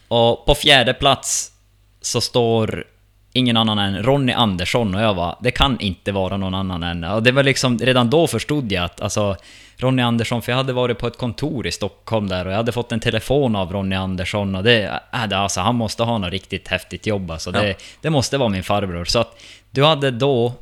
Och 0.09 0.47
på 0.47 0.55
fjärde 0.55 0.95
plats 0.95 1.53
så 2.01 2.21
står 2.21 2.85
ingen 3.33 3.57
annan 3.57 3.79
än 3.79 4.03
Ronny 4.03 4.33
Andersson 4.33 4.95
och 4.95 5.03
jag 5.03 5.15
var 5.15 5.37
det 5.41 5.51
kan 5.51 5.81
inte 5.81 6.13
vara 6.13 6.37
någon 6.37 6.55
annan 6.55 6.83
än... 6.83 7.05
Och 7.05 7.23
det 7.23 7.33
var 7.33 7.43
liksom, 7.43 7.79
redan 7.79 8.11
då 8.11 8.27
förstod 8.27 8.73
jag 8.73 8.85
att 8.85 9.01
alltså 9.01 9.37
Ronny 9.77 10.03
Andersson, 10.03 10.43
för 10.43 10.53
jag 10.53 10.57
hade 10.57 10.73
varit 10.73 10.99
på 10.99 11.07
ett 11.07 11.19
kontor 11.19 11.67
i 11.67 11.73
Stockholm 11.73 12.29
där 12.29 12.47
och 12.47 12.53
jag 12.53 12.57
hade 12.57 12.73
fått 12.73 12.93
en 12.93 13.01
telefon 13.01 13.57
av 13.57 13.73
Ronny 13.73 13.97
Andersson 13.97 14.55
och 14.55 14.63
det, 14.65 15.01
äh, 15.13 15.41
alltså 15.41 15.61
han 15.61 15.75
måste 15.75 16.03
ha 16.03 16.19
något 16.19 16.31
riktigt 16.31 16.69
häftigt 16.69 17.07
jobb 17.07 17.31
alltså. 17.31 17.51
Det, 17.51 17.69
Ja. 17.69 17.75
det 18.01 18.11
måste 18.11 18.39
vara 18.39 18.49
min 18.49 18.63
farbror. 18.63 19.05
Så 19.05 19.19
att 19.19 19.43
du 19.75 19.85
hade 19.85 20.11
då 20.11 20.55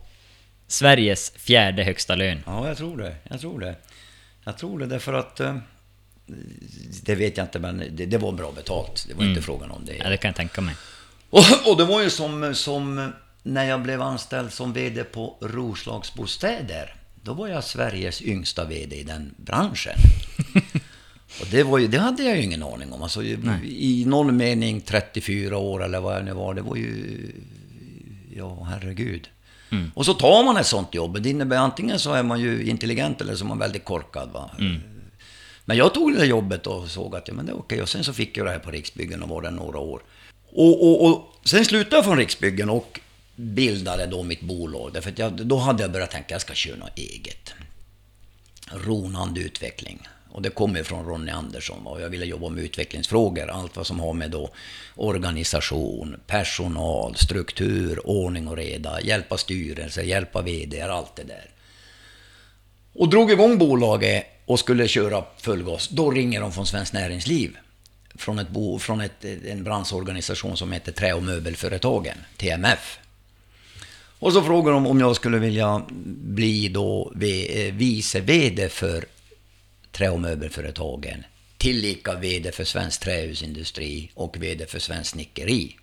Sveriges 0.66 1.30
fjärde 1.36 1.84
högsta 1.84 2.14
lön. 2.14 2.42
Ja, 2.46 2.68
jag 2.68 2.76
tror 2.76 2.96
det. 2.96 3.16
Jag 3.30 3.40
tror 3.40 3.60
det. 3.60 3.74
Jag 4.44 4.58
tror 4.58 4.78
det 4.78 4.86
därför 4.86 5.12
att... 5.14 5.40
eh, 5.40 5.56
Det 7.02 7.14
vet 7.14 7.36
jag 7.36 7.44
inte, 7.46 7.58
men 7.58 7.78
det, 7.90 8.06
det 8.06 8.18
var 8.18 8.32
bra 8.32 8.52
betalt. 8.52 9.04
Det 9.08 9.14
var 9.14 9.24
inte 9.24 9.42
frågan 9.42 9.70
om 9.70 9.84
det. 9.84 9.96
Ja, 9.96 10.08
det 10.08 10.16
kan 10.16 10.28
jag 10.28 10.36
tänka 10.36 10.60
mig. 10.60 10.74
Och, 11.30 11.44
och 11.66 11.76
det 11.76 11.84
var 11.84 12.02
ju 12.02 12.10
som, 12.10 12.54
som 12.54 13.12
när 13.42 13.64
jag 13.64 13.82
blev 13.82 14.02
anställd 14.02 14.52
som 14.52 14.72
VD 14.72 15.04
på 15.04 15.36
Roslagsbostäder. 15.40 16.94
Då 17.22 17.32
var 17.34 17.48
jag 17.48 17.64
Sveriges 17.64 18.22
yngsta 18.22 18.64
VD 18.64 18.96
i 18.96 19.02
den 19.02 19.34
branschen. 19.36 19.96
Och 21.40 21.46
det, 21.50 21.62
var 21.62 21.78
ju, 21.78 21.86
det 21.86 21.98
hade 21.98 22.22
jag 22.22 22.36
ju 22.36 22.42
ingen 22.42 22.62
aning 22.62 22.92
om. 22.92 23.02
Alltså, 23.02 23.22
i, 23.22 23.38
I 23.78 24.04
någon 24.06 24.36
mening 24.36 24.80
34 24.80 25.56
år 25.58 25.84
eller 25.84 26.00
vad 26.00 26.16
jag 26.16 26.24
nu 26.24 26.32
var. 26.32 26.54
Det 26.54 26.62
var 26.62 26.76
ju... 26.76 27.32
Ja, 28.36 28.66
herregud. 28.70 29.28
Och 29.94 30.06
så 30.06 30.14
tar 30.14 30.44
man 30.44 30.56
ett 30.56 30.66
sånt 30.66 30.94
jobb. 30.94 31.22
Det 31.22 31.30
innebär 31.30 31.56
antingen 31.56 31.98
så 31.98 32.12
är 32.12 32.22
man 32.22 32.40
ju 32.40 32.64
intelligent 32.64 33.20
eller 33.20 33.34
så 33.34 33.44
är 33.44 33.48
man 33.48 33.58
väldigt 33.58 33.84
korkad. 33.84 34.30
Va? 34.32 34.50
Men 35.64 35.76
jag 35.76 35.94
tog 35.94 36.12
det 36.12 36.18
där 36.18 36.24
jobbet 36.26 36.66
och 36.66 36.90
såg 36.90 37.16
att 37.16 37.28
ja, 37.28 37.34
men 37.34 37.46
det 37.46 37.52
är 37.52 37.58
okej. 37.58 37.82
Och 37.82 37.88
sen 37.88 38.04
så 38.04 38.12
fick 38.12 38.36
jag 38.36 38.46
det 38.46 38.50
här 38.50 38.58
på 38.58 38.70
Riksbyggen 38.70 39.22
och 39.22 39.28
var 39.28 39.42
där 39.42 39.50
några 39.50 39.78
år. 39.78 40.02
Och, 40.52 40.82
och, 40.82 41.06
och 41.06 41.48
sen 41.48 41.64
slutade 41.64 41.96
jag 41.96 42.04
från 42.04 42.16
Riksbyggen 42.16 42.70
och 42.70 43.00
bildade 43.36 44.06
då 44.06 44.22
mitt 44.22 44.40
bolag. 44.40 44.90
Därför 44.92 45.10
att 45.10 45.18
jag, 45.18 45.46
då 45.46 45.56
hade 45.56 45.82
jag 45.82 45.92
börjat 45.92 46.10
tänka 46.10 46.34
jag 46.34 46.40
ska 46.40 46.54
köra 46.54 46.76
något 46.76 46.98
eget. 46.98 47.54
Ronande 48.70 49.40
utveckling. 49.40 50.08
Och 50.32 50.42
det 50.42 50.50
kommer 50.50 50.78
ju 50.78 50.84
från 50.84 51.06
Ronny 51.06 51.32
Andersson 51.32 51.86
och 51.86 52.00
jag 52.00 52.08
ville 52.08 52.26
jobba 52.26 52.48
med 52.48 52.64
utvecklingsfrågor. 52.64 53.50
Allt 53.50 53.76
vad 53.76 53.86
som 53.86 54.00
har 54.00 54.12
med 54.12 54.30
då 54.30 54.50
organisation, 54.94 56.16
personal, 56.26 57.16
struktur, 57.16 58.06
ordning 58.06 58.48
och 58.48 58.56
reda, 58.56 59.00
hjälpa 59.00 59.38
styrelser, 59.38 60.02
hjälpa 60.02 60.42
VD, 60.42 60.80
allt 60.80 61.16
det 61.16 61.22
där. 61.22 61.50
Och 62.92 63.08
drog 63.08 63.30
igång 63.30 63.58
bolaget 63.58 64.26
och 64.46 64.58
skulle 64.58 64.88
köra 64.88 65.24
full 65.38 65.62
gas. 65.62 65.88
Då 65.88 66.10
ringer 66.10 66.40
de 66.40 66.52
från 66.52 66.66
Svenskt 66.66 66.92
Näringsliv. 66.92 67.56
Från, 68.14 68.38
ett 68.38 68.48
bo, 68.48 68.78
från 68.78 69.00
ett, 69.00 69.24
en 69.24 69.64
branschorganisation 69.64 70.56
som 70.56 70.72
heter 70.72 70.92
Trä 70.92 71.12
och 71.12 71.22
möbelföretagen, 71.22 72.18
TMF. 72.36 72.98
Och 74.18 74.32
så 74.32 74.42
frågar 74.42 74.72
de 74.72 74.86
om 74.86 75.00
jag 75.00 75.16
skulle 75.16 75.38
vilja 75.38 75.82
bli 76.06 76.68
då 76.68 77.12
eh, 77.20 77.74
vice 77.74 78.20
VD 78.20 78.68
för 78.68 79.04
Trä 79.92 80.10
och 80.10 80.20
möbelföretagen. 80.20 81.24
Tillika 81.58 82.14
VD 82.14 82.52
för 82.52 82.64
Svensk 82.64 83.00
trähusindustri 83.00 84.10
och 84.14 84.36
VD 84.42 84.66
för 84.66 84.78
Svensk 84.78 85.10
snickeri. 85.10 85.76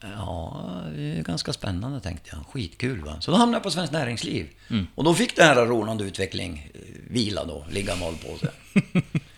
Ja, 0.00 0.82
det 0.96 1.02
är 1.02 1.22
ganska 1.22 1.52
spännande 1.52 2.00
tänkte 2.00 2.30
jag. 2.32 2.46
Skitkul 2.46 3.00
va. 3.00 3.20
Så 3.20 3.30
då 3.30 3.36
hamnade 3.36 3.56
jag 3.56 3.62
på 3.62 3.70
Svenskt 3.70 3.92
Näringsliv. 3.92 4.48
Och 4.94 5.04
då 5.04 5.14
fick 5.14 5.36
det 5.36 5.42
här 5.42 5.66
ronande 5.66 6.04
utveckling 6.04 6.70
eh, 6.74 6.80
vila 7.10 7.44
då, 7.44 7.66
ligga 7.70 7.96
malpåse. 7.96 8.50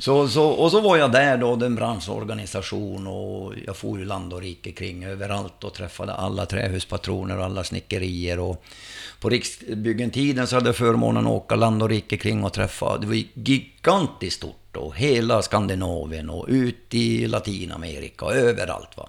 så, 0.00 0.28
så, 0.28 0.48
och 0.48 0.70
så 0.70 0.80
var 0.80 0.96
jag 0.96 1.12
där 1.12 1.36
då, 1.36 1.56
den 1.56 1.74
branschorganisation 1.74 3.06
och 3.06 3.54
jag 3.66 3.76
for 3.76 3.98
ju 3.98 4.04
land 4.04 4.32
och 4.32 4.40
rike 4.40 4.72
kring 4.72 5.04
överallt 5.04 5.64
och 5.64 5.74
träffade 5.74 6.14
alla 6.14 6.46
trähuspatroner 6.46 7.38
och 7.38 7.44
alla 7.44 7.64
snickerier 7.64 8.38
och 8.38 8.64
på 9.20 9.28
Riksbyggentiden 9.28 10.46
så 10.46 10.56
hade 10.56 10.68
jag 10.68 10.76
förmånen 10.76 11.26
att 11.26 11.32
åka 11.32 11.56
land 11.56 11.82
och 11.82 11.88
rike 11.88 12.16
kring 12.16 12.44
och 12.44 12.52
träffa, 12.52 12.98
det 12.98 13.06
var 13.06 13.22
gigantiskt 13.34 14.36
stort 14.36 14.76
och 14.76 14.96
hela 14.96 15.42
Skandinavien 15.42 16.30
och 16.30 16.46
ut 16.48 16.94
i 16.94 17.26
Latinamerika 17.26 18.24
och 18.24 18.34
överallt 18.34 18.96
va. 18.96 19.08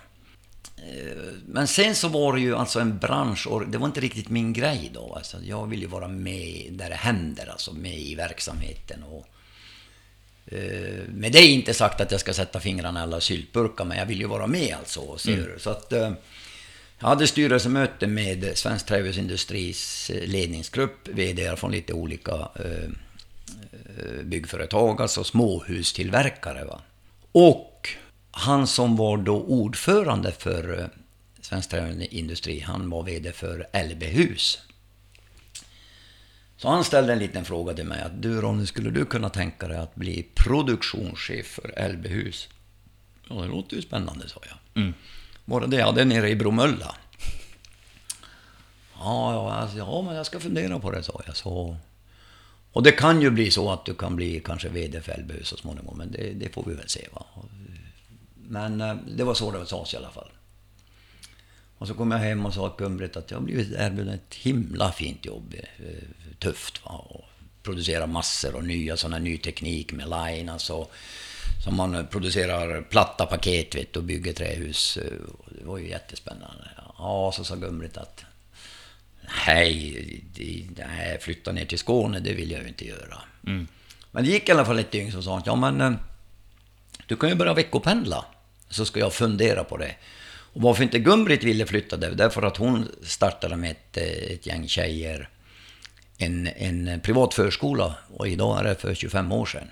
Eh, 0.78 1.34
men 1.46 1.68
sen 1.68 1.96
så 1.96 2.08
var 2.08 2.34
det 2.34 2.42
ju 2.42 2.56
alltså 2.56 2.80
en 2.80 2.98
bransch, 2.98 3.48
och 3.48 3.68
det 3.68 3.78
var 3.78 3.88
inte 3.88 4.00
riktigt 4.00 4.30
min 4.30 4.54
grej 4.54 4.92
då. 4.94 5.14
Alltså, 5.16 5.38
jag 5.44 5.70
vill 5.70 5.82
ju 5.82 5.88
vara 5.88 6.08
med 6.08 6.68
där 6.72 6.90
det 6.90 6.96
händer, 6.96 7.52
alltså 7.52 7.74
med 7.74 8.00
i 8.00 8.16
verksamheten. 8.16 9.04
Och, 9.04 9.28
eh, 10.46 10.60
med 11.08 11.32
det 11.32 11.40
är 11.40 11.50
inte 11.50 11.74
sagt 11.74 12.02
att 12.02 12.12
jag 12.12 12.20
ska 12.20 12.34
sätta 12.34 12.60
fingrarna 12.60 13.00
i 13.00 13.04
alla 13.04 13.22
syltburkar, 13.22 13.86
men 13.86 13.98
jag 13.98 14.06
vill 14.06 14.20
ju 14.20 14.28
vara 14.28 14.48
med 14.48 14.76
alltså. 14.80 15.18
Ser 15.18 15.52
du. 15.54 15.60
Så 15.60 15.70
att, 15.70 15.94
eh, 15.94 16.12
jag 17.00 17.08
hade 17.08 17.28
styrelsemöte 17.28 18.08
med 18.08 18.58
Svensk 18.58 18.86
Trähusindustris 18.86 20.10
eh, 20.10 20.28
ledningsgrupp, 20.28 21.08
VD 21.08 21.56
från 21.56 21.72
lite 21.72 21.94
olika 21.94 22.50
byggföretag, 24.24 25.02
alltså 25.02 25.24
småhustillverkare. 25.24 26.66
Va? 26.66 26.82
Och 27.32 27.90
han 28.32 28.68
som 28.68 28.96
var 28.96 29.18
då 29.18 29.42
ordförande 29.42 30.32
för 30.32 30.90
Svensk 31.42 31.70
Träindustri, 31.70 32.60
han 32.60 32.90
var 32.90 33.04
VD 33.04 33.32
för 33.32 33.68
LB-hus. 33.90 34.60
Så 36.62 36.70
han 36.70 36.84
ställde 36.84 37.14
en 37.14 37.20
liten 37.20 37.46
fråga 37.46 37.74
till 37.74 37.86
mig 37.86 38.02
att 38.02 38.22
du 38.22 38.42
Ronny, 38.42 38.66
skulle 38.66 38.90
du 38.90 39.06
kunna 39.06 39.30
tänka 39.30 39.68
dig 39.68 39.78
att 39.78 39.96
bli 39.96 40.28
produktionschef 40.36 41.46
för 41.46 41.90
LB-hus? 41.94 42.50
Ja, 43.30 43.36
det 43.36 43.48
låter 43.48 43.76
ju 43.76 43.82
spännande, 43.82 44.30
sa 44.30 44.40
jag. 44.50 44.84
Var 45.46 45.62
det 45.62 45.68
det? 45.68 45.78
Ja, 45.78 45.92
det 45.92 46.02
är 46.02 46.06
nere 46.06 46.30
i 46.30 46.36
Bromölla. 46.36 46.96
Ja, 49.00 49.34
ja, 49.34 49.54
alltså, 49.54 49.78
ja, 49.78 50.02
men 50.02 50.16
jag 50.16 50.26
ska 50.26 50.40
fundera 50.40 50.80
på 50.80 50.92
det, 50.92 51.04
sa 51.04 51.22
jag. 51.26 51.38
Så. 51.38 51.78
Och 52.72 52.84
det 52.84 52.92
kan 52.92 53.22
ju 53.22 53.30
bli 53.30 53.52
så 53.52 53.72
att 53.72 53.86
du 53.86 53.94
kan 53.94 54.16
bli 54.16 54.40
kanske 54.40 54.70
VD 54.70 55.02
för 55.02 55.18
LB-hus 55.18 55.48
så 55.48 55.58
småningom, 55.58 55.98
men 55.98 56.12
det, 56.12 56.34
det 56.34 56.54
får 56.54 56.64
vi 56.68 56.74
väl 56.74 56.90
se. 56.90 57.08
Va? 57.14 57.26
Men 58.36 58.82
eh, 58.82 58.96
det 59.08 59.24
var 59.24 59.34
så 59.34 59.52
det 59.52 59.66
sades 59.66 59.94
i 59.94 59.98
alla 59.98 60.12
fall. 60.12 60.30
Och 61.82 61.88
så 61.88 61.94
kom 61.94 62.12
jag 62.12 62.20
hem 62.20 62.46
och 62.46 62.54
sa 62.54 62.70
till 62.70 62.86
Gun-Britt 62.86 63.18
att 63.18 63.32
jag 63.32 63.38
har 63.38 63.46
blivit 63.46 63.72
erbjuden 63.80 64.14
ett 64.14 64.36
himla 64.36 64.92
fint 64.92 65.26
jobb. 65.26 65.54
eh, 65.80 65.86
Tufft 66.40 66.86
va? 66.86 66.92
och 66.92 67.26
producera 67.64 68.08
massor 68.08 68.56
och 68.56 68.64
nya 68.64 68.98
sådana 68.98 69.18
ny 69.20 69.38
teknik 69.38 69.92
med 69.92 70.10
line 70.10 70.50
alltså. 70.50 70.88
Som 71.64 71.76
man 71.76 72.08
producerar 72.12 72.82
platta 72.82 73.26
paket 73.26 73.76
vet, 73.76 73.96
och 73.96 74.04
bygger 74.04 74.34
trähus. 74.34 74.98
eh, 74.98 75.12
Det 75.60 75.66
var 75.66 75.78
ju 75.78 75.90
jättespännande. 75.90 76.70
Ja, 76.98 77.32
så 77.36 77.44
sa 77.44 77.56
Gun-Britt 77.56 77.98
att 77.98 78.24
Nej, 79.48 80.24
det- 80.34 80.68
nej, 80.88 81.20
flytta 81.22 81.52
ner 81.52 81.66
till 81.66 81.80
Skåne, 81.80 82.20
det 82.20 82.34
vill 82.34 82.52
jag 82.52 82.62
ju 82.62 82.68
inte 82.68 82.86
göra. 82.88 83.18
Men 84.12 84.24
det 84.24 84.30
gick 84.30 84.50
i 84.50 84.52
alla 84.52 84.66
fall 84.66 84.80
ett 84.80 84.92
dygn 84.92 85.12
så 85.12 85.22
sa 85.22 85.34
han, 85.34 85.44
ja 85.46 85.56
men 85.56 85.82
eh, 85.82 85.92
du 87.08 87.16
kan 87.16 87.30
ju 87.30 87.36
börja 87.36 87.54
veckopendla, 87.54 88.26
så 88.70 88.86
ska 88.86 89.00
jag 89.00 89.14
fundera 89.14 89.64
på 89.64 89.78
det. 89.78 89.96
Och 90.54 90.62
varför 90.62 90.84
inte 90.84 91.00
Gun-Britt 91.00 91.44
ville 91.44 91.66
flytta 91.66 91.98
det, 91.98 92.10
därför 92.10 92.42
att 92.42 92.58
hon 92.58 92.88
startade 93.04 93.56
med 93.56 93.72
ett, 93.72 93.98
eh, 93.98 94.34
ett 94.34 94.46
gäng 94.46 94.68
tjejer 94.68 95.30
en, 96.18 96.48
en 96.48 97.00
privat 97.04 97.34
förskola 97.34 97.96
och 98.18 98.28
idag 98.28 98.60
är 98.60 98.64
det 98.64 98.76
för 98.76 98.96
25 98.96 99.32
år 99.32 99.46
sedan. 99.46 99.68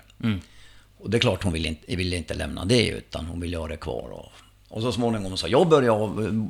Och 0.98 1.10
det 1.10 1.16
är 1.16 1.20
klart 1.20 1.42
hon 1.42 1.52
ville 1.52 1.68
inte, 1.68 1.96
ville 1.96 2.16
inte 2.16 2.34
lämna 2.34 2.64
det 2.64 2.88
utan 2.88 3.26
hon 3.26 3.40
ville 3.40 3.56
ha 3.56 3.68
det 3.68 3.76
kvar. 3.76 4.10
Och, 4.10 4.32
och 4.68 4.82
så 4.82 4.92
småningom 4.92 5.36
så 5.36 5.48
jag 5.48 5.68
började 5.68 6.48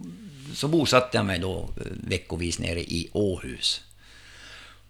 så 0.54 0.68
bosatte 0.68 1.16
jag 1.16 1.26
mig 1.26 1.38
då 1.38 1.58
eh, 1.76 1.86
veckovis 2.08 2.58
nere 2.58 2.80
i 2.80 3.08
Åhus. 3.12 3.80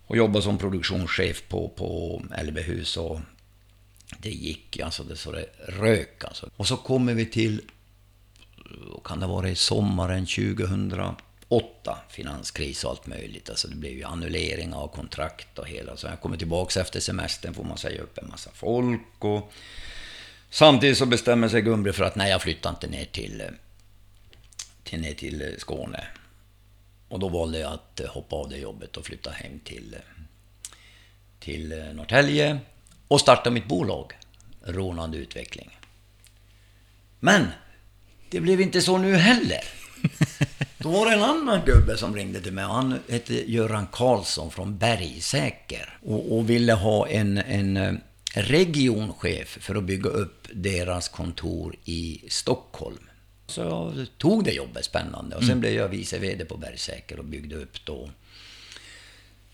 Och 0.07 0.17
jobbade 0.17 0.43
som 0.43 0.59
produktionschef 0.59 1.43
på, 1.49 1.69
på 1.69 2.23
LB-hus 2.43 2.97
och 2.97 3.21
det 4.19 4.31
gick 4.31 4.81
alltså, 4.81 5.05
det 5.05 5.17
så 5.17 5.33
det 5.33 5.47
rök 5.69 6.25
alltså. 6.25 6.51
Och 6.57 6.67
så 6.67 6.77
kommer 6.77 7.15
vi 7.15 7.27
till, 7.27 7.63
kan 9.11 9.21
det 9.21 9.27
ha 9.27 9.35
varit 9.35 9.59
sommaren 9.59 10.27
2008, 10.27 11.99
finanskris 12.09 12.85
och 12.85 12.91
allt 12.91 13.07
möjligt. 13.07 13.51
Alltså 13.51 13.69
det 13.69 13.77
blev 13.77 13.93
ju 13.93 14.05
annullering 14.05 14.75
av 14.75 14.89
kontrakt 14.89 15.59
och 15.59 15.69
hela. 15.69 15.97
Så 15.97 16.07
jag 16.07 16.21
kommer 16.21 16.37
tillbaka 16.37 16.81
efter 16.81 17.01
semestern 17.01 17.55
får 17.55 17.65
man 17.65 17.79
säga 17.79 18.03
upp 18.03 18.19
en 18.19 18.29
massa 18.29 18.51
folk 18.55 19.25
och 19.25 19.53
samtidigt 20.51 20.99
så 20.99 21.07
bestämmer 21.07 21.49
sig 21.49 21.63
Gun-Britt 21.63 21.95
för 21.95 22.05
att 22.05 22.17
nej, 22.17 22.31
jag 22.31 22.43
flyttar 22.43 22.71
inte 22.71 22.87
ner 22.87 23.05
till, 23.05 23.43
till, 24.85 25.01
ner 25.01 25.15
till 25.15 25.55
Skåne. 25.59 26.05
Och 27.09 27.19
då 27.19 27.29
valde 27.29 27.59
jag 27.59 27.73
att 27.73 28.01
hoppa 28.09 28.37
av 28.37 28.49
det 28.49 28.59
jobbet 28.59 28.97
och 28.97 29.07
flytta 29.07 29.31
hem 29.31 29.61
till, 29.65 29.97
till 31.41 31.69
Norrtälje 31.95 32.59
och 33.09 33.21
starta 33.21 33.51
mitt 33.51 33.67
bolag, 33.67 34.13
Rånande 34.65 35.19
Utveckling. 35.19 35.79
Men 37.21 37.47
det 38.31 38.41
blev 38.41 38.61
inte 38.61 38.83
så 38.83 38.99
nu 38.99 39.15
heller. 39.15 39.65
Då 40.79 40.89
var 40.89 41.07
det 41.07 41.13
en 41.13 41.23
annan 41.23 41.61
gubbe 41.67 41.97
som 41.97 42.17
ringde 42.17 42.41
till 42.41 42.53
mig. 42.53 42.65
Han 42.65 42.99
hette 43.09 43.53
Göran 43.53 43.87
Karlsson 43.93 44.51
från 44.51 44.79
Bergsäker 44.79 45.99
och, 46.03 46.37
och 46.39 46.51
ville 46.51 46.73
ha 46.73 47.09
en, 47.09 47.39
en 47.39 47.77
eh, 47.77 47.93
regionchef 48.35 49.59
för 49.61 49.75
att 49.75 49.85
bygga 49.85 50.11
upp 50.11 50.49
deras 50.53 51.09
kontor 51.09 51.77
i 51.85 52.25
Stockholm. 52.29 53.11
Så 53.47 53.61
jag 53.61 54.07
tog 54.19 54.45
det 54.45 54.53
jobbet, 54.53 54.85
spännande. 54.85 55.37
Och 55.37 55.45
sen 55.45 55.61
blev 55.61 55.73
jag 55.73 55.89
vice 55.89 56.19
VD 56.19 56.45
på 56.45 56.57
Bergsäker 56.57 57.19
och 57.19 57.25
byggde 57.25 57.57
upp 57.57 57.85
då 57.85 58.11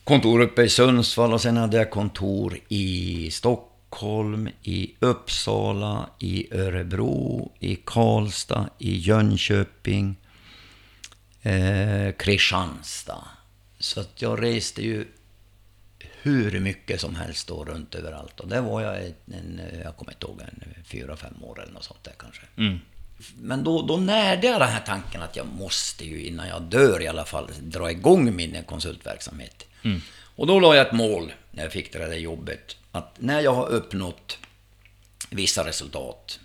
kontor 0.05 0.41
uppe 0.41 0.63
i 0.63 0.69
Sundsvall 0.69 1.33
och 1.33 1.41
sen 1.41 1.57
hade 1.57 1.77
jag 1.77 1.91
kontor 1.91 2.59
i 2.69 3.31
Stockholm, 3.31 3.76
i 4.63 4.95
Uppsala, 5.01 6.11
i 6.19 6.55
Örebro, 6.55 7.53
i 7.61 7.77
Karlstad, 7.77 8.69
i 8.79 8.97
Jönköping, 8.97 10.17
eh, 11.43 12.13
Kristianstad. 12.19 13.25
Så 13.79 14.01
att 14.01 14.23
jag 14.23 14.43
reste 14.43 14.83
ju 14.83 15.07
hur 16.23 16.61
mycket 16.61 17.01
som 17.01 17.15
helst 17.15 17.49
då 17.49 17.65
runt 17.65 17.95
överallt. 17.95 18.41
Och 18.41 18.49
där 18.49 18.61
var 18.61 18.81
jag, 18.81 19.05
en, 19.07 19.61
jag 19.85 19.97
kommer 19.97 20.13
inte 20.13 20.27
ihåg, 20.27 20.41
en 20.41 20.85
fyra, 20.85 21.17
fem 21.17 21.43
år 21.43 21.63
eller 21.63 21.73
något 21.73 21.85
sånt 21.85 22.05
där 22.05 22.15
kanske. 22.19 22.43
Mm. 22.57 22.79
Men 23.37 23.65
då, 23.65 23.83
då 23.83 23.97
närde 23.97 24.47
jag 24.47 24.61
den 24.61 24.69
här 24.69 24.83
tanken 24.87 25.23
att 25.23 25.37
jag 25.37 25.47
måste 25.47 26.05
ju 26.05 26.23
innan 26.23 26.49
jag 26.49 26.63
dör 26.63 27.03
i 27.03 27.09
alla 27.09 27.25
fall 27.25 27.51
dra 27.61 27.91
igång 27.91 28.37
min 28.37 28.63
konsultverksamhet. 28.67 29.67
Mm. 29.83 30.01
Och 30.37 30.47
då 30.47 30.61
la 30.61 30.75
jag 30.77 30.87
ett 30.87 30.93
mål 30.93 31.33
när 31.57 31.63
jag 31.63 31.73
fick 31.73 31.93
det 31.93 31.99
där 31.99 32.15
jobbet. 32.15 32.77
Att 32.93 33.17
när 33.19 33.41
jag 33.41 33.55
har 33.55 33.69
uppnått 33.69 34.39
vissa 35.31 35.67
resultat, 35.67 36.41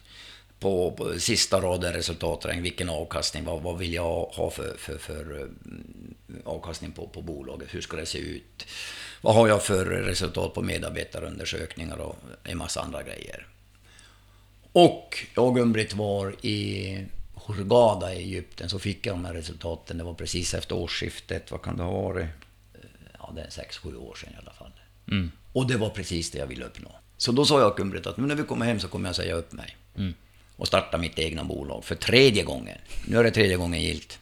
på, 0.59 0.91
på 0.91 1.20
sista 1.20 1.62
raden 1.62 1.93
resultaträkning, 1.93 2.64
vilken 2.64 2.89
avkastning, 2.89 3.45
vad, 3.45 3.62
vad 3.62 3.78
vill 3.78 3.93
jag 3.93 4.26
ha 4.26 4.49
för, 4.49 4.78
för, 4.78 4.97
för 4.97 5.41
eh, 5.41 6.36
avkastning 6.45 6.91
på, 6.91 7.07
på 7.07 7.22
bolaget, 7.22 7.74
hur 7.74 7.82
ska 7.82 7.97
det 7.97 8.05
se 8.05 8.18
ut? 8.18 8.66
Vad 9.22 9.36
har 9.36 9.47
jag 9.47 9.64
för 9.64 9.86
resultat 9.86 10.53
på 10.53 10.62
medarbetarundersökningar 10.62 11.97
och 11.97 12.18
en 12.43 12.57
massa 12.57 12.82
andra 12.82 13.03
grejer. 13.03 13.47
Och 14.72 15.26
jag 15.36 15.45
och 15.45 15.55
Gun-Britt 15.55 15.93
var 15.93 16.45
i 16.45 17.05
Hurghada 17.45 18.14
i 18.14 18.18
Egypten, 18.18 18.70
så 18.70 18.80
fick 18.80 19.05
jag 19.05 19.16
de 19.16 19.26
här 19.26 19.34
resultaten. 19.34 19.97
Det 19.97 20.03
var 20.03 20.14
precis 20.14 20.53
efter 20.53 20.76
årsskiftet, 20.76 21.51
vad 21.51 21.62
kan 21.62 21.78
det 21.78 21.84
ha 21.84 22.01
varit? 22.01 22.26
Eh, 22.74 22.80
ja, 23.20 23.32
det 23.36 23.41
är 23.41 23.49
sex, 23.49 23.78
sju 23.78 23.95
år 23.95 24.16
sedan 24.16 24.34
i 24.34 24.38
alla 24.41 24.53
fall. 24.53 24.61
Mm. 25.12 25.32
Och 25.53 25.68
det 25.68 25.78
var 25.78 25.89
precis 25.89 26.32
det 26.32 26.39
jag 26.39 26.47
ville 26.47 26.66
uppnå. 26.66 26.91
Så 27.18 27.32
då 27.32 27.45
sa 27.45 27.59
jag 27.59 27.78
Gun-Britt 27.78 28.07
att 28.07 28.18
nu 28.18 28.28
när 28.28 28.36
vi 28.36 28.43
kommer 28.43 28.66
hem 28.66 28.80
så 28.80 28.88
kommer 28.88 29.09
jag 29.09 29.16
säga 29.16 29.36
upp 29.36 29.51
mig. 29.51 29.78
Mm. 29.97 30.14
Och 30.55 30.68
starta 30.68 30.97
mitt 30.97 31.20
egna 31.20 31.43
bolag 31.43 31.86
för 31.86 31.95
tredje 31.95 32.43
gången. 32.43 32.78
Nu 33.07 33.18
är 33.18 33.24
det 33.24 33.32
tredje 33.32 33.57
gången 33.57 33.82
gilt. 33.82 34.20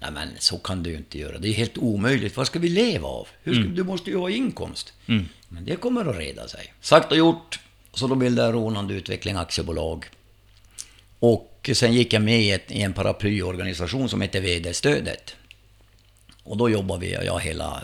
Nej 0.00 0.10
men 0.10 0.28
så 0.38 0.58
kan 0.58 0.82
du 0.82 0.90
ju 0.90 0.96
inte 0.96 1.18
göra. 1.18 1.38
Det 1.38 1.48
är 1.48 1.52
helt 1.52 1.78
omöjligt. 1.78 2.36
Vad 2.36 2.46
ska 2.46 2.58
vi 2.58 2.68
leva 2.68 3.08
av? 3.08 3.28
Ska, 3.42 3.52
Du 3.52 3.84
måste 3.84 4.10
ju 4.10 4.16
ha 4.16 4.30
inkomst. 4.30 4.92
Mm. 5.06 5.28
Men 5.48 5.64
det 5.64 5.76
kommer 5.76 6.04
att 6.04 6.18
reda 6.18 6.48
sig. 6.48 6.74
Sagt 6.80 7.12
och 7.12 7.18
gjort. 7.18 7.60
Så 7.94 8.06
då 8.06 8.14
bildade 8.14 8.48
jag 8.48 8.54
Ronald 8.54 8.90
Utveckling 8.90 9.36
Aktiebolag. 9.36 10.06
Och 11.18 11.70
sen 11.72 11.92
gick 11.92 12.12
jag 12.12 12.22
med 12.22 12.60
i 12.68 12.82
en 12.82 12.92
paraplyorganisation 12.92 14.08
som 14.08 14.20
heter 14.20 14.40
VD-stödet. 14.40 15.36
Och 16.46 16.56
då 16.56 16.70
jobbade 16.70 17.00
vi 17.00 17.12
jag, 17.12 17.40
hela, 17.40 17.82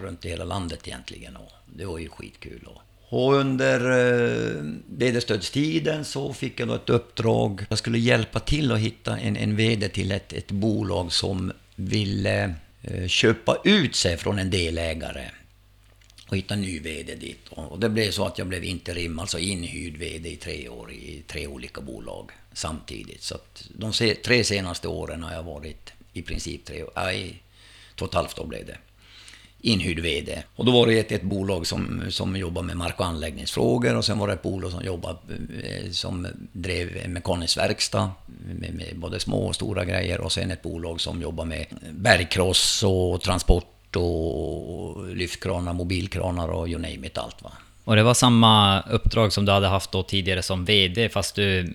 runt 0.00 0.24
i 0.24 0.28
hela 0.28 0.44
landet 0.44 0.88
egentligen. 0.88 1.36
Och 1.36 1.52
det 1.66 1.84
var 1.84 1.98
ju 1.98 2.08
skitkul. 2.08 2.66
Och, 2.66 2.82
och 3.18 3.34
under 3.34 3.80
eh, 3.80 4.62
VD-stödstiden 4.86 6.04
så 6.04 6.32
fick 6.32 6.60
jag 6.60 6.68
då 6.68 6.74
ett 6.74 6.90
uppdrag. 6.90 7.66
Jag 7.68 7.78
skulle 7.78 7.98
hjälpa 7.98 8.40
till 8.40 8.72
att 8.72 8.78
hitta 8.78 9.18
en, 9.18 9.36
en 9.36 9.56
VD 9.56 9.88
till 9.88 10.12
ett, 10.12 10.32
ett 10.32 10.50
bolag 10.50 11.12
som 11.12 11.52
ville 11.76 12.54
eh, 12.82 13.06
köpa 13.06 13.56
ut 13.64 13.94
sig 13.94 14.16
från 14.16 14.38
en 14.38 14.50
delägare 14.50 15.30
och 16.28 16.36
hitta 16.36 16.54
en 16.54 16.60
ny 16.60 16.80
VD 16.80 17.14
dit. 17.14 17.48
Och 17.48 17.80
det 17.80 17.88
blev 17.88 18.10
så 18.10 18.26
att 18.26 18.38
jag 18.38 18.46
blev 18.46 18.64
interim, 18.64 19.18
alltså 19.18 19.38
inhyrd 19.38 19.96
VD 19.96 20.28
i 20.28 20.36
tre 20.36 20.68
år 20.68 20.92
i 20.92 21.22
tre 21.26 21.46
olika 21.46 21.80
bolag 21.80 22.30
samtidigt. 22.52 23.22
Så 23.22 23.34
att 23.34 23.68
de 23.74 23.92
tre 24.24 24.44
senaste 24.44 24.88
åren 24.88 25.22
har 25.22 25.32
jag 25.32 25.42
varit 25.42 25.92
i 26.12 26.22
princip 26.22 26.64
tre 26.64 26.82
år, 26.82 26.92
nej, 26.96 27.42
två 28.00 28.04
och 28.04 28.10
ett 28.10 28.14
halvt 28.14 28.38
år 28.38 28.46
blev 28.46 28.66
det. 28.66 28.76
Inhyrd 29.62 29.98
VD. 29.98 30.42
Och 30.56 30.64
då 30.64 30.72
var 30.72 30.86
det 30.86 30.98
ett, 30.98 31.12
ett 31.12 31.22
bolag 31.22 31.66
som, 31.66 32.02
som 32.10 32.36
jobbar 32.36 32.62
med 32.62 32.76
mark 32.76 33.00
och 33.00 33.06
anläggningsfrågor 33.06 33.96
och 33.96 34.04
sen 34.04 34.18
var 34.18 34.26
det 34.26 34.32
ett 34.32 34.42
bolag 34.42 34.70
som 34.70 34.84
jobbade, 34.84 35.18
eh, 35.64 35.90
som 35.90 36.26
drev 36.52 36.96
en 37.04 37.12
mekanisk 37.12 37.58
verkstad 37.58 38.10
med, 38.60 38.74
med 38.74 38.96
både 38.96 39.20
små 39.20 39.46
och 39.46 39.54
stora 39.54 39.84
grejer 39.84 40.20
och 40.20 40.32
sen 40.32 40.50
ett 40.50 40.62
bolag 40.62 41.00
som 41.00 41.22
jobbar 41.22 41.44
med 41.44 41.66
bergkross 41.90 42.82
och 42.82 43.20
transport 43.20 43.96
och 43.96 45.06
lyftkranar, 45.16 45.72
mobilkranar 45.72 46.48
och 46.48 46.68
you 46.68 46.80
name 46.80 47.06
it 47.06 47.18
allt 47.18 47.42
va. 47.42 47.52
Och 47.84 47.96
det 47.96 48.02
var 48.02 48.14
samma 48.14 48.80
uppdrag 48.80 49.32
som 49.32 49.44
du 49.44 49.52
hade 49.52 49.66
haft 49.66 49.92
då 49.92 50.02
tidigare 50.02 50.42
som 50.42 50.64
VD, 50.64 51.08
fast 51.08 51.34
du 51.34 51.74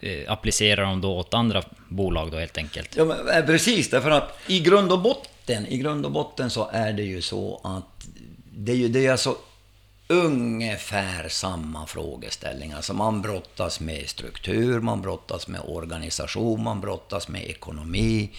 eh, 0.00 0.32
applicerar 0.32 0.82
dem 0.82 1.00
då 1.00 1.16
åt 1.16 1.34
andra 1.34 1.62
bolag 1.88 2.30
då 2.30 2.38
helt 2.38 2.58
enkelt? 2.58 2.96
Ja, 2.96 3.04
men, 3.04 3.28
eh, 3.28 3.46
precis, 3.46 3.90
därför 3.90 4.10
att 4.10 4.38
i 4.46 4.60
grund 4.60 4.92
och 4.92 5.00
botten, 5.00 5.30
botten, 5.46 5.66
i 5.66 5.78
grund 5.78 6.06
och 6.06 6.12
botten 6.12 6.50
så 6.50 6.68
är 6.72 6.92
det 6.92 7.02
ju 7.02 7.22
så 7.22 7.60
att 7.64 8.06
det 8.56 8.72
är 8.72 8.76
ju 8.76 8.88
det 8.88 9.06
är 9.06 9.12
alltså 9.12 9.36
ungefär 10.08 11.28
samma 11.28 11.86
frågeställningar. 11.86 12.76
Alltså 12.76 12.94
man 12.94 13.22
brottas 13.22 13.80
med 13.80 14.08
struktur, 14.08 14.80
man 14.80 15.02
brottas 15.02 15.48
med 15.48 15.60
organisation, 15.64 16.62
man 16.62 16.80
brottas 16.80 17.28
med 17.28 17.44
ekonomi. 17.44 18.30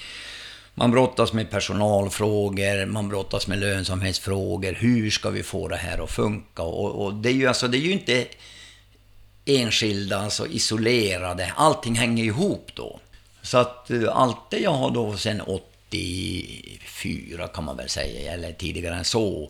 Man 0.77 0.91
brottas 0.91 1.33
med 1.33 1.49
personalfrågor, 1.49 2.85
man 2.85 3.09
brottas 3.09 3.47
med 3.47 3.59
lönsamhetsfrågor. 3.59 4.73
Hur 4.73 5.09
ska 5.09 5.29
vi 5.29 5.43
få 5.43 5.67
det 5.67 5.75
här 5.75 6.03
att 6.03 6.11
funka? 6.11 6.63
Och, 6.63 7.05
och 7.05 7.13
det, 7.13 7.29
är 7.29 7.33
ju 7.33 7.47
alltså, 7.47 7.67
det 7.67 7.77
är 7.77 7.81
ju 7.81 7.91
inte 7.91 8.27
enskilda, 9.45 10.17
alltså 10.17 10.47
isolerade. 10.47 11.53
Allting 11.55 11.95
hänger 11.95 12.23
ihop 12.23 12.71
då. 12.73 12.99
Så 13.41 13.57
att 13.57 13.91
eh, 13.91 14.17
allt 14.17 14.49
det 14.49 14.59
jag 14.59 14.73
har 14.73 14.91
då 14.91 15.17
sen 15.17 15.41
80 15.41 15.74
94 15.89 17.47
kan 17.47 17.63
man 17.63 17.77
väl 17.77 17.89
säga, 17.89 18.33
eller 18.33 18.53
tidigare 18.53 18.95
än 18.95 19.05
så. 19.05 19.49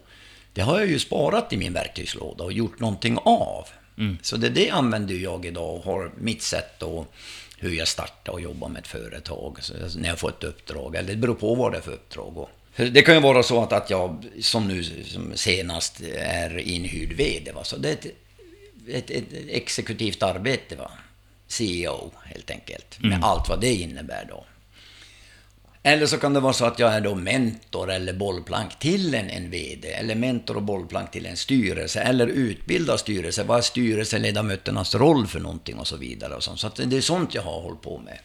Det 0.53 0.61
har 0.61 0.79
jag 0.79 0.89
ju 0.89 0.99
sparat 0.99 1.53
i 1.53 1.57
min 1.57 1.73
verktygslåda 1.73 2.43
och 2.43 2.53
gjort 2.53 2.79
någonting 2.79 3.17
av. 3.17 3.67
Mm. 3.97 4.17
Så 4.21 4.37
det, 4.37 4.49
det 4.49 4.69
använder 4.69 5.15
jag 5.15 5.45
idag 5.45 5.75
och 5.75 5.83
har 5.83 6.11
mitt 6.17 6.41
sätt 6.41 6.79
då 6.79 7.05
hur 7.57 7.71
jag 7.71 7.87
startar 7.87 8.33
och 8.33 8.41
jobbar 8.41 8.69
med 8.69 8.79
ett 8.79 8.87
företag 8.87 9.57
när 9.97 10.09
jag 10.09 10.19
får 10.19 10.29
ett 10.29 10.43
uppdrag. 10.43 10.95
Eller 10.95 11.09
det 11.09 11.15
beror 11.15 11.35
på 11.35 11.55
vad 11.55 11.71
det 11.71 11.77
är 11.77 11.81
för 11.81 11.91
uppdrag. 11.91 12.47
Det 12.75 13.01
kan 13.01 13.15
ju 13.15 13.21
vara 13.21 13.43
så 13.43 13.63
att, 13.63 13.73
att 13.73 13.89
jag 13.89 14.25
som 14.41 14.67
nu 14.67 14.83
som 14.83 15.31
senast 15.35 16.01
är 16.15 16.57
inhyrd 16.57 17.13
VD. 17.13 17.51
Va? 17.51 17.63
Så 17.63 17.77
det 17.77 17.89
är 17.89 17.93
ett, 17.93 18.05
ett, 18.87 19.11
ett 19.11 19.47
exekutivt 19.47 20.23
arbete. 20.23 20.75
Va? 20.75 20.91
CEO 21.47 22.11
helt 22.25 22.51
enkelt. 22.51 22.97
Mm. 22.99 23.09
Med 23.09 23.23
allt 23.23 23.49
vad 23.49 23.61
det 23.61 23.73
innebär 23.73 24.25
då. 24.29 24.45
Eller 25.87 26.05
så 26.05 26.17
kan 26.17 26.33
det 26.33 26.39
vara 26.39 26.53
så 26.53 26.65
att 26.65 26.79
jag 26.79 26.93
är 26.93 27.01
då 27.01 27.15
mentor 27.15 27.91
eller 27.91 28.13
bollplank 28.13 28.79
till 28.79 29.15
en, 29.15 29.29
en 29.29 29.49
VD, 29.49 29.91
eller 29.91 30.15
mentor 30.15 30.57
och 30.57 30.63
bollplank 30.63 31.11
till 31.11 31.25
en 31.25 31.37
styrelse, 31.37 31.99
eller 31.99 32.27
utbildar 32.27 32.97
styrelse. 32.97 33.43
Vad 33.43 33.57
är 33.57 33.61
styrelseledamöternas 33.61 34.95
roll 34.95 35.27
för 35.27 35.39
någonting 35.39 35.79
och 35.79 35.87
så 35.87 35.97
vidare. 35.97 36.35
Och 36.35 36.43
sånt. 36.43 36.59
Så 36.59 36.69
det 36.75 36.97
är 36.97 37.01
sånt 37.01 37.35
jag 37.35 37.41
har 37.41 37.61
hållit 37.61 37.81
på 37.81 37.97
med. 37.97 38.19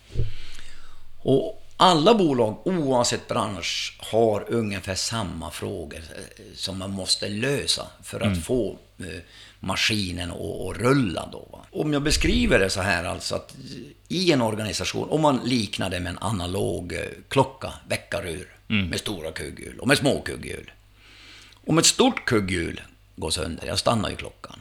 Och 1.18 1.62
alla 1.76 2.14
bolag, 2.14 2.66
oavsett 2.66 3.28
bransch, 3.28 3.98
har 3.98 4.44
ungefär 4.48 4.94
samma 4.94 5.50
frågor 5.50 5.98
eh, 5.98 6.44
som 6.54 6.78
man 6.78 6.90
måste 6.90 7.28
lösa 7.28 7.86
för 8.02 8.20
att 8.20 8.44
få 8.44 8.78
eh, 8.98 9.06
maskinen 9.60 10.30
att, 10.30 10.36
att 10.36 10.76
rulla. 10.76 11.28
Då, 11.32 11.48
va? 11.52 11.66
Om 11.70 11.92
jag 11.92 12.02
beskriver 12.02 12.58
det 12.58 12.70
så 12.70 12.80
här 12.80 13.04
alltså 13.04 13.34
att 13.34 13.56
i 14.08 14.32
en 14.32 14.40
organisation, 14.40 15.10
om 15.10 15.20
man 15.20 15.40
liknar 15.44 15.90
det 15.90 16.00
med 16.00 16.10
en 16.10 16.18
analog 16.20 16.92
eh, 16.92 17.00
klocka, 17.28 17.72
väckarur, 17.88 18.56
med 18.66 18.98
stora 18.98 19.32
kugghjul 19.32 19.78
och 19.78 19.88
med 19.88 19.98
små 19.98 20.20
kugghjul. 20.20 20.70
Om 21.66 21.78
ett 21.78 21.86
stort 21.86 22.24
kugghjul 22.24 22.80
går 23.16 23.30
sönder, 23.30 23.66
jag 23.66 23.78
stannar 23.78 24.10
ju 24.10 24.16
klockan. 24.16 24.60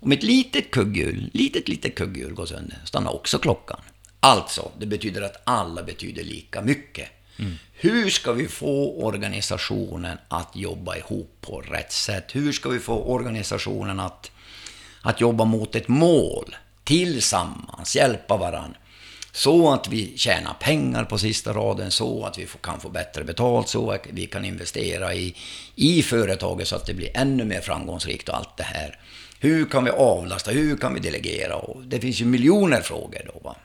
Om 0.00 0.12
ett 0.12 0.22
litet 0.22 0.70
kugghjul, 0.70 1.30
litet, 1.32 1.68
litet 1.68 1.94
kugghjul 1.94 2.34
går 2.34 2.46
sönder, 2.46 2.78
stannar 2.84 3.14
också 3.14 3.38
klockan. 3.38 3.80
Alltså, 4.20 4.70
det 4.78 4.86
betyder 4.86 5.22
att 5.22 5.42
alla 5.44 5.82
betyder 5.82 6.24
lika 6.24 6.62
mycket. 6.62 7.08
Hur 7.80 8.10
ska 8.10 8.32
vi 8.32 8.48
få 8.48 9.02
organisationen 9.04 10.18
att 10.28 10.56
jobba 10.56 10.96
ihop 10.96 11.36
på 11.40 11.60
rätt 11.60 11.92
sätt? 11.92 12.24
Hur 12.32 12.52
ska 12.52 12.68
vi 12.68 12.78
få 12.78 13.02
organisationen 13.02 14.00
att, 14.00 14.30
att 15.02 15.20
jobba 15.20 15.44
mot 15.44 15.74
ett 15.74 15.88
mål 15.88 16.56
tillsammans, 16.84 17.96
hjälpa 17.96 18.36
varandra? 18.36 18.78
Så 19.32 19.72
att 19.72 19.88
vi 19.88 20.12
tjänar 20.16 20.54
pengar 20.60 21.04
på 21.04 21.18
sista 21.18 21.52
raden, 21.52 21.90
så 21.90 22.24
att 22.24 22.38
vi 22.38 22.46
får, 22.46 22.58
kan 22.58 22.80
få 22.80 22.88
bättre 22.88 23.24
betalt, 23.24 23.68
så 23.68 23.90
att 23.90 24.06
vi 24.10 24.26
kan 24.26 24.44
investera 24.44 25.14
i, 25.14 25.36
i 25.74 26.02
företaget 26.02 26.68
så 26.68 26.76
att 26.76 26.86
det 26.86 26.94
blir 26.94 27.10
ännu 27.14 27.44
mer 27.44 27.60
framgångsrikt 27.60 28.28
och 28.28 28.36
allt 28.36 28.56
det 28.56 28.62
här. 28.62 28.98
Hur 29.40 29.64
kan 29.64 29.84
vi 29.84 29.90
avlasta? 29.90 30.50
Hur 30.50 30.76
kan 30.76 30.94
vi 30.94 31.00
delegera? 31.00 31.56
Och 31.56 31.82
det 31.82 32.00
finns 32.00 32.20
ju 32.20 32.24
miljoner 32.24 32.80
frågor 32.80 33.30
då. 33.34 33.40
Va? 33.44 33.56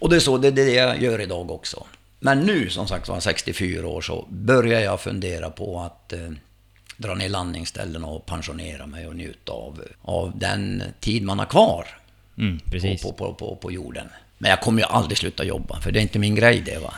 Och 0.00 0.10
det 0.10 0.16
är 0.16 0.20
så, 0.20 0.38
det 0.38 0.50
det 0.50 0.70
jag 0.70 1.02
gör 1.02 1.20
idag 1.20 1.50
också. 1.50 1.86
Men 2.26 2.40
nu, 2.40 2.70
som 2.70 2.88
sagt 2.88 3.08
var 3.08 3.20
64 3.20 3.86
år, 3.86 4.00
så 4.00 4.26
börjar 4.30 4.80
jag 4.80 5.00
fundera 5.00 5.50
på 5.50 5.80
att 5.80 6.12
eh, 6.12 6.30
dra 6.96 7.14
ner 7.14 7.28
landningsställen 7.28 8.04
och 8.04 8.26
pensionera 8.26 8.86
mig 8.86 9.06
och 9.06 9.16
njuta 9.16 9.52
av, 9.52 9.82
av 10.02 10.38
den 10.38 10.82
tid 11.00 11.22
man 11.22 11.38
har 11.38 11.46
kvar 11.46 11.86
Mm, 12.38 12.58
precis. 12.70 13.02
på, 13.02 13.12
på, 13.12 13.34
på, 13.34 13.56
på, 13.56 13.72
jorden. 13.72 14.08
Men 14.38 14.50
jag 14.50 14.60
kommer 14.60 14.82
ju 14.82 14.88
aldrig 14.88 15.18
sluta 15.18 15.44
jobba, 15.44 15.80
för 15.80 15.90
det 15.92 16.00
är 16.00 16.02
inte 16.02 16.18
min 16.18 16.34
grej 16.34 16.62
det. 16.66 16.78
Va? 16.78 16.94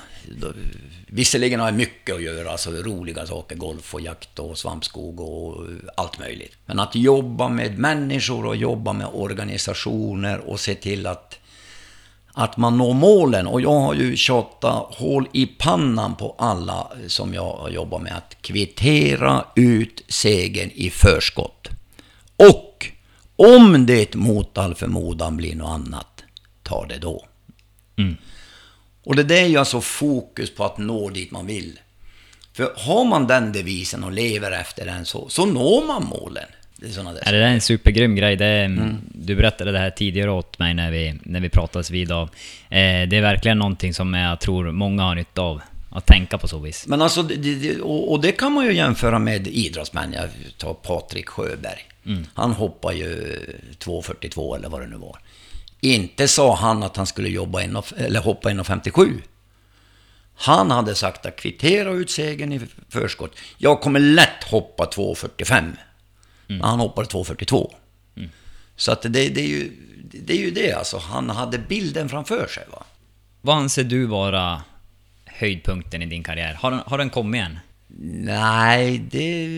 Visserligen 1.06 1.60
har 1.60 1.66
jag 1.66 1.74
mycket 1.74 2.14
att 2.14 2.22
göra, 2.22 2.50
alltså 2.50 2.70
roliga 2.70 3.26
saker, 3.26 3.56
golf 3.56 3.94
och 3.94 4.00
jakt 4.00 4.38
och 4.38 4.58
svampskog 4.58 5.20
och 5.20 5.66
allt 5.96 6.18
möjligt. 6.18 6.56
Men 6.66 6.78
att 6.80 6.94
jobba 6.94 7.48
med 7.48 7.78
människor 7.78 8.46
och 8.46 8.56
jobba 8.56 8.92
med 8.92 9.06
organisationer 9.12 10.38
och 10.38 10.60
se 10.60 10.74
till 10.74 11.06
att, 11.06 11.38
att 12.38 12.56
man 12.56 12.78
når 12.78 12.94
målen. 12.94 13.46
Och 13.46 13.60
jag 13.60 13.80
har 13.80 13.94
ju 13.94 14.16
tjatat 14.16 14.94
hål 14.94 15.28
i 15.32 15.46
pannan 15.46 16.14
på 16.14 16.34
alla 16.38 16.86
som 17.06 17.34
jag 17.34 17.52
har 17.52 17.68
jobbat 17.68 18.02
med, 18.02 18.16
att 18.16 18.36
kvittera 18.40 19.44
ut 19.56 20.04
segern 20.08 20.70
i 20.74 20.90
förskott. 20.90 21.68
Och 22.36 22.86
om 23.36 23.86
det 23.86 24.14
mot 24.14 24.58
all 24.58 24.74
förmodan 24.74 25.36
blir 25.36 25.54
något 25.54 25.70
annat, 25.70 26.24
ta 26.62 26.86
det 26.86 26.98
då. 26.98 27.26
Mm. 27.96 28.16
Och 29.04 29.16
det 29.16 29.22
där 29.22 29.42
är 29.42 29.46
ju 29.46 29.56
alltså 29.56 29.80
fokus 29.80 30.54
på 30.54 30.64
att 30.64 30.78
nå 30.78 31.10
dit 31.10 31.30
man 31.30 31.46
vill. 31.46 31.80
För 32.52 32.72
har 32.76 33.04
man 33.04 33.26
den 33.26 33.52
devisen 33.52 34.04
och 34.04 34.12
lever 34.12 34.50
efter 34.50 34.86
den 34.86 35.06
så, 35.06 35.28
så 35.28 35.46
når 35.46 35.86
man 35.86 36.04
målen. 36.04 36.48
Det 36.80 36.86
är, 36.86 36.90
såna 36.90 37.12
där 37.12 37.28
är 37.28 37.32
det 37.32 37.44
är 37.44 37.52
en 37.52 37.60
supergrym 37.60 38.14
grej. 38.14 38.36
Det 38.36 38.44
är, 38.44 38.64
mm. 38.64 38.96
Du 39.12 39.36
berättade 39.36 39.72
det 39.72 39.78
här 39.78 39.90
tidigare 39.90 40.30
åt 40.30 40.58
mig 40.58 40.74
när 40.74 40.90
vi, 40.90 41.18
när 41.22 41.40
vi 41.40 41.48
pratades 41.48 41.90
vid 41.90 42.12
av. 42.12 42.28
Eh, 42.68 43.08
det 43.08 43.16
är 43.16 43.20
verkligen 43.20 43.58
någonting 43.58 43.94
som 43.94 44.14
jag 44.14 44.40
tror 44.40 44.72
många 44.72 45.02
har 45.02 45.14
nytta 45.14 45.42
av. 45.42 45.60
Att 45.90 46.06
tänka 46.06 46.38
på 46.38 46.48
så 46.48 46.58
vis. 46.58 46.86
Men 46.86 47.02
alltså, 47.02 47.22
det, 47.22 47.80
och, 47.80 48.12
och, 48.12 48.20
det 48.20 48.32
kan 48.32 48.52
man 48.52 48.64
ju 48.66 48.72
jämföra 48.72 49.18
med 49.18 49.46
idrottsmän. 49.46 50.12
Jag 50.12 50.28
tar 50.56 50.74
Patrik 50.74 51.28
Sjöberg. 51.28 51.88
Mm. 52.06 52.26
Han 52.34 52.52
hoppar 52.52 52.92
ju 52.92 53.38
2.42 53.78 54.56
eller 54.56 54.68
vad 54.68 54.80
det 54.80 54.86
nu 54.86 54.96
var. 54.96 55.18
Inte 55.80 56.28
sa 56.28 56.56
han 56.56 56.82
att 56.82 56.96
han 56.96 57.06
skulle 57.06 57.28
jobba 57.28 57.62
in, 57.62 57.76
eller 57.96 58.20
hoppa 58.20 58.50
1,57. 58.50 59.20
Han 60.34 60.70
hade 60.70 60.94
sagt 60.94 61.26
att 61.26 61.36
kvittera 61.36 61.90
ut 61.90 62.10
segern 62.10 62.52
i 62.52 62.60
förskott. 62.88 63.38
Jag 63.58 63.80
kommer 63.80 64.00
lätt 64.00 64.44
hoppa 64.44 64.84
2,45. 64.84 65.76
Mm. 66.48 66.58
Men 66.58 66.68
han 66.68 66.80
hoppade 66.80 67.08
2,42. 67.08 67.74
Mm. 68.16 68.30
Så 68.76 68.92
att 68.92 69.02
det, 69.02 69.08
det, 69.08 69.40
är 69.40 69.48
ju, 69.48 69.72
det 70.02 70.32
är 70.32 70.38
ju 70.38 70.50
det 70.50 70.72
alltså. 70.72 70.98
Han 70.98 71.30
hade 71.30 71.58
bilden 71.58 72.08
framför 72.08 72.46
sig. 72.46 72.64
Va? 72.72 72.84
Vad 73.40 73.56
anser 73.56 73.84
du 73.84 74.06
vara 74.06 74.62
höjdpunkten 75.24 76.02
i 76.02 76.06
din 76.06 76.22
karriär? 76.22 76.54
Har 76.54 76.70
den, 76.70 76.80
har 76.86 76.98
den 76.98 77.10
kommit 77.10 77.42
än? 77.42 77.58
Nej, 78.24 78.98
det... 78.98 79.48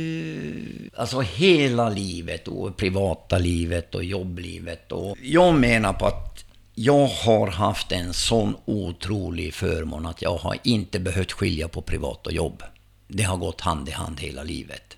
Alltså 0.97 1.20
hela 1.20 1.88
livet 1.88 2.49
och 2.49 2.76
privata 2.76 3.38
livet 3.38 3.95
och 3.95 4.05
jobblivet. 4.05 4.93
Och 4.93 5.16
jag 5.22 5.55
menar 5.55 5.93
på 5.93 6.07
att 6.07 6.45
jag 6.74 7.07
har 7.07 7.47
haft 7.47 7.93
en 7.93 8.12
sån 8.12 8.57
otrolig 8.64 9.55
förmån 9.55 10.07
att 10.07 10.22
jag 10.22 10.36
har 10.36 10.57
inte 10.64 11.01
behövt 11.01 11.32
skilja 11.32 11.68
på 11.68 11.82
privat 11.82 12.26
och 12.26 12.32
jobb. 12.32 12.62
Det 13.09 13.22
har 13.22 13.36
gått 13.36 13.61
hand 13.61 13.88
i 13.88 13.93
hand 13.93 14.20
hela 14.20 14.43
livet. 14.43 14.97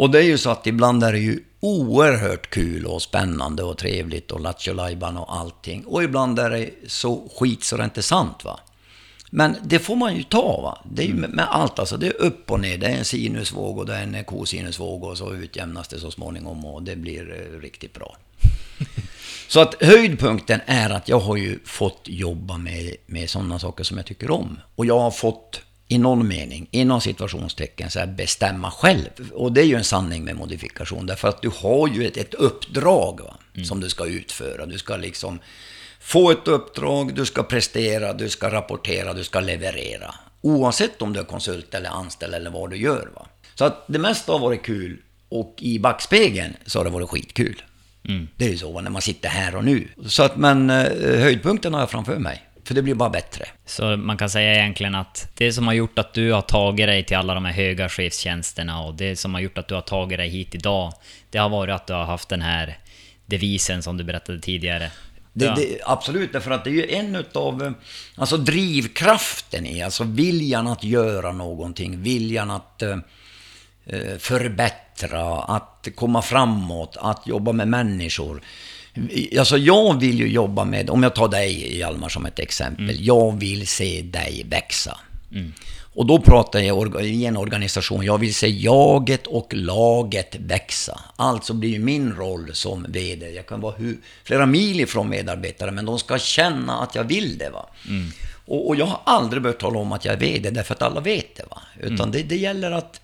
Och 0.00 0.10
det 0.10 0.18
är 0.18 0.22
ju 0.22 0.38
så 0.38 0.50
att 0.50 0.66
ibland 0.66 1.04
är 1.04 1.12
det 1.12 1.18
ju 1.18 1.40
oerhört 1.60 2.50
kul 2.50 2.86
och 2.86 3.02
spännande 3.02 3.62
och 3.62 3.78
trevligt 3.78 4.30
och 4.30 4.40
lattjo 4.40 4.72
och 5.18 5.36
allting. 5.36 5.84
Och 5.84 6.02
ibland 6.02 6.38
är 6.38 6.50
det 6.50 6.70
så 6.86 7.28
skit 7.36 7.64
så 7.64 7.76
det 7.76 7.82
är 7.82 7.84
inte 7.84 8.02
sant 8.02 8.44
va. 8.44 8.60
Men 9.30 9.56
det 9.62 9.78
får 9.78 9.96
man 9.96 10.16
ju 10.16 10.22
ta. 10.22 10.60
Va? 10.60 10.78
Det 10.90 11.02
är 11.02 11.06
ju 11.06 11.14
med, 11.14 11.30
med 11.30 11.46
allt. 11.50 11.78
Alltså, 11.78 11.96
det 11.96 12.06
är 12.06 12.20
upp 12.20 12.50
och 12.50 12.60
ner. 12.60 12.78
Det 12.78 12.86
är 12.86 12.98
en 12.98 13.04
sinusvåg 13.04 13.78
och 13.78 13.86
det 13.86 13.94
är 13.94 14.02
en 14.02 14.24
kosinusvåg 14.24 15.04
och 15.04 15.18
så 15.18 15.34
utjämnas 15.34 15.88
det 15.88 16.00
så 16.00 16.10
småningom 16.10 16.64
och 16.64 16.82
det 16.82 16.96
blir 16.96 17.30
eh, 17.30 17.60
riktigt 17.60 17.94
bra. 17.94 18.16
så 19.48 19.60
att 19.60 19.82
höjdpunkten 19.82 20.60
är 20.66 20.90
att 20.90 21.08
jag 21.08 21.20
har 21.20 21.36
ju 21.36 21.58
fått 21.64 22.00
jobba 22.04 22.58
med, 22.58 22.96
med 23.06 23.30
sådana 23.30 23.58
saker 23.58 23.84
som 23.84 23.96
jag 23.96 24.06
tycker 24.06 24.30
om. 24.30 24.60
Och 24.76 24.86
jag 24.86 24.98
har 24.98 25.10
fått 25.10 25.60
i 25.90 25.98
någon 25.98 26.28
mening, 26.28 26.68
inom 26.70 27.00
situationstecken, 27.00 27.90
så 27.90 27.98
här, 27.98 28.06
bestämma 28.06 28.70
själv. 28.70 29.32
Och 29.34 29.52
det 29.52 29.60
är 29.60 29.64
ju 29.64 29.74
en 29.74 29.84
sanning 29.84 30.24
med 30.24 30.36
modifikation, 30.36 31.06
därför 31.06 31.28
att 31.28 31.42
du 31.42 31.50
har 31.56 31.88
ju 31.88 32.06
ett, 32.06 32.16
ett 32.16 32.34
uppdrag 32.34 33.20
va, 33.20 33.36
mm. 33.54 33.64
som 33.64 33.80
du 33.80 33.88
ska 33.88 34.06
utföra. 34.06 34.66
Du 34.66 34.78
ska 34.78 34.96
liksom 34.96 35.38
få 36.00 36.30
ett 36.30 36.48
uppdrag, 36.48 37.14
du 37.14 37.26
ska 37.26 37.42
prestera, 37.42 38.12
du 38.12 38.28
ska 38.28 38.50
rapportera, 38.50 39.14
du 39.14 39.24
ska 39.24 39.40
leverera. 39.40 40.14
Oavsett 40.40 41.02
om 41.02 41.12
du 41.12 41.20
är 41.20 41.24
konsult 41.24 41.74
eller 41.74 41.90
anställd 41.90 42.34
eller 42.34 42.50
vad 42.50 42.70
du 42.70 42.76
gör. 42.76 43.10
Va? 43.14 43.26
Så 43.54 43.64
att 43.64 43.84
det 43.86 43.98
mesta 43.98 44.32
har 44.32 44.38
varit 44.38 44.62
kul 44.62 44.98
och 45.28 45.54
i 45.58 45.78
backspegeln 45.78 46.56
så 46.66 46.78
har 46.78 46.84
det 46.84 46.90
varit 46.90 47.10
skitkul. 47.10 47.62
Mm. 48.08 48.28
Det 48.36 48.44
är 48.44 48.50
ju 48.50 48.58
så 48.58 48.80
när 48.80 48.90
man 48.90 49.02
sitter 49.02 49.28
här 49.28 49.56
och 49.56 49.64
nu. 49.64 49.88
Så 50.06 50.22
att, 50.22 50.36
men 50.36 50.70
eh, 50.70 51.20
höjdpunkten 51.20 51.74
har 51.74 51.80
jag 51.80 51.90
framför 51.90 52.18
mig. 52.18 52.49
För 52.70 52.74
det 52.74 52.82
blir 52.82 52.94
bara 52.94 53.10
bättre. 53.10 53.44
Så 53.66 53.96
man 53.96 54.16
kan 54.16 54.30
säga 54.30 54.54
egentligen 54.54 54.94
att 54.94 55.28
det 55.34 55.52
som 55.52 55.66
har 55.66 55.74
gjort 55.74 55.98
att 55.98 56.14
du 56.14 56.32
har 56.32 56.42
tagit 56.42 56.86
dig 56.86 57.04
till 57.04 57.16
alla 57.16 57.34
de 57.34 57.44
här 57.44 57.52
höga 57.52 57.88
chefstjänsterna 57.88 58.82
och 58.82 58.94
det 58.94 59.16
som 59.16 59.34
har 59.34 59.40
gjort 59.40 59.58
att 59.58 59.68
du 59.68 59.74
har 59.74 59.82
tagit 59.82 60.18
dig 60.18 60.28
hit 60.28 60.54
idag, 60.54 60.92
det 61.30 61.38
har 61.38 61.48
varit 61.48 61.74
att 61.74 61.86
du 61.86 61.92
har 61.92 62.04
haft 62.04 62.28
den 62.28 62.42
här 62.42 62.78
devisen 63.26 63.82
som 63.82 63.96
du 63.96 64.04
berättade 64.04 64.40
tidigare. 64.40 64.90
Det, 65.32 65.44
ja. 65.44 65.54
det, 65.54 65.80
absolut, 65.84 66.32
därför 66.32 66.50
att 66.50 66.64
det 66.64 66.70
är 66.70 66.74
ju 66.74 66.90
en 66.90 67.24
av 67.34 67.74
alltså 68.14 68.36
drivkraften 68.36 69.66
i, 69.66 69.82
alltså 69.82 70.04
viljan 70.04 70.66
att 70.66 70.84
göra 70.84 71.32
någonting, 71.32 72.02
viljan 72.02 72.50
att 72.50 72.82
eh, 72.82 72.98
eh, 73.86 74.18
förbättra, 74.18 75.42
att 75.42 75.88
komma 75.94 76.22
framåt, 76.22 76.96
att 77.00 77.26
jobba 77.26 77.52
med 77.52 77.68
människor. 77.68 78.42
Alltså 79.38 79.56
jag 79.56 80.00
vill 80.00 80.18
ju 80.18 80.28
jobba 80.28 80.64
med, 80.64 80.90
om 80.90 81.02
jag 81.02 81.14
tar 81.14 81.28
dig 81.28 81.78
Hjalmar 81.78 82.08
som 82.08 82.26
ett 82.26 82.38
exempel, 82.38 82.90
mm. 82.90 82.96
jag 83.04 83.40
vill 83.40 83.66
se 83.66 84.02
dig 84.02 84.46
växa. 84.48 84.98
Mm. 85.32 85.52
Och 85.94 86.06
då 86.06 86.18
pratar 86.18 86.60
jag 86.60 87.04
i 87.04 87.26
en 87.26 87.36
organisation, 87.36 88.04
jag 88.04 88.18
vill 88.18 88.34
se 88.34 88.48
jaget 88.48 89.26
och 89.26 89.54
laget 89.54 90.36
växa. 90.38 91.00
Alltså 91.16 91.54
blir 91.54 91.78
min 91.78 92.12
roll 92.12 92.54
som 92.54 92.86
VD, 92.88 93.30
jag 93.30 93.46
kan 93.46 93.60
vara 93.60 93.74
hur, 93.74 93.98
flera 94.24 94.46
mil 94.46 94.80
ifrån 94.80 95.08
medarbetare, 95.08 95.70
men 95.70 95.86
de 95.86 95.98
ska 95.98 96.18
känna 96.18 96.82
att 96.82 96.94
jag 96.94 97.04
vill 97.04 97.38
det. 97.38 97.50
Va? 97.50 97.66
Mm. 97.88 98.10
Och, 98.46 98.68
och, 98.68 98.76
jag 98.76 98.86
har 98.86 99.00
aldrig 99.04 99.42
behövt 99.42 99.60
tala 99.60 99.78
om 99.78 99.92
att 99.92 100.04
jag 100.04 100.14
är 100.14 100.18
VD, 100.18 100.50
därför 100.50 100.74
att 100.74 100.82
alla 100.82 101.00
vet 101.00 101.36
det. 101.36 101.44
Va? 101.50 101.62
Utan 101.80 102.00
mm. 102.00 102.10
det, 102.10 102.22
det 102.22 102.36
gäller 102.36 102.70
att 102.70 103.00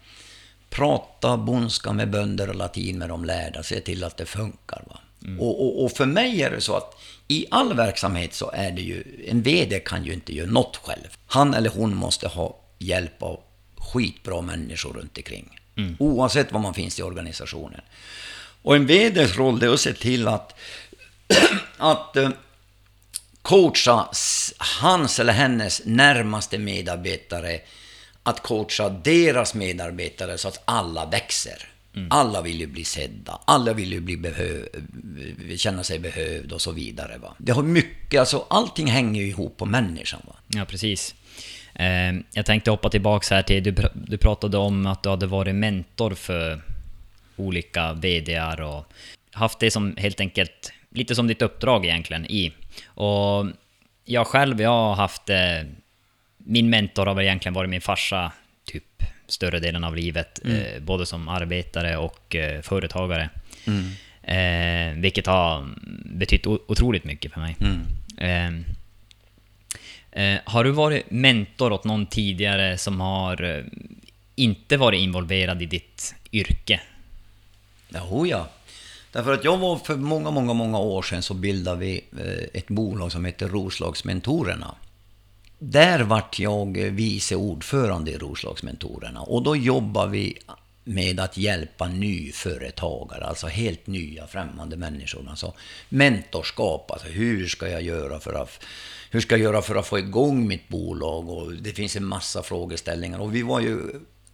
prata 0.70 1.36
bondska 1.36 1.92
med 1.92 2.10
bönder 2.10 2.48
och 2.48 2.54
latin 2.54 2.98
med 2.98 3.08
de 3.08 3.24
lärda, 3.24 3.62
se 3.62 3.80
till 3.80 4.04
att 4.04 4.16
det 4.16 4.26
funkar. 4.26 4.82
Va? 4.88 4.98
Mm. 5.26 5.40
Och, 5.40 5.66
och, 5.66 5.84
och, 5.84 5.92
för 5.92 6.06
mig 6.06 6.42
är 6.42 6.50
det 6.50 6.60
så 6.60 6.76
att 6.76 7.00
i 7.28 7.46
all 7.50 7.74
verksamhet 7.74 8.34
så 8.34 8.50
är 8.50 8.70
det 8.70 8.82
ju, 8.82 9.24
en 9.28 9.42
VD 9.42 9.80
kan 9.80 10.04
ju 10.04 10.12
inte 10.12 10.34
göra 10.34 10.50
något 10.50 10.76
själv. 10.76 11.16
Han 11.26 11.54
eller 11.54 11.70
hon 11.70 11.96
måste 11.96 12.28
ha 12.28 12.60
hjälp 12.78 13.22
av 13.22 13.40
skitbra 13.76 14.40
människor 14.40 14.92
runt 14.92 15.16
omkring. 15.16 15.60
Mm. 15.76 15.96
Oavsett 15.98 16.52
var 16.52 16.60
man 16.60 16.74
finns 16.74 16.98
i 16.98 17.02
organisationen. 17.02 17.80
Och 18.62 18.76
en 18.76 18.86
VDs 18.86 19.36
roll 19.36 19.62
är 19.62 19.68
att 19.68 19.80
se 19.80 19.92
till 19.92 20.28
att, 20.28 20.54
att 21.76 22.16
uh, 22.16 22.30
coacha 23.42 24.08
hans 24.58 25.20
eller 25.20 25.32
hennes 25.32 25.82
närmaste 25.84 26.58
medarbetare, 26.58 27.60
att 28.22 28.42
coacha 28.42 28.88
deras 28.88 29.54
medarbetare 29.54 30.38
så 30.38 30.48
att 30.48 30.62
alla 30.64 31.06
växer. 31.06 31.68
Mm. 31.96 32.08
Alla 32.10 32.42
vill 32.42 32.60
ju 32.60 32.66
bli 32.66 32.84
sedda, 32.84 33.40
alla 33.44 33.72
vill 33.72 33.92
ju 33.92 34.00
bli 34.00 34.16
behö- 34.16 35.56
känna 35.56 35.82
sig 35.84 35.98
behövda 35.98 36.54
och 36.54 36.60
så 36.62 36.72
vidare. 36.72 37.18
Va? 37.18 37.34
Det 37.38 37.52
har 37.52 37.62
mycket, 37.62 38.20
alltså 38.20 38.46
allting 38.50 38.86
hänger 38.86 39.22
ju 39.22 39.28
ihop 39.28 39.56
på 39.56 39.66
människan. 39.66 40.20
Va? 40.26 40.32
Ja, 40.48 40.64
precis. 40.64 41.14
Eh, 41.74 42.12
jag 42.32 42.46
tänkte 42.46 42.70
hoppa 42.70 42.90
tillbaks 42.90 43.30
här 43.30 43.42
till, 43.42 43.62
du, 43.62 43.72
pr 43.72 43.86
du 43.94 44.18
pratade 44.18 44.56
om 44.58 44.86
att 44.86 45.02
du 45.02 45.08
hade 45.08 45.26
varit 45.26 45.54
mentor 45.54 46.14
för 46.14 46.60
olika 47.36 47.92
VDR 47.92 48.60
och 48.60 48.92
haft 49.32 49.58
det 49.58 49.70
som 49.70 49.96
helt 49.96 50.20
enkelt, 50.20 50.72
lite 50.90 51.14
som 51.14 51.26
ditt 51.26 51.42
uppdrag 51.42 51.84
egentligen 51.84 52.26
i. 52.26 52.52
Och 52.86 53.46
jag 54.04 54.26
själv, 54.26 54.60
jag 54.60 54.70
har 54.70 54.94
haft, 54.94 55.30
eh, 55.30 55.36
min 56.38 56.70
mentor 56.70 57.06
har 57.06 57.14
väl 57.14 57.24
egentligen 57.24 57.54
varit 57.54 57.70
min 57.70 57.80
farsa, 57.80 58.32
större 59.28 59.58
delen 59.58 59.84
av 59.84 59.96
livet, 59.96 60.40
mm. 60.44 60.56
eh, 60.56 60.80
både 60.80 61.06
som 61.06 61.28
arbetare 61.28 61.96
och 61.96 62.36
eh, 62.36 62.60
företagare. 62.62 63.30
Mm. 63.64 63.90
Eh, 64.22 65.00
vilket 65.02 65.26
har 65.26 65.68
betytt 66.04 66.46
otroligt 66.46 67.04
mycket 67.04 67.32
för 67.32 67.40
mig. 67.40 67.56
Mm. 67.60 67.84
Eh, 68.18 68.66
Eh, 70.16 70.38
har 70.44 70.64
du 70.64 70.70
varit 70.70 71.10
mentor 71.10 71.72
åt 71.72 71.84
någon 71.84 72.06
tidigare 72.06 72.78
som 72.78 73.00
har 73.00 73.42
eh, 73.42 73.64
inte 74.34 74.76
varit 74.76 75.00
involverad 75.00 75.62
i 75.62 75.66
ditt 75.66 76.14
yrke? 76.32 76.80
Jo, 77.88 78.26
ja. 78.26 78.48
Därför 79.12 79.32
att 79.32 79.44
jag 79.44 79.56
var 79.56 79.76
för 79.76 79.96
många, 79.96 80.30
många, 80.30 80.52
många 80.52 80.78
år 80.78 81.02
sedan 81.02 81.22
så 81.22 81.34
bildade 81.34 81.78
vi 81.78 82.04
ett 82.52 82.68
bolag 82.68 83.12
som 83.12 83.24
heter 83.24 83.48
Roslagsmentorerna. 83.48 84.74
Där 85.58 86.00
vart 86.00 86.38
jag 86.38 86.78
vice 86.78 87.36
ordförande 87.36 88.10
i 88.10 88.18
Roslagsmentorerna 88.18 89.20
och 89.20 89.42
då 89.42 89.56
jobbar 89.56 90.06
vi 90.06 90.38
med 90.84 91.20
att 91.20 91.36
hjälpa 91.36 91.88
nyföretagare, 91.88 93.24
alltså 93.24 93.46
helt 93.46 93.86
nya 93.86 94.26
främmande 94.26 94.76
människor. 94.76 95.26
Alltså 95.30 95.54
mentorskap, 95.88 96.90
alltså 96.90 97.08
hur 97.08 97.46
ska 97.46 97.68
jag 97.68 97.82
göra 97.82 98.20
för 98.20 98.34
att 98.34 98.64
hur 99.10 99.20
ska 99.20 99.34
jag 99.34 99.42
göra 99.42 99.62
för 99.62 99.74
att 99.76 99.86
få 99.86 99.98
igång 99.98 100.46
mitt 100.46 100.68
bolag? 100.68 101.28
Och 101.28 101.52
det 101.52 101.72
finns 101.72 101.96
en 101.96 102.04
massa 102.04 102.42
frågeställningar. 102.42 103.18
Och 103.18 103.34
vi 103.34 103.42
var 103.42 103.60
ju, 103.60 103.80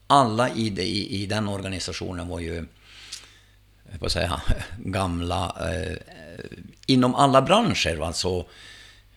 alla 0.07 0.51
i, 0.51 0.71
det, 0.71 0.85
i, 0.85 1.23
i 1.23 1.27
den 1.27 1.49
organisationen 1.49 2.29
var 2.29 2.41
ju, 2.41 2.67
jag 4.01 4.11
säga, 4.11 4.41
gamla, 4.79 5.57
eh, 5.61 5.97
inom 6.87 7.15
alla 7.15 7.43
branscher. 7.43 8.03
Alltså 8.03 8.47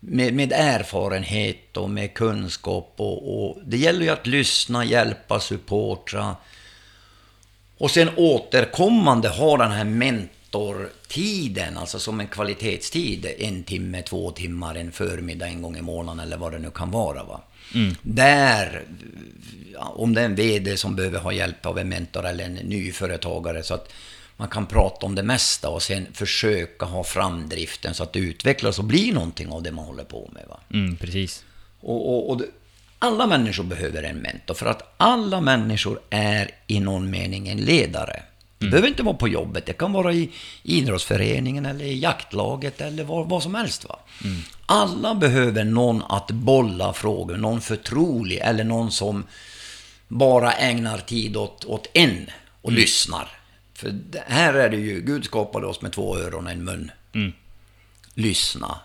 med, 0.07 0.33
med 0.33 0.51
erfarenhet 0.51 1.77
och 1.77 1.89
med 1.89 2.13
kunskap. 2.13 2.93
Och, 2.97 3.47
och, 3.47 3.57
det 3.65 3.77
gäller 3.77 4.01
ju 4.01 4.09
att 4.09 4.27
lyssna, 4.27 4.85
hjälpa, 4.85 5.39
supportra. 5.39 6.35
Och 7.77 7.91
sen 7.91 8.09
återkommande 8.15 9.29
ha 9.29 9.57
den 9.57 9.71
här 9.71 9.83
mentortiden, 9.83 11.77
alltså 11.77 11.99
som 11.99 12.19
en 12.19 12.27
kvalitetstid, 12.27 13.27
en 13.39 13.63
timme, 13.63 14.01
två 14.01 14.31
timmar, 14.31 14.75
en 14.75 14.91
förmiddag 14.91 15.47
en 15.47 15.61
gång 15.61 15.77
i 15.77 15.81
månaden 15.81 16.19
eller 16.19 16.37
vad 16.37 16.51
det 16.51 16.59
nu 16.59 16.71
kan 16.71 16.91
vara. 16.91 17.23
Va? 17.23 17.41
Mm. 17.73 17.95
Där, 18.01 18.83
om 19.77 20.13
det 20.13 20.21
är 20.21 20.25
en 20.25 20.35
VD 20.35 20.77
som 20.77 20.95
behöver 20.95 21.19
ha 21.19 21.31
hjälp 21.31 21.65
av 21.65 21.79
en 21.79 21.89
mentor 21.89 22.25
eller 22.25 22.45
en 22.45 22.53
nyföretagare, 22.53 23.63
så 23.63 23.73
att 23.73 23.91
man 24.37 24.47
kan 24.47 24.65
prata 24.65 25.05
om 25.05 25.15
det 25.15 25.23
mesta 25.23 25.69
och 25.69 25.83
sen 25.83 26.07
försöka 26.13 26.85
ha 26.85 27.03
framdriften 27.03 27.93
så 27.93 28.03
att 28.03 28.13
det 28.13 28.19
utvecklas 28.19 28.79
och 28.79 28.85
blir 28.85 29.13
någonting 29.13 29.51
av 29.51 29.63
det 29.63 29.71
man 29.71 29.85
håller 29.85 30.03
på 30.03 30.29
med. 30.33 30.43
Va? 30.49 30.59
Mm, 30.73 30.95
precis. 30.97 31.43
Och, 31.81 32.09
och, 32.09 32.29
och 32.29 32.37
det, 32.37 32.45
alla 32.99 33.27
människor 33.27 33.63
behöver 33.63 34.03
en 34.03 34.17
mentor, 34.17 34.53
för 34.53 34.65
att 34.65 34.93
alla 34.97 35.41
människor 35.41 35.99
är 36.09 36.51
i 36.67 36.79
någon 36.79 37.09
mening 37.09 37.47
en 37.47 37.57
ledare. 37.57 38.23
Det 38.57 38.65
mm. 38.65 38.71
behöver 38.71 38.87
inte 38.87 39.03
vara 39.03 39.15
på 39.15 39.27
jobbet, 39.27 39.65
det 39.65 39.73
kan 39.73 39.93
vara 39.93 40.13
i 40.13 40.29
idrottsföreningen 40.63 41.65
eller 41.65 41.85
i 41.85 41.99
jaktlaget 41.99 42.81
eller 42.81 43.03
vad, 43.03 43.29
vad 43.29 43.43
som 43.43 43.55
helst. 43.55 43.85
Va? 43.85 43.99
Mm. 44.23 44.41
Alla 44.65 45.15
behöver 45.15 45.63
någon 45.63 46.03
att 46.09 46.31
bolla 46.31 46.93
frågor, 46.93 47.37
någon 47.37 47.61
förtrolig 47.61 48.37
eller 48.37 48.63
någon 48.63 48.91
som 48.91 49.23
bara 50.07 50.51
ägnar 50.51 50.97
tid 50.97 51.37
åt, 51.37 51.65
åt 51.65 51.87
en 51.93 52.29
och 52.61 52.69
mm. 52.69 52.81
lyssnar. 52.81 53.29
För 53.75 53.95
här 54.27 54.53
är 54.53 54.69
det 54.69 54.77
ju, 54.77 55.01
Gud 55.01 55.25
skapade 55.25 55.67
oss 55.67 55.81
med 55.81 55.91
två 55.91 56.17
öron 56.17 56.45
och 56.45 56.51
en 56.51 56.63
mun. 56.63 56.91
Mm. 57.13 57.33
Lyssna. 58.13 58.79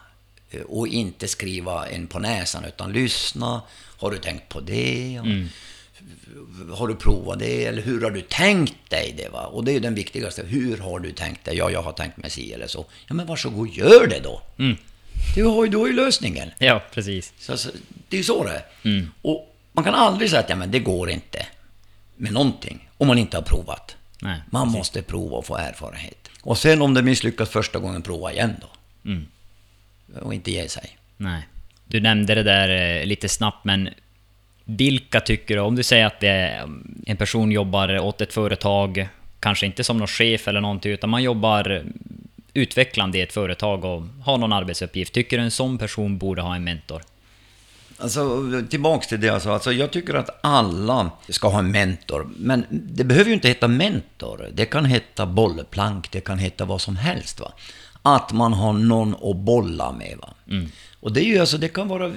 Eh, 0.51 0.61
och 0.61 0.88
inte 0.88 1.28
skriva 1.28 1.88
en 1.88 2.07
på 2.07 2.18
näsan, 2.18 2.64
utan 2.64 2.93
lyssna. 2.93 3.62
Har 3.99 4.11
du 4.11 4.18
tänkt 4.18 4.49
på 4.49 4.61
det? 4.61 5.16
Mm. 5.16 5.49
Har 6.74 6.88
du 6.88 6.95
provat 6.95 7.38
det? 7.38 7.64
Eller 7.64 7.82
hur 7.82 8.03
har 8.03 8.11
du 8.11 8.20
tänkt 8.20 8.91
dig 8.91 9.14
det? 9.16 9.28
Va? 9.28 9.47
Och 9.47 9.64
det 9.64 9.72
är 9.72 9.80
den 9.80 9.95
viktigaste. 9.95 10.43
Hur 10.43 10.78
har 10.78 11.01
du 11.01 11.12
tänkt 11.12 11.45
dig? 11.45 11.57
Ja, 11.57 11.70
jag 11.70 11.82
har 11.82 11.93
tänkt 11.93 12.16
mig 12.16 12.30
si 12.30 12.53
eller 12.53 12.66
så. 12.66 12.86
Ja, 13.07 13.14
men 13.14 13.26
varsågod, 13.26 13.68
gör 13.68 14.07
det 14.07 14.20
då. 14.20 14.43
Mm. 14.59 14.76
Du, 15.34 15.45
har 15.45 15.64
ju, 15.64 15.70
du 15.70 15.76
har 15.76 15.86
ju 15.86 15.93
lösningen. 15.93 16.51
Ja, 16.59 16.82
precis. 16.95 17.32
Så, 17.38 17.57
så, 17.57 17.70
det 18.09 18.16
är 18.16 18.18
ju 18.18 18.24
så 18.24 18.45
det 18.45 18.51
är. 18.51 18.64
Mm. 18.82 19.11
Och 19.22 19.57
man 19.72 19.84
kan 19.84 19.95
aldrig 19.95 20.30
säga 20.30 20.41
att 20.41 20.51
ja, 20.51 20.57
men 20.57 20.70
det 20.70 20.78
går 20.78 21.11
inte 21.11 21.47
med 22.16 22.32
någonting 22.32 22.88
om 22.97 23.07
man 23.07 23.18
inte 23.18 23.36
har 23.36 23.43
provat. 23.43 23.97
Nej, 24.22 24.40
man 24.50 24.66
precis. 24.66 24.78
måste 24.78 25.02
prova 25.02 25.36
och 25.36 25.46
få 25.46 25.56
erfarenhet. 25.56 26.30
Och 26.42 26.58
sen 26.58 26.82
om 26.82 26.94
det 26.94 27.02
misslyckas 27.02 27.48
första 27.48 27.78
gången, 27.78 28.02
prova 28.02 28.32
igen 28.32 28.54
då. 28.60 28.68
Mm. 29.10 29.26
Och 30.22 30.34
inte 30.34 30.50
ge 30.50 30.68
sig. 30.68 30.96
Nej. 31.16 31.48
Du 31.86 32.00
nämnde 32.00 32.34
det 32.34 32.42
där 32.42 32.98
eh, 33.00 33.06
lite 33.06 33.28
snabbt, 33.28 33.64
men 33.64 33.88
vilka 34.64 35.20
tycker 35.20 35.56
du, 35.56 35.62
om 35.62 35.76
du 35.76 35.82
säger 35.82 36.06
att 36.06 36.22
är, 36.22 36.68
en 37.06 37.16
person 37.16 37.52
jobbar 37.52 37.98
åt 37.98 38.20
ett 38.20 38.32
företag, 38.32 39.08
kanske 39.40 39.66
inte 39.66 39.84
som 39.84 39.98
någon 39.98 40.08
chef 40.08 40.48
eller 40.48 40.60
någonting, 40.60 40.92
utan 40.92 41.10
man 41.10 41.22
jobbar 41.22 41.84
utvecklande 42.54 43.18
i 43.18 43.20
ett 43.20 43.32
företag 43.32 43.84
och 43.84 44.02
har 44.24 44.38
någon 44.38 44.52
arbetsuppgift. 44.52 45.14
Tycker 45.14 45.38
du 45.38 45.44
en 45.44 45.50
sån 45.50 45.78
person 45.78 46.18
borde 46.18 46.42
ha 46.42 46.56
en 46.56 46.64
mentor? 46.64 47.02
Alltså, 48.01 48.42
tillbaks 48.70 49.07
till 49.07 49.20
det 49.20 49.28
alltså. 49.28 49.51
alltså. 49.51 49.72
Jag 49.72 49.90
tycker 49.90 50.14
att 50.14 50.38
alla 50.42 51.11
ska 51.28 51.48
ha 51.48 51.59
en 51.59 51.70
mentor. 51.70 52.30
Men 52.36 52.66
det 52.70 53.05
behöver 53.05 53.28
ju 53.28 53.34
inte 53.34 53.48
heta 53.48 53.68
mentor. 53.68 54.48
Det 54.53 54.66
kan 54.66 54.84
heta 54.84 55.26
bollplank, 55.26 56.11
det 56.11 56.20
kan 56.20 56.38
heta 56.38 56.64
vad 56.64 56.80
som 56.80 56.96
helst. 56.96 57.40
Va? 57.40 57.53
Att 58.03 58.32
man 58.32 58.53
har 58.53 58.72
någon 58.72 59.14
att 59.14 59.36
bolla 59.36 59.92
med. 59.92 60.18
Va? 60.18 60.34
Mm. 60.51 60.68
Och 61.01 61.12
det 61.12 61.20
är 61.20 61.24
ju 61.24 61.38
alltså, 61.38 61.59
det 61.59 61.68
kan 61.68 61.88
vara 61.88 62.12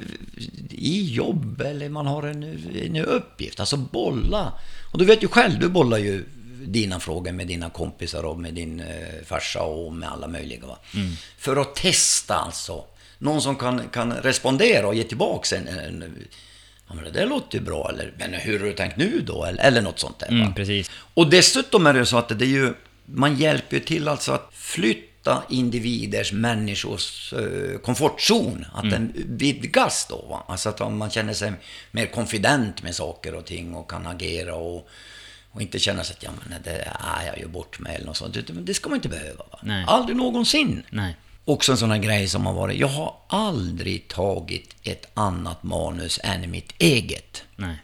i 0.69 1.13
jobb 1.13 1.61
eller 1.61 1.89
man 1.89 2.07
har 2.07 2.23
en, 2.23 2.43
en 2.75 2.97
uppgift. 2.97 3.59
Alltså 3.59 3.77
bolla. 3.77 4.53
Och 4.91 4.99
du 4.99 5.05
vet 5.05 5.23
ju 5.23 5.27
själv, 5.27 5.59
du 5.59 5.69
bollar 5.69 5.97
ju 5.97 6.25
dina 6.67 6.99
frågor 6.99 7.31
med 7.31 7.47
dina 7.47 7.69
kompisar 7.69 8.23
och 8.23 8.39
med 8.39 8.53
din 8.53 8.79
eh, 8.79 9.25
farsa 9.25 9.61
och 9.61 9.93
med 9.93 10.11
alla 10.11 10.27
möjliga. 10.27 10.65
Va? 10.65 10.77
Mm. 10.95 11.11
För 11.37 11.55
att 11.55 11.75
testa 11.75 12.35
alltså 12.35 12.85
någon 13.23 13.41
som 13.41 13.55
kan, 13.55 13.89
kan 13.89 14.13
respondera 14.13 14.87
och 14.87 14.95
ge 14.95 15.03
tillbaka 15.03 15.57
en, 15.57 15.67
en 15.67 16.27
Ja, 16.87 16.93
men 16.95 17.03
det 17.03 17.19
där 17.19 17.27
låter 17.27 17.57
ju 17.57 17.63
bra, 17.63 17.89
eller 17.89 18.13
men 18.17 18.33
hur 18.33 18.59
har 18.59 18.65
du 18.65 18.73
tänkt 18.73 18.97
nu 18.97 19.23
då? 19.27 19.45
Eller, 19.45 19.63
eller 19.63 19.81
något 19.81 19.99
sånt 19.99 20.19
där. 20.19 20.27
Mm, 20.27 20.53
precis. 20.53 20.91
Och 21.13 21.29
dessutom 21.29 21.87
är 21.87 21.93
det 21.93 22.05
så 22.05 22.17
att 22.17 22.39
det 22.39 22.45
är 22.45 22.49
ju, 22.49 22.73
man 23.05 23.35
hjälper 23.35 23.77
ju 23.77 23.83
till 23.83 24.07
alltså 24.07 24.31
att 24.31 24.49
flytta 24.53 25.43
individers, 25.49 26.31
människors 26.31 27.33
eh, 27.33 27.79
komfortzon. 27.79 28.65
Att 28.73 28.83
mm. 28.83 28.91
den 28.91 29.37
vidgas 29.37 30.07
då. 30.09 30.25
Va? 30.29 30.43
Alltså 30.47 30.69
att 30.69 30.93
man 30.93 31.09
känner 31.09 31.33
sig 31.33 31.53
mer 31.91 32.05
konfident 32.05 32.83
med 32.83 32.95
saker 32.95 33.35
och 33.35 33.45
ting 33.45 33.73
och 33.73 33.89
kan 33.91 34.07
agera 34.07 34.55
och, 34.55 34.87
och 35.51 35.61
inte 35.61 35.79
känna 35.79 36.03
sig 36.03 36.15
att 36.17 36.23
ja, 36.23 36.29
men 36.49 36.61
det 36.63 36.87
är 36.99 37.25
jag 37.25 37.39
gör 37.39 37.47
bort 37.47 37.79
mig 37.79 37.95
eller 37.95 38.05
något 38.05 38.17
sånt. 38.17 38.37
Det 38.47 38.73
ska 38.73 38.89
man 38.89 38.95
inte 38.95 39.09
behöva. 39.09 39.43
Va? 39.51 39.59
Nej. 39.63 39.85
Aldrig 39.87 40.17
någonsin. 40.17 40.83
Nej. 40.89 41.15
Också 41.45 41.71
en 41.71 41.77
sån 41.77 41.91
här 41.91 41.97
grej 41.97 42.27
som 42.27 42.45
har 42.45 42.53
varit. 42.53 42.79
Jag 42.79 42.87
har 42.87 43.15
aldrig 43.27 44.07
tagit 44.07 44.75
ett 44.83 45.05
annat 45.13 45.63
manus 45.63 46.19
än 46.23 46.51
mitt 46.51 46.73
eget. 46.77 47.43
Nej. 47.55 47.75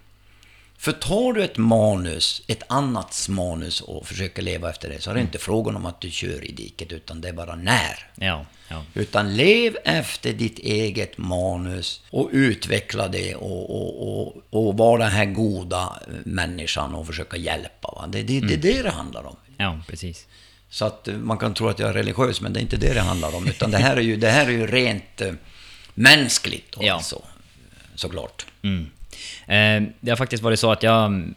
För 0.78 0.91
tar 0.91 1.34
du 1.34 1.43
ett 1.43 1.57
manus, 1.57 2.41
ett 2.47 2.64
annats 2.68 3.30
manus 3.30 3.82
och 3.82 4.07
försöker 4.07 4.41
leva 4.41 4.70
efter 4.70 4.89
det, 4.89 5.01
så 5.01 5.10
är 5.10 5.14
det 5.14 5.20
mm. 5.20 5.28
inte 5.28 5.38
frågan 5.38 5.76
om 5.76 5.86
att 5.86 6.01
du 6.01 6.12
kör 6.12 6.45
i 6.45 6.51
diket, 6.51 6.91
utan 6.91 7.22
det 7.22 7.30
är 7.30 7.34
bara 7.34 7.55
när. 7.55 8.12
Ja, 8.16 8.45
ja. 8.68 8.84
Utan 8.93 9.36
lev 9.36 9.78
efter 9.86 10.34
ditt 10.34 10.60
eget 10.60 11.18
manus 11.18 12.01
och 12.10 12.30
utveckla 12.32 13.07
det 13.07 13.36
och, 13.36 13.70
och, 13.70 14.28
och, 14.28 14.43
och 14.49 14.78
vara 14.78 15.03
den 15.03 15.12
här 15.12 15.26
goda 15.26 15.99
människan 16.24 16.95
och 16.95 17.07
försöka 17.07 17.38
hjälpa. 17.38 17.91
Va? 17.95 18.07
Det, 18.07 18.24
det, 18.24 18.38
mm. 18.38 18.47
det 18.47 18.53
är 18.53 18.74
det 18.74 18.82
det 18.84 18.91
handlar 18.91 19.24
om. 19.26 19.36
Ja, 19.57 19.80
precis. 19.88 20.28
Så 20.70 20.86
att 20.86 21.07
eh, 21.07 21.15
man 21.15 21.38
kan 21.38 21.53
tro 21.53 21.67
att 21.67 21.80
jag 21.80 21.89
är 21.89 21.93
religiös, 21.93 22.41
men 22.41 22.53
det 22.53 22.59
är 22.59 22.61
inte 22.61 22.78
det 22.78 22.93
det 22.93 23.01
handlar 23.01 23.36
om. 23.36 23.47
Utan 23.47 23.72
det 23.72 23.78
här 23.78 23.97
är 23.97 24.01
ju, 24.01 24.15
det 24.15 24.30
här 24.30 24.45
är 24.45 24.51
ju 24.51 24.67
rent 24.67 25.22
äh, 25.22 25.34
mänskligt 25.93 26.76
och 26.76 26.84
ja. 26.84 26.93
alltså, 26.93 27.22
såklart. 27.95 28.45
Mm. 28.61 28.89
Eh, 29.47 29.91
det 29.99 30.11
har 30.11 30.17
faktiskt 30.17 30.43
varit 30.43 30.59
så 30.59 30.72
att 30.72 30.84
jag 30.84 31.34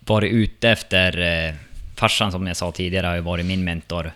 varit 0.00 0.32
ute 0.32 0.70
efter... 0.70 1.20
Eh, 1.48 1.54
farsan 2.00 2.32
som 2.32 2.46
jag 2.46 2.56
sa 2.56 2.72
tidigare 2.72 3.06
har 3.06 3.14
ju 3.14 3.20
varit 3.20 3.46
min 3.46 3.64
mentor 3.64 4.12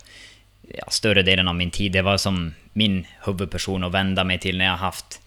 ja, 0.74 0.84
större 0.88 1.22
delen 1.22 1.48
av 1.48 1.54
min 1.54 1.70
tid. 1.70 1.92
Det 1.92 2.02
var 2.02 2.16
som 2.16 2.54
min 2.72 3.06
huvudperson 3.26 3.84
att 3.84 3.92
vända 3.92 4.24
mig 4.24 4.38
till 4.38 4.58
när 4.58 4.64
jag 4.64 4.76
haft 4.76 5.20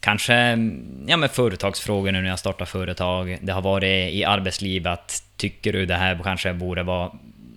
kanske 0.00 0.34
ja, 1.06 1.16
med 1.16 1.30
företagsfrågor 1.30 2.12
nu 2.12 2.22
när 2.22 2.28
jag 2.28 2.38
startar 2.38 2.64
företag. 2.64 3.38
Det 3.42 3.52
har 3.52 3.62
varit 3.62 4.12
i 4.14 4.24
arbetslivet. 4.24 5.22
Tycker 5.36 5.72
du 5.72 5.86
det 5.86 5.94
här 5.94 6.20
kanske 6.24 6.52
borde 6.52 6.82
vara 6.82 7.10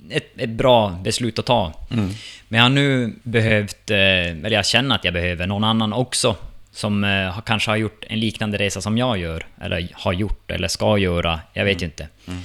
ett, 0.10 0.26
ett 0.38 0.49
bra 0.49 0.99
beslut 1.03 1.39
att 1.39 1.45
ta. 1.45 1.74
Mm. 1.91 2.10
Men 2.47 2.58
jag 2.58 2.66
har 2.66 2.70
nu 2.70 3.14
behövt, 3.24 3.91
eh, 3.91 3.97
eller 3.97 4.51
jag 4.51 4.66
känner 4.66 4.95
att 4.95 5.03
jag 5.03 5.14
behöver 5.14 5.47
någon 5.47 5.64
annan 5.64 5.93
också 5.93 6.36
som 6.72 7.03
eh, 7.03 7.39
kanske 7.45 7.72
har 7.72 7.76
gjort 7.76 8.06
en 8.10 8.20
liknande 8.20 8.58
resa 8.58 8.82
som 8.82 8.97
jag 8.97 9.18
gör, 9.18 9.45
eller 9.62 9.88
har 9.93 10.14
gjort, 10.14 10.51
eller 10.51 10.68
ska 10.68 10.97
göra, 10.97 11.39
jag 11.53 11.66
vet 11.66 11.72
mm. 11.72 11.80
ju 11.82 11.86
inte. 11.86 12.08
Mm. 12.28 12.41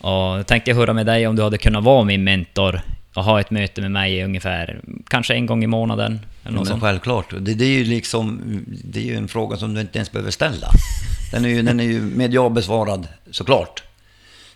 Och 0.00 0.38
då 0.38 0.42
tänkte 0.42 0.70
jag 0.70 0.76
höra 0.76 0.92
med 0.92 1.06
dig 1.06 1.26
om 1.26 1.36
du 1.36 1.42
hade 1.42 1.58
kunnat 1.58 1.84
vara 1.84 2.04
min 2.04 2.24
mentor 2.24 2.80
och 3.14 3.24
ha 3.24 3.40
ett 3.40 3.50
möte 3.50 3.80
med 3.80 3.90
mig 3.90 4.24
ungefär, 4.24 4.80
kanske 5.08 5.34
en 5.34 5.46
gång 5.46 5.64
i 5.64 5.66
månaden. 5.66 6.20
Eller 6.44 6.56
något 6.56 6.68
men 6.68 6.80
självklart. 6.80 7.30
Det, 7.30 7.54
det, 7.54 7.64
är 7.64 7.78
ju 7.78 7.84
liksom, 7.84 8.40
det 8.84 9.00
är 9.00 9.04
ju 9.04 9.16
en 9.16 9.28
fråga 9.28 9.56
som 9.56 9.74
du 9.74 9.80
inte 9.80 9.98
ens 9.98 10.12
behöver 10.12 10.30
ställa. 10.30 10.70
Den 11.32 11.44
är 11.44 11.48
ju, 11.48 11.62
den 11.62 11.80
är 11.80 11.84
ju 11.84 12.00
med 12.00 12.34
ja 12.34 12.48
besvarad, 12.48 13.08
såklart. 13.30 13.82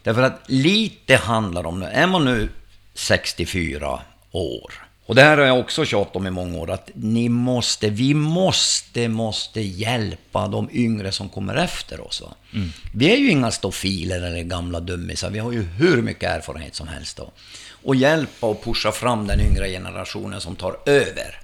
Därför 0.05 0.22
att 0.22 0.40
lite 0.46 1.16
handlar 1.16 1.66
om, 1.66 1.82
är 1.82 2.07
man 2.07 2.24
nu 2.24 2.48
64 2.94 4.00
år, 4.30 4.72
och 5.07 5.14
det 5.14 5.22
här 5.22 5.38
har 5.38 5.44
jag 5.44 5.61
också 5.61 5.84
tjatat 5.84 6.16
om 6.16 6.26
i 6.26 6.30
många 6.30 6.59
år, 6.59 6.70
att 6.70 6.90
ni 6.94 7.28
måste, 7.28 7.90
vi 7.90 8.14
måste, 8.14 9.09
måste 9.09 9.61
hjälpa 9.61 10.48
de 10.48 10.68
yngre 10.72 11.12
som 11.12 11.28
kommer 11.28 11.55
efter 11.55 12.07
oss. 12.07 12.22
Mm. 12.52 12.72
Vi 12.94 13.12
är 13.12 13.16
ju 13.16 13.30
inga 13.30 13.50
stofiler 13.50 14.22
eller 14.22 14.42
gamla 14.42 14.80
dummisar, 14.80 15.30
vi 15.30 15.38
har 15.38 15.52
ju 15.52 15.62
hur 15.62 16.02
mycket 16.02 16.30
erfarenhet 16.30 16.74
som 16.74 16.88
helst 16.88 17.16
då. 17.16 17.32
Och 17.70 17.96
hjälpa 17.96 18.46
och 18.46 18.64
pusha 18.64 18.92
fram 18.92 19.26
den 19.26 19.40
yngre 19.40 19.68
generationen 19.68 20.40
som 20.40 20.57
tar 20.57 20.76
över. 20.86 21.40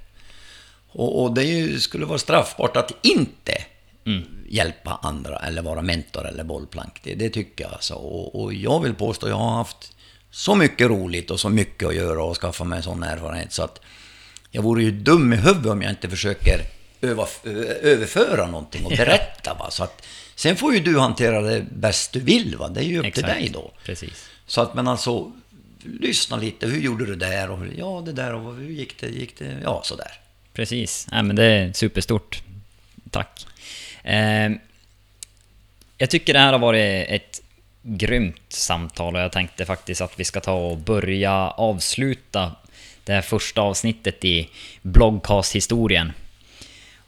Och, 0.92 1.22
och 1.22 1.34
det 1.34 1.44
ju, 1.44 1.80
skulle 1.80 2.06
vara 2.06 2.18
straffbart 2.18 2.76
att 2.76 2.92
inte 3.02 3.64
hjälpa 4.48 4.98
andra 5.02 5.36
eller 5.38 5.62
vara 5.62 5.82
mentor 5.82 6.26
eller 6.28 6.44
bollplank. 6.44 7.00
Det, 7.02 7.14
det 7.14 7.30
tycker 7.30 7.64
jag 7.64 7.72
alltså. 7.72 7.94
Och, 7.94 8.42
och 8.42 8.54
jag 8.54 8.80
vill 8.80 8.94
påstå 8.94 9.26
att 9.26 9.30
jag 9.30 9.36
har 9.36 9.56
haft 9.56 9.92
så 10.30 10.54
mycket 10.54 10.88
roligt 10.88 11.30
och 11.30 11.40
så 11.40 11.48
mycket 11.48 11.88
att 11.88 11.94
göra 11.94 12.24
och 12.24 12.36
skaffa 12.36 12.64
mig 12.64 12.76
en 12.76 12.82
sån 12.82 13.02
erfarenhet 13.02 13.52
så 13.52 13.62
att 13.62 13.80
jag 14.50 14.62
vore 14.62 14.82
ju 14.82 14.90
dum 14.90 15.32
i 15.32 15.36
huvudet 15.36 15.72
om 15.72 15.82
jag 15.82 15.92
inte 15.92 16.08
försöker 16.08 16.61
öva, 17.00 17.26
överföra 17.82 18.46
någonting 18.46 18.84
och 18.84 18.90
berätta. 18.90 19.54
Va? 19.54 19.70
Så 19.70 19.84
att, 19.84 20.06
sen 20.34 20.56
får 20.56 20.74
ju 20.74 20.80
du 20.80 20.98
hantera 20.98 21.40
det 21.40 21.66
bäst 21.72 22.12
du 22.12 22.20
vill. 22.20 22.56
Va? 22.56 22.68
Det 22.68 22.80
är 22.80 22.84
ju 22.84 22.98
upp 22.98 23.04
Exakt. 23.04 23.26
till 23.26 23.36
dig 23.36 23.48
då. 23.48 23.72
Precis. 23.84 24.28
Så 24.46 24.61
att, 24.61 24.74
men 24.74 24.88
alltså, 24.88 25.32
lyssna 25.84 26.36
lite. 26.36 26.66
Hur 26.66 26.80
gjorde 26.80 27.06
du 27.06 27.16
där? 27.16 27.50
Och, 27.50 27.58
ja, 27.76 28.02
det 28.06 28.12
där. 28.12 28.34
Och 28.34 28.54
hur 28.54 28.70
gick 28.70 29.00
det? 29.00 29.08
Gick 29.08 29.38
det? 29.38 29.61
Ja, 29.62 29.80
sådär. 29.84 30.20
Precis. 30.52 31.06
Nej, 31.11 31.22
men 31.22 31.36
det 31.36 31.44
är 31.44 31.72
superstort. 31.72 32.42
Tack. 33.11 33.46
Ehm, 34.05 34.59
jag 35.98 36.11
tycker 36.11 36.32
det 36.32 36.38
här 36.38 36.53
har 36.53 36.59
varit 36.59 37.09
ett 37.09 37.40
grymt 37.82 38.53
samtal 38.53 39.14
och 39.14 39.20
jag 39.20 39.32
tänkte 39.32 39.64
faktiskt 39.64 40.01
att 40.01 40.20
vi 40.20 40.24
ska 40.24 40.40
ta 40.40 40.53
och 40.53 40.76
börja 40.76 41.32
avsluta 41.51 42.53
det 43.05 43.12
här 43.12 43.22
första 43.22 43.61
avsnittet 43.61 44.24
i 44.24 44.48
bloggcast-historien. 44.82 46.12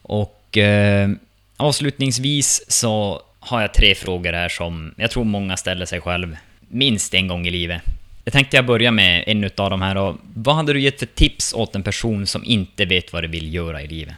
Och 0.02 0.58
eh, 0.58 1.10
avslutningsvis 1.56 2.64
så 2.68 3.22
har 3.40 3.60
jag 3.60 3.74
tre 3.74 3.94
frågor 3.94 4.32
här 4.32 4.48
som 4.48 4.94
jag 4.96 5.10
tror 5.10 5.24
många 5.24 5.56
ställer 5.56 5.86
sig 5.86 6.00
själv 6.00 6.36
minst 6.68 7.14
en 7.14 7.28
gång 7.28 7.46
i 7.46 7.50
livet. 7.50 7.82
Jag 8.24 8.32
tänkte 8.32 8.56
jag 8.56 8.66
börja 8.66 8.90
med 8.90 9.24
en 9.26 9.44
utav 9.44 9.70
de 9.70 9.82
här 9.82 9.96
och 9.96 10.16
vad 10.34 10.54
hade 10.54 10.72
du 10.72 10.80
gett 10.80 10.98
för 10.98 11.06
tips 11.06 11.54
åt 11.54 11.74
en 11.74 11.82
person 11.82 12.26
som 12.26 12.44
inte 12.44 12.84
vet 12.84 13.12
vad 13.12 13.24
de 13.24 13.28
vill 13.28 13.54
göra 13.54 13.82
i 13.82 13.86
livet? 13.86 14.14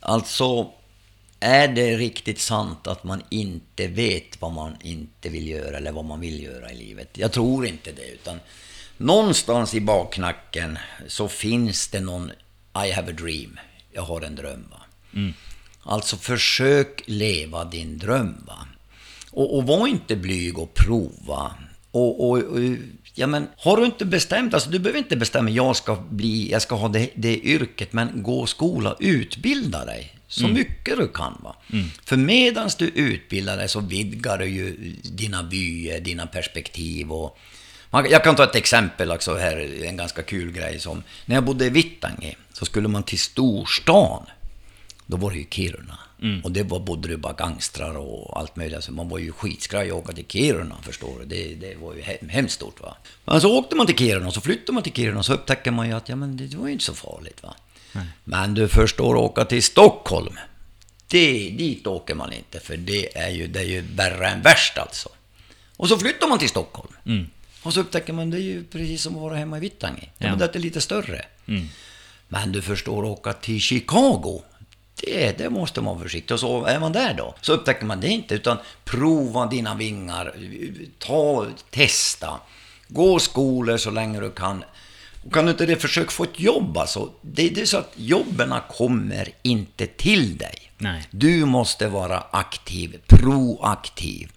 Alltså, 0.00 0.70
är 1.46 1.68
det 1.68 1.96
riktigt 1.96 2.40
sant 2.40 2.86
att 2.86 3.04
man 3.04 3.22
inte 3.30 3.86
vet 3.86 4.40
vad 4.40 4.52
man 4.52 4.76
inte 4.82 5.28
vill 5.28 5.48
göra 5.48 5.76
eller 5.76 5.92
vad 5.92 6.04
man 6.04 6.20
vill 6.20 6.42
göra 6.42 6.72
i 6.72 6.76
livet? 6.76 7.08
Jag 7.12 7.32
tror 7.32 7.66
inte 7.66 7.92
det, 7.92 8.08
utan 8.12 8.40
någonstans 8.96 9.74
i 9.74 9.80
baknacken 9.80 10.78
så 11.06 11.28
finns 11.28 11.88
det 11.88 12.00
någon 12.00 12.30
I 12.86 12.90
have 12.92 13.12
a 13.12 13.14
dream. 13.18 13.58
Jag 13.92 14.02
har 14.02 14.20
en 14.20 14.34
dröm. 14.34 14.64
Va? 14.70 14.80
Alltså 15.82 16.16
försök 16.16 17.02
leva 17.06 17.64
din 17.64 17.98
dröm. 17.98 18.44
Va? 18.46 18.66
Och, 19.30 19.56
och 19.56 19.66
var 19.66 19.86
inte 19.86 20.16
blyg 20.16 20.58
och 20.58 20.74
prova. 20.74 21.54
Och, 21.90 22.28
och, 22.30 22.38
och, 22.38 22.60
ja, 23.14 23.26
men, 23.26 23.48
har 23.56 23.76
du 23.76 23.84
inte 23.84 24.04
bestämt, 24.04 24.54
alltså 24.54 24.70
du 24.70 24.78
behöver 24.78 24.98
inte 24.98 25.16
bestämma, 25.16 25.50
jag 25.50 25.76
ska 25.76 25.96
bli, 25.96 26.50
jag 26.50 26.62
ska 26.62 26.74
ha 26.74 26.88
det, 26.88 27.10
det 27.14 27.38
yrket, 27.38 27.92
men 27.92 28.22
gå 28.22 28.46
skola, 28.46 28.96
utbilda 29.00 29.84
dig. 29.84 30.15
Så 30.40 30.48
mycket 30.48 30.96
du 30.98 31.08
kan. 31.08 31.40
Va? 31.44 31.56
För 32.04 32.16
medans 32.16 32.74
du 32.74 32.86
utbildar 32.88 33.56
dig 33.56 33.68
så 33.68 33.80
vidgar 33.80 34.38
du 34.38 34.46
ju 34.46 34.76
dina 35.02 35.42
vyer, 35.42 36.00
dina 36.00 36.26
perspektiv 36.26 37.12
och 37.12 37.38
man, 37.90 38.06
jag 38.10 38.24
kan 38.24 38.36
ta 38.36 38.44
ett 38.44 38.54
exempel 38.54 39.10
också 39.10 39.34
här, 39.36 39.82
en 39.84 39.96
ganska 39.96 40.22
kul 40.22 40.52
grej 40.52 40.80
som, 40.80 41.02
när 41.26 41.34
jag 41.34 41.44
bodde 41.44 41.66
i 41.66 41.70
Vittangi 41.70 42.36
så 42.52 42.64
skulle 42.64 42.88
man 42.88 43.02
till 43.02 43.18
storstan 43.18 44.22
då 45.06 45.16
var 45.16 45.30
det 45.30 45.36
ju 45.38 45.46
Kiruna. 45.50 45.98
Och 46.44 46.52
det 46.52 46.62
var, 46.62 46.80
bodde 46.80 47.08
det 47.08 47.16
bara 47.16 47.32
gangstrar 47.32 47.96
och 47.98 48.38
allt 48.40 48.56
möjligt. 48.56 48.84
Så 48.84 48.92
man 48.92 49.08
var 49.08 49.18
ju 49.18 49.32
skitskraj 49.32 49.86
att 49.90 49.96
åka 49.96 50.12
till 50.12 50.24
Kiruna, 50.28 50.76
förstår 50.82 51.18
du. 51.18 51.24
Det, 51.24 51.54
det 51.54 51.74
var 51.80 51.94
ju 51.94 52.00
he- 52.00 52.28
hemskt 52.28 52.54
stort 52.54 52.80
va. 52.80 52.96
Men 53.24 53.40
så 53.40 53.58
åkte 53.58 53.76
man 53.76 53.86
till 53.86 53.96
Kiruna 53.96 54.26
och 54.26 54.34
så 54.34 54.40
flyttade 54.40 54.72
man 54.72 54.82
till 54.82 54.92
Kiruna 54.92 55.18
och 55.18 55.24
så 55.26 55.32
upptäcker 55.34 55.70
man 55.70 55.88
ju 55.88 55.92
att 55.94 56.08
ja, 56.08 56.16
men 56.16 56.36
det, 56.36 56.46
det 56.46 56.56
var 56.56 56.66
ju 56.66 56.72
inte 56.72 56.84
så 56.84 56.94
farligt 56.94 57.42
va. 57.42 57.54
Men 58.24 58.54
du 58.54 58.68
förstår, 58.68 59.14
åka 59.14 59.44
till 59.44 59.62
Stockholm. 59.62 60.38
Det, 61.08 61.50
dit 61.50 61.86
åker 61.86 62.14
man 62.14 62.32
inte, 62.32 62.60
för 62.60 62.76
det 62.76 63.18
är 63.18 63.30
ju, 63.30 63.46
det 63.46 63.60
är 63.60 63.64
ju 63.64 63.80
värre 63.80 64.28
än 64.28 64.42
värst 64.42 64.78
alltså. 64.78 65.08
Och 65.76 65.88
så 65.88 65.98
flyttar 65.98 66.28
man 66.28 66.38
till 66.38 66.48
Stockholm. 66.48 66.92
Och 67.62 67.74
så 67.74 67.80
upptäcker 67.80 68.12
man 68.12 68.30
det 68.30 68.36
är 68.36 68.40
ju 68.40 68.64
precis 68.64 69.02
som 69.02 69.14
att 69.16 69.22
vara 69.22 69.36
hemma 69.36 69.56
i 69.56 69.60
Vittangi. 69.60 70.10
Ja. 70.18 70.28
Men 70.28 70.38
det 70.38 70.56
är 70.56 70.58
lite 70.58 70.80
större. 70.80 71.24
Men 72.28 72.52
du 72.52 72.62
förstår, 72.62 73.04
åka 73.04 73.32
till 73.32 73.60
Chicago. 73.60 74.42
Det, 75.00 75.38
det 75.38 75.50
måste 75.50 75.80
man 75.80 75.94
vara 75.94 76.04
försiktig. 76.04 76.34
Och 76.34 76.40
så 76.40 76.64
är 76.64 76.80
man 76.80 76.92
där 76.92 77.14
då, 77.14 77.34
så 77.40 77.52
upptäcker 77.52 77.86
man 77.86 78.00
det 78.00 78.08
inte. 78.08 78.34
Utan 78.34 78.58
prova 78.84 79.46
dina 79.46 79.74
vingar. 79.74 80.34
Ta, 80.98 81.46
testa. 81.70 82.40
Gå 82.88 83.18
skolor 83.18 83.76
så 83.76 83.90
länge 83.90 84.20
du 84.20 84.30
kan. 84.30 84.64
Och 85.26 85.34
kan 85.34 85.44
du 85.44 85.50
inte 85.50 85.66
det, 85.66 85.76
försök 85.76 86.10
få 86.10 86.24
ett 86.24 86.40
jobb 86.40 86.78
alltså. 86.78 87.12
Det, 87.22 87.48
det 87.48 87.60
är 87.60 87.66
så 87.66 87.78
att 87.78 87.92
jobben 87.96 88.54
kommer 88.68 89.28
inte 89.42 89.86
till 89.86 90.36
dig. 90.38 90.72
Nej. 90.78 91.08
Du 91.10 91.44
måste 91.44 91.88
vara 91.88 92.24
aktiv, 92.30 93.00
proaktiv. 93.06 94.32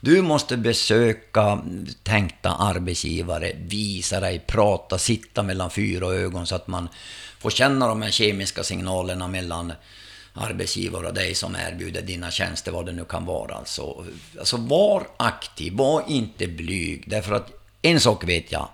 Du 0.00 0.22
måste 0.22 0.56
besöka 0.56 1.62
tänkta 2.02 2.50
arbetsgivare, 2.50 3.52
visa 3.58 4.20
dig, 4.20 4.38
prata, 4.46 4.98
sitta 4.98 5.42
mellan 5.42 5.70
fyra 5.70 6.06
ögon 6.06 6.46
så 6.46 6.54
att 6.54 6.66
man 6.66 6.88
får 7.38 7.50
känna 7.50 7.88
de 7.88 8.02
här 8.02 8.10
kemiska 8.10 8.62
signalerna 8.62 9.28
mellan 9.28 9.72
arbetsgivare 10.34 11.06
och 11.06 11.14
dig 11.14 11.34
som 11.34 11.56
erbjuder 11.56 12.02
dina 12.02 12.30
tjänster, 12.30 12.72
vad 12.72 12.86
det 12.86 12.92
nu 12.92 13.04
kan 13.04 13.24
vara. 13.24 13.54
Alltså, 13.54 14.04
alltså 14.38 14.56
var 14.56 15.06
aktiv, 15.16 15.72
var 15.72 16.04
inte 16.08 16.46
blyg. 16.46 17.04
Därför 17.06 17.34
att 17.34 17.50
en 17.82 18.00
sak 18.00 18.28
vet 18.28 18.52
jag, 18.52 18.68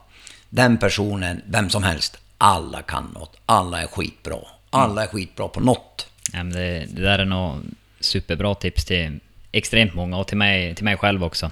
den 0.54 0.78
personen, 0.78 1.42
vem 1.46 1.70
som 1.70 1.82
helst, 1.82 2.18
alla 2.38 2.82
kan 2.82 3.04
något. 3.14 3.36
Alla 3.46 3.82
är 3.82 3.86
skitbra. 3.86 4.38
Alla 4.70 5.02
är 5.02 5.06
skitbra 5.06 5.48
på 5.48 5.60
något. 5.60 6.06
Ja, 6.32 6.42
men 6.42 6.52
det, 6.52 6.86
det 6.90 7.02
där 7.02 7.18
är 7.18 7.24
nog 7.24 7.60
superbra 8.00 8.54
tips 8.54 8.84
till 8.84 9.20
extremt 9.52 9.94
många 9.94 10.16
och 10.16 10.26
till 10.26 10.36
mig, 10.36 10.74
till 10.74 10.84
mig 10.84 10.96
själv 10.96 11.24
också. 11.24 11.50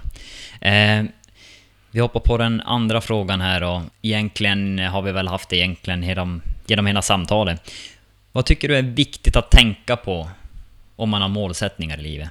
Eh, 0.60 1.04
vi 1.90 2.00
hoppar 2.00 2.20
på 2.20 2.38
den 2.38 2.60
andra 2.60 3.00
frågan 3.00 3.40
här 3.40 3.62
och 3.62 3.82
egentligen 4.02 4.78
har 4.78 5.02
vi 5.02 5.12
väl 5.12 5.28
haft 5.28 5.48
det 5.48 5.56
egentligen 5.56 6.02
genom, 6.02 6.42
genom 6.66 6.86
hela 6.86 7.02
samtalet. 7.02 7.70
Vad 8.32 8.46
tycker 8.46 8.68
du 8.68 8.76
är 8.76 8.82
viktigt 8.82 9.36
att 9.36 9.50
tänka 9.50 9.96
på 9.96 10.30
om 10.96 11.10
man 11.10 11.22
har 11.22 11.28
målsättningar 11.28 11.98
i 11.98 12.02
livet? 12.02 12.30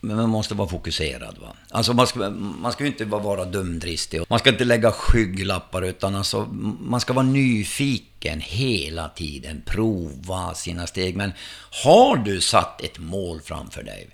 Men 0.00 0.16
man 0.16 0.30
måste 0.30 0.54
vara 0.54 0.68
fokuserad. 0.68 1.38
Va? 1.38 1.56
Alltså 1.70 1.92
man 1.92 2.06
ska, 2.06 2.30
man 2.30 2.72
ska 2.72 2.84
ju 2.84 2.90
inte 2.90 3.06
bara 3.06 3.22
vara 3.22 3.44
dumdristig. 3.44 4.22
Man 4.28 4.38
ska 4.38 4.50
inte 4.50 4.64
lägga 4.64 4.92
skygglappar 4.92 5.82
utan 5.82 6.14
alltså, 6.14 6.46
man 6.80 7.00
ska 7.00 7.12
vara 7.12 7.26
nyfiken 7.26 8.40
hela 8.40 9.08
tiden. 9.08 9.62
Prova 9.66 10.54
sina 10.54 10.86
steg. 10.86 11.16
Men 11.16 11.32
har 11.84 12.16
du 12.16 12.40
satt 12.40 12.82
ett 12.82 12.98
mål 12.98 13.40
framför 13.40 13.82
dig 13.82 14.08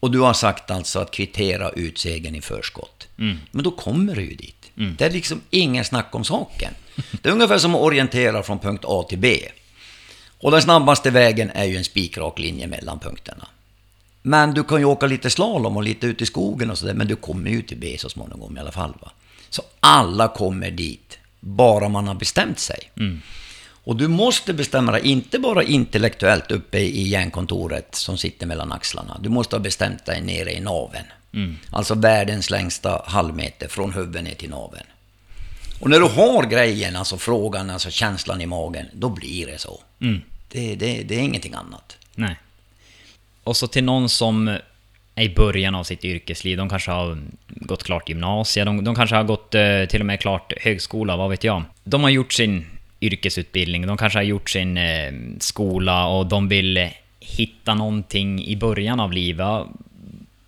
och 0.00 0.10
du 0.10 0.20
har 0.20 0.32
sagt 0.32 0.70
alltså 0.70 0.98
att 0.98 1.10
kvittera 1.10 1.70
ut 1.70 1.98
segern 1.98 2.34
i 2.34 2.40
förskott. 2.40 3.08
Men 3.50 3.64
då 3.64 3.70
kommer 3.70 4.14
du 4.14 4.22
ju 4.22 4.34
dit. 4.34 4.70
Det 4.98 5.04
är 5.04 5.10
liksom 5.10 5.40
ingen 5.50 5.84
snack 5.84 6.14
om 6.14 6.24
saken. 6.24 6.74
Det 7.22 7.28
är 7.28 7.32
ungefär 7.32 7.58
som 7.58 7.74
att 7.74 7.80
orientera 7.80 8.42
från 8.42 8.58
punkt 8.58 8.84
A 8.86 9.06
till 9.08 9.18
B. 9.18 9.38
Och 10.40 10.50
den 10.50 10.62
snabbaste 10.62 11.10
vägen 11.10 11.50
är 11.50 11.64
ju 11.64 11.76
en 11.76 11.84
spikrak 11.84 12.38
linje 12.38 12.66
mellan 12.66 12.98
punkterna. 12.98 13.48
Men 14.22 14.54
du 14.54 14.64
kan 14.64 14.78
ju 14.78 14.84
åka 14.84 15.06
lite 15.06 15.30
slalom 15.30 15.76
och 15.76 15.82
lite 15.82 16.06
ut 16.06 16.22
i 16.22 16.26
skogen 16.26 16.70
och 16.70 16.78
sådär, 16.78 16.94
men 16.94 17.06
du 17.06 17.16
kommer 17.16 17.50
ju 17.50 17.62
till 17.62 17.78
B 17.78 17.96
så 17.98 18.08
småningom 18.08 18.56
i 18.56 18.60
alla 18.60 18.72
fall. 18.72 18.94
Va? 19.00 19.12
Så 19.50 19.62
alla 19.80 20.28
kommer 20.28 20.70
dit, 20.70 21.18
bara 21.40 21.88
man 21.88 22.08
har 22.08 22.14
bestämt 22.14 22.58
sig. 22.58 22.90
Och 23.84 23.96
du 23.96 24.08
måste 24.08 24.52
bestämma 24.52 24.92
dig, 24.92 25.08
inte 25.08 25.38
bara 25.38 25.62
intellektuellt 25.62 26.50
uppe 26.50 26.78
i 26.78 27.08
hjärnkontoret 27.08 27.94
som 27.94 28.18
sitter 28.18 28.46
mellan 28.46 28.72
axlarna. 28.72 29.18
Du 29.20 29.28
måste 29.28 29.56
ha 29.56 29.60
bestämt 29.60 30.04
dig 30.04 30.20
nere 30.20 30.52
i 30.52 30.60
naven. 30.60 31.04
Alltså 31.70 31.94
världens 31.94 32.50
längsta 32.50 33.02
halvmeter 33.06 33.68
från 33.68 33.92
huvudet 33.92 34.24
ner 34.24 34.34
till 34.34 34.50
naven. 34.50 34.82
Och 35.80 35.90
när 35.90 36.00
du 36.00 36.06
har 36.06 36.46
grejen, 36.46 36.96
alltså 36.96 37.18
frågan, 37.18 37.70
alltså 37.70 37.90
känslan 37.90 38.40
i 38.40 38.46
magen, 38.46 38.86
då 38.92 39.08
blir 39.08 39.46
det 39.46 39.58
så. 39.58 39.80
Det, 40.48 40.74
det, 40.74 41.02
det 41.02 41.14
är 41.14 41.20
ingenting 41.20 41.54
annat. 41.54 41.96
Nej. 42.14 42.36
Och 43.44 43.56
så 43.56 43.66
till 43.66 43.84
någon 43.84 44.08
som 44.08 44.58
är 45.14 45.24
i 45.24 45.34
början 45.34 45.74
av 45.74 45.84
sitt 45.84 46.04
yrkesliv, 46.04 46.56
de 46.56 46.68
kanske 46.68 46.90
har 46.90 47.18
gått 47.48 47.82
klart 47.82 48.08
gymnasiet, 48.08 48.66
de, 48.66 48.84
de 48.84 48.94
kanske 48.94 49.16
har 49.16 49.24
gått 49.24 49.54
eh, 49.54 49.84
till 49.88 50.00
och 50.00 50.06
med 50.06 50.20
klart 50.20 50.52
högskola, 50.60 51.16
vad 51.16 51.30
vet 51.30 51.44
jag. 51.44 51.62
De 51.84 52.02
har 52.02 52.10
gjort 52.10 52.32
sin 52.32 52.66
yrkesutbildning, 53.00 53.86
de 53.86 53.96
kanske 53.96 54.18
har 54.18 54.24
gjort 54.24 54.50
sin 54.50 54.76
eh, 54.76 55.12
skola 55.38 56.06
och 56.06 56.26
de 56.26 56.48
vill 56.48 56.88
hitta 57.20 57.74
någonting 57.74 58.44
i 58.44 58.56
början 58.56 59.00
av 59.00 59.12
livet. 59.12 59.66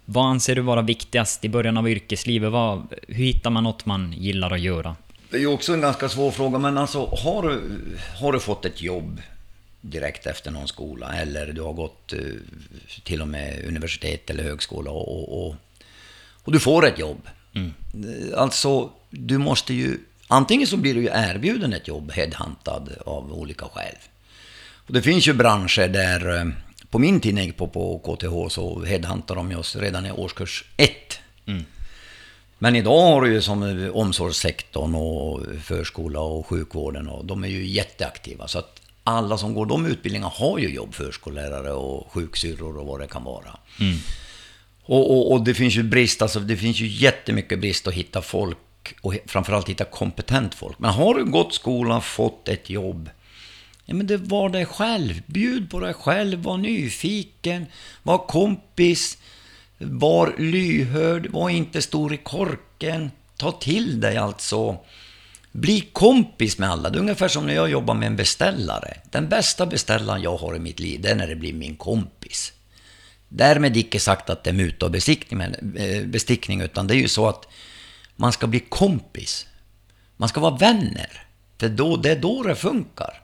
Vad 0.04 0.26
anser 0.26 0.54
du 0.54 0.60
vara 0.60 0.82
viktigast 0.82 1.44
i 1.44 1.48
början 1.48 1.76
av 1.76 1.88
yrkeslivet? 1.88 2.52
Vad, 2.52 2.82
hur 3.08 3.24
hittar 3.24 3.50
man 3.50 3.64
något 3.64 3.86
man 3.86 4.12
gillar 4.12 4.50
att 4.50 4.60
göra? 4.60 4.96
Det 5.30 5.36
är 5.36 5.40
ju 5.40 5.46
också 5.46 5.72
en 5.72 5.80
ganska 5.80 6.08
svår 6.08 6.30
fråga, 6.30 6.58
men 6.58 6.78
alltså 6.78 7.06
har 7.06 7.60
har 8.20 8.32
du 8.32 8.40
fått 8.40 8.64
ett 8.64 8.82
jobb 8.82 9.20
direkt 9.84 10.26
efter 10.26 10.50
någon 10.50 10.68
skola 10.68 11.12
eller 11.12 11.52
du 11.52 11.62
har 11.62 11.72
gått 11.72 12.12
eh, 12.12 12.18
till 13.04 13.22
och 13.22 13.28
med 13.28 13.64
universitet 13.64 14.30
eller 14.30 14.42
högskola 14.42 14.90
och, 14.90 15.08
och, 15.08 15.46
och, 15.46 15.56
och 16.42 16.52
du 16.52 16.60
får 16.60 16.86
ett 16.86 16.98
jobb. 16.98 17.28
Eh, 17.54 18.40
Alltså, 18.40 18.90
du 19.10 19.38
måste 19.38 19.74
ju... 19.74 19.98
Antingen 20.28 20.66
så 20.66 20.76
blir 20.76 20.94
du 20.94 21.00
ju 21.00 21.08
erbjuden 21.12 21.72
ett 21.72 21.88
jobb, 21.88 22.12
headhuntad 22.12 22.88
av 23.06 23.32
olika 23.32 23.66
skäl. 23.66 23.94
Och 24.86 24.92
det 24.92 25.02
finns 25.02 25.28
ju 25.28 25.32
branscher 25.32 25.88
där 25.88 26.36
eh, 26.40 26.44
på 26.90 26.98
min 26.98 27.20
tid 27.20 27.56
på, 27.56 27.66
på 27.68 27.98
KTH 27.98 28.54
så 28.54 28.84
headhuntade 28.84 29.40
de 29.40 29.56
oss 29.56 29.76
redan 29.76 30.06
i 30.06 30.12
årskurs 30.12 30.64
1. 30.76 30.90
Men 32.58 32.76
idag 32.76 33.02
har 33.02 33.22
du 33.22 33.32
ju 33.32 33.42
som 33.42 33.90
omsorgssektorn 33.94 34.94
och 34.94 35.40
förskola 35.62 36.20
och 36.20 36.46
sjukvården 36.46 37.08
och 37.08 37.24
de 37.24 37.44
är 37.44 37.48
ju 37.48 37.66
jätteaktiva. 37.66 38.48
Så 38.48 38.58
att 38.58 38.80
alla 39.04 39.38
som 39.38 39.54
går 39.54 39.66
de 39.66 39.86
utbildningarna 39.86 40.32
har 40.34 40.58
ju 40.58 40.74
jobb, 40.74 40.94
förskollärare 40.94 41.72
och 41.72 42.12
sjuksyrror 42.12 42.78
och 42.78 42.86
vad 42.86 43.00
det 43.00 43.06
kan 43.06 43.24
vara. 43.24 43.56
Och, 44.82 45.10
och, 45.10 45.32
och 45.32 45.44
det 45.44 45.54
finns 45.54 45.74
ju 45.74 45.82
brist, 45.82 46.22
alltså 46.22 46.40
det 46.40 46.56
finns 46.56 46.80
ju 46.80 46.86
jättemycket 46.86 47.60
brist 47.60 47.86
att 47.86 47.94
hitta 47.94 48.22
folk 48.22 48.58
och 49.00 49.14
framförallt 49.26 49.68
hitta 49.68 49.84
kompetent 49.84 50.54
folk. 50.54 50.78
Men 50.78 50.90
har 50.90 51.14
du 51.14 51.24
gått 51.24 51.54
skolan, 51.54 52.02
fått 52.02 52.48
ett 52.48 52.70
jobb, 52.70 53.10
ja 53.84 53.94
men 53.94 54.06
det 54.06 54.16
var 54.16 54.48
dig 54.48 54.66
själv. 54.66 55.22
Bjud 55.26 55.70
på 55.70 55.80
dig 55.80 55.94
själv, 55.94 56.42
var 56.42 56.56
nyfiken, 56.56 57.66
var 58.02 58.18
kompis, 58.18 59.18
var 59.78 60.34
lyhörd, 60.38 61.26
var 61.26 61.50
inte 61.50 61.82
stor 61.82 62.14
i 62.14 62.16
korken. 62.16 63.10
Ta 63.36 63.52
till 63.52 64.00
dig 64.00 64.16
alltså. 64.16 64.78
Bli 65.54 65.80
kompis 65.80 66.58
med 66.58 66.70
alla. 66.70 66.90
Det 66.90 66.98
är 66.98 67.00
ungefär 67.00 67.28
som 67.28 67.46
när 67.46 67.54
jag 67.54 67.70
jobbar 67.70 67.94
med 67.94 68.06
en 68.06 68.16
beställare. 68.16 68.96
Den 69.10 69.28
bästa 69.28 69.66
beställaren 69.66 70.22
jag 70.22 70.36
har 70.36 70.56
i 70.56 70.58
mitt 70.58 70.80
liv, 70.80 71.00
det 71.00 71.10
är 71.10 71.14
när 71.14 71.26
det 71.26 71.36
blir 71.36 71.52
min 71.52 71.76
kompis. 71.76 72.52
Därmed 73.28 73.76
icke 73.76 74.00
sagt 74.00 74.30
att 74.30 74.44
det 74.44 74.50
är 74.50 74.54
muta 74.54 74.86
och 74.86 74.92
bestickning, 74.92 75.40
eh, 75.76 76.06
bestickning, 76.06 76.60
utan 76.60 76.86
det 76.86 76.94
är 76.94 76.98
ju 76.98 77.08
så 77.08 77.28
att 77.28 77.48
man 78.16 78.32
ska 78.32 78.46
bli 78.46 78.60
kompis. 78.60 79.46
Man 80.16 80.28
ska 80.28 80.40
vara 80.40 80.56
vänner. 80.56 81.26
För 81.58 81.68
då, 81.68 81.96
det 81.96 82.10
är 82.10 82.16
då 82.16 82.42
det 82.42 82.54
funkar. 82.54 83.22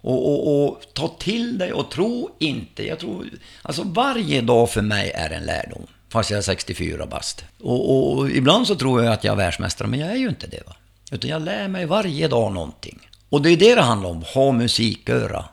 Och, 0.00 0.32
och, 0.32 0.68
och 0.68 0.82
ta 0.94 1.08
till 1.08 1.58
dig 1.58 1.72
och 1.72 1.90
tro 1.90 2.36
inte. 2.38 2.86
Jag 2.86 2.98
tror, 2.98 3.26
alltså 3.62 3.82
varje 3.82 4.40
dag 4.40 4.70
för 4.70 4.82
mig 4.82 5.10
är 5.10 5.30
en 5.30 5.42
lärdom. 5.44 5.86
Fast 6.08 6.30
jag 6.30 6.38
är 6.38 6.42
64 6.42 7.06
bast. 7.06 7.44
Och, 7.60 8.16
och 8.18 8.30
ibland 8.30 8.66
så 8.66 8.74
tror 8.74 9.04
jag 9.04 9.12
att 9.12 9.24
jag 9.24 9.32
är 9.32 9.36
världsmästare, 9.36 9.88
men 9.88 10.00
jag 10.00 10.10
är 10.10 10.16
ju 10.16 10.28
inte 10.28 10.46
det. 10.46 10.62
Va? 10.66 10.76
Utan 11.12 11.30
jag 11.30 11.42
lär 11.42 11.68
mig 11.68 11.86
varje 11.86 12.28
dag 12.28 12.52
någonting. 12.52 12.98
Och 13.28 13.42
det 13.42 13.50
är 13.50 13.56
det 13.56 13.74
det 13.74 13.82
handlar 13.82 14.10
om, 14.10 14.22
ha 14.34 14.52
musiköra. 14.52 15.44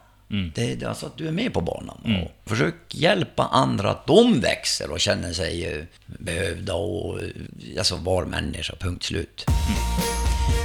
Det 0.56 0.72
är 0.72 0.76
det, 0.76 0.86
alltså 0.86 1.06
att 1.06 1.18
du 1.18 1.28
är 1.28 1.32
med 1.32 1.54
på 1.54 1.62
banan. 1.62 1.98
Och 2.24 2.50
försök 2.50 2.76
hjälpa 2.90 3.44
andra 3.44 3.92
att 3.92 4.08
de 4.08 4.40
växer 4.40 4.92
och 4.92 5.00
känner 5.00 5.34
sig 5.34 5.66
eh, 5.66 5.84
behövda 6.20 6.74
och 6.74 7.20
eh, 7.24 7.28
alltså 7.78 7.96
var 7.96 8.26
människa, 8.26 8.74
punkt 8.80 9.04
slut. 9.04 9.46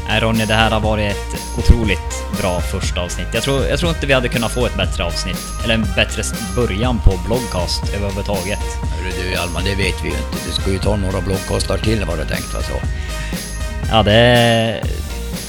Nej 0.09 0.21
Ronny, 0.21 0.45
det 0.45 0.55
här 0.55 0.71
har 0.71 0.81
varit 0.81 1.13
ett 1.13 1.59
otroligt 1.59 2.41
bra 2.41 2.61
första 2.61 3.01
avsnitt. 3.01 3.27
Jag 3.35 3.43
tror, 3.43 3.65
jag 3.65 3.79
tror 3.79 3.91
inte 3.91 4.07
vi 4.07 4.13
hade 4.13 4.29
kunnat 4.29 4.53
få 4.53 4.67
ett 4.67 4.77
bättre 4.77 5.05
avsnitt, 5.05 5.39
eller 5.65 5.75
en 5.75 5.87
bättre 5.97 6.23
början 6.57 6.99
på 7.05 7.13
bloggcast 7.27 7.95
överhuvudtaget. 7.97 8.59
Hörru 8.83 9.31
du 9.31 9.37
Alma, 9.37 9.61
det 9.61 9.75
vet 9.75 10.05
vi 10.05 10.09
ju 10.09 10.15
inte. 10.15 10.37
Du 10.47 10.53
ska 10.53 10.71
ju 10.71 10.79
ta 10.79 10.97
några 10.97 11.21
bloggkastar 11.21 11.79
till 11.79 12.05
vad 12.05 12.19
du 12.19 12.25
tänkt 12.25 12.55
va 12.55 12.61
så. 12.63 12.79
Ja, 13.91 14.03
det, 14.03 14.83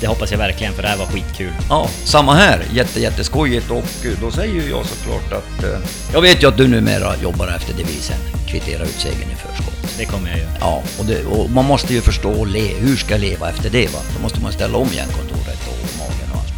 det 0.02 0.08
hoppas 0.08 0.32
jag 0.32 0.38
verkligen, 0.38 0.74
för 0.74 0.82
det 0.82 0.88
här 0.88 0.98
var 0.98 1.06
skitkul. 1.06 1.52
Ja, 1.70 1.90
samma 2.04 2.34
här. 2.36 2.62
Jätte, 2.74 3.00
jätteskojigt 3.02 3.70
och 3.72 3.78
eh, 4.06 4.12
då 4.22 4.32
säger 4.32 4.54
ju 4.54 4.70
jag 4.70 4.86
såklart 4.86 5.32
att... 5.34 5.64
eh, 5.64 5.80
Jag 6.14 6.22
vet 6.22 6.44
ju 6.44 6.48
att 6.48 6.58
du 6.58 6.68
numera 6.68 7.18
jobbar 7.18 7.48
efter 7.48 7.74
devisen 7.74 8.18
kvittera 8.48 8.84
ut 8.84 9.00
segern 9.00 9.32
i 9.32 9.36
förskott. 9.36 9.74
Det 9.98 10.06
kommer 10.06 10.30
jag 10.30 10.40
göra. 10.40 10.50
Ja, 10.60 10.84
och, 11.00 11.06
det, 11.06 11.24
och 11.26 11.50
man 11.50 11.66
måste 11.66 11.94
ju 11.94 12.02
förstå 12.02 12.32
och 12.32 12.48
le, 12.48 12.74
hur 12.80 12.98
ska 12.98 13.12
jag 13.12 13.22
leva 13.22 13.50
efter 13.50 13.70
det 13.70 13.94
va? 13.94 14.00
Då 14.16 14.22
måste 14.22 14.40
man 14.42 14.52
ställa 14.52 14.78
om 14.78 14.88
hjärnkontoret 14.94 15.68
och 15.68 15.98
magen 15.98 16.32
och 16.32 16.38
allt. 16.40 16.54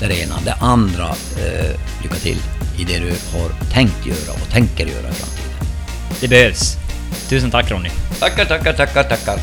Det 0.00 0.04
är 0.04 0.08
det 0.08 0.20
ena. 0.22 0.34
Det 0.44 0.52
andra, 0.60 1.08
eh, 1.36 1.80
lycka 2.02 2.14
till 2.14 2.38
i 2.78 2.84
det 2.84 2.98
du 2.98 3.08
har 3.38 3.70
tänkt 3.72 4.06
göra 4.06 4.32
och 4.32 4.50
tänker 4.52 4.86
göra 4.86 5.08
i 5.10 5.12
framtiden. 5.12 5.66
Det 6.20 6.28
behövs. 6.28 6.76
Tusen 7.28 7.50
tack 7.50 7.70
Ronny. 7.70 7.90
Tackar, 8.20 8.44
tackar, 8.44 8.72
tackar, 8.72 9.02
tackar. 9.04 9.38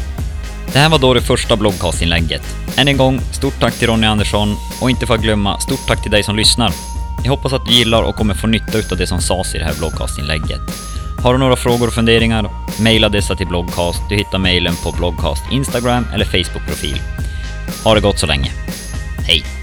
Det 0.71 0.79
här 0.79 0.89
var 0.89 0.99
då 0.99 1.13
det 1.13 1.21
första 1.21 1.55
bloggcastinlägget. 1.55 2.41
Än 2.77 2.87
en 2.87 2.97
gång, 2.97 3.21
stort 3.31 3.59
tack 3.59 3.73
till 3.73 3.87
Ronny 3.87 4.07
Andersson 4.07 4.55
och 4.81 4.89
inte 4.89 5.05
för 5.05 5.15
att 5.15 5.21
glömma, 5.21 5.59
stort 5.59 5.87
tack 5.87 6.01
till 6.01 6.11
dig 6.11 6.23
som 6.23 6.35
lyssnar. 6.35 6.71
Jag 7.23 7.29
hoppas 7.29 7.53
att 7.53 7.65
du 7.65 7.73
gillar 7.73 8.03
och 8.03 8.15
kommer 8.15 8.33
få 8.33 8.47
nytta 8.47 8.77
utav 8.77 8.97
det 8.97 9.07
som 9.07 9.21
sades 9.21 9.55
i 9.55 9.57
det 9.57 9.65
här 9.65 9.75
bloggcastinlägget. 9.79 10.61
Har 11.23 11.33
du 11.33 11.39
några 11.39 11.55
frågor 11.55 11.87
och 11.87 11.93
funderingar? 11.93 12.49
Maila 12.79 13.09
dessa 13.09 13.35
till 13.35 13.47
bloggcast. 13.47 13.99
Du 14.09 14.15
hittar 14.15 14.37
mailen 14.37 14.75
på 14.83 14.91
bloggcast 14.91 15.43
Instagram 15.51 16.07
eller 16.13 16.25
Facebook-profil. 16.25 17.01
Ha 17.83 17.95
det 17.95 18.01
gott 18.01 18.19
så 18.19 18.25
länge. 18.25 18.51
Hej! 19.27 19.62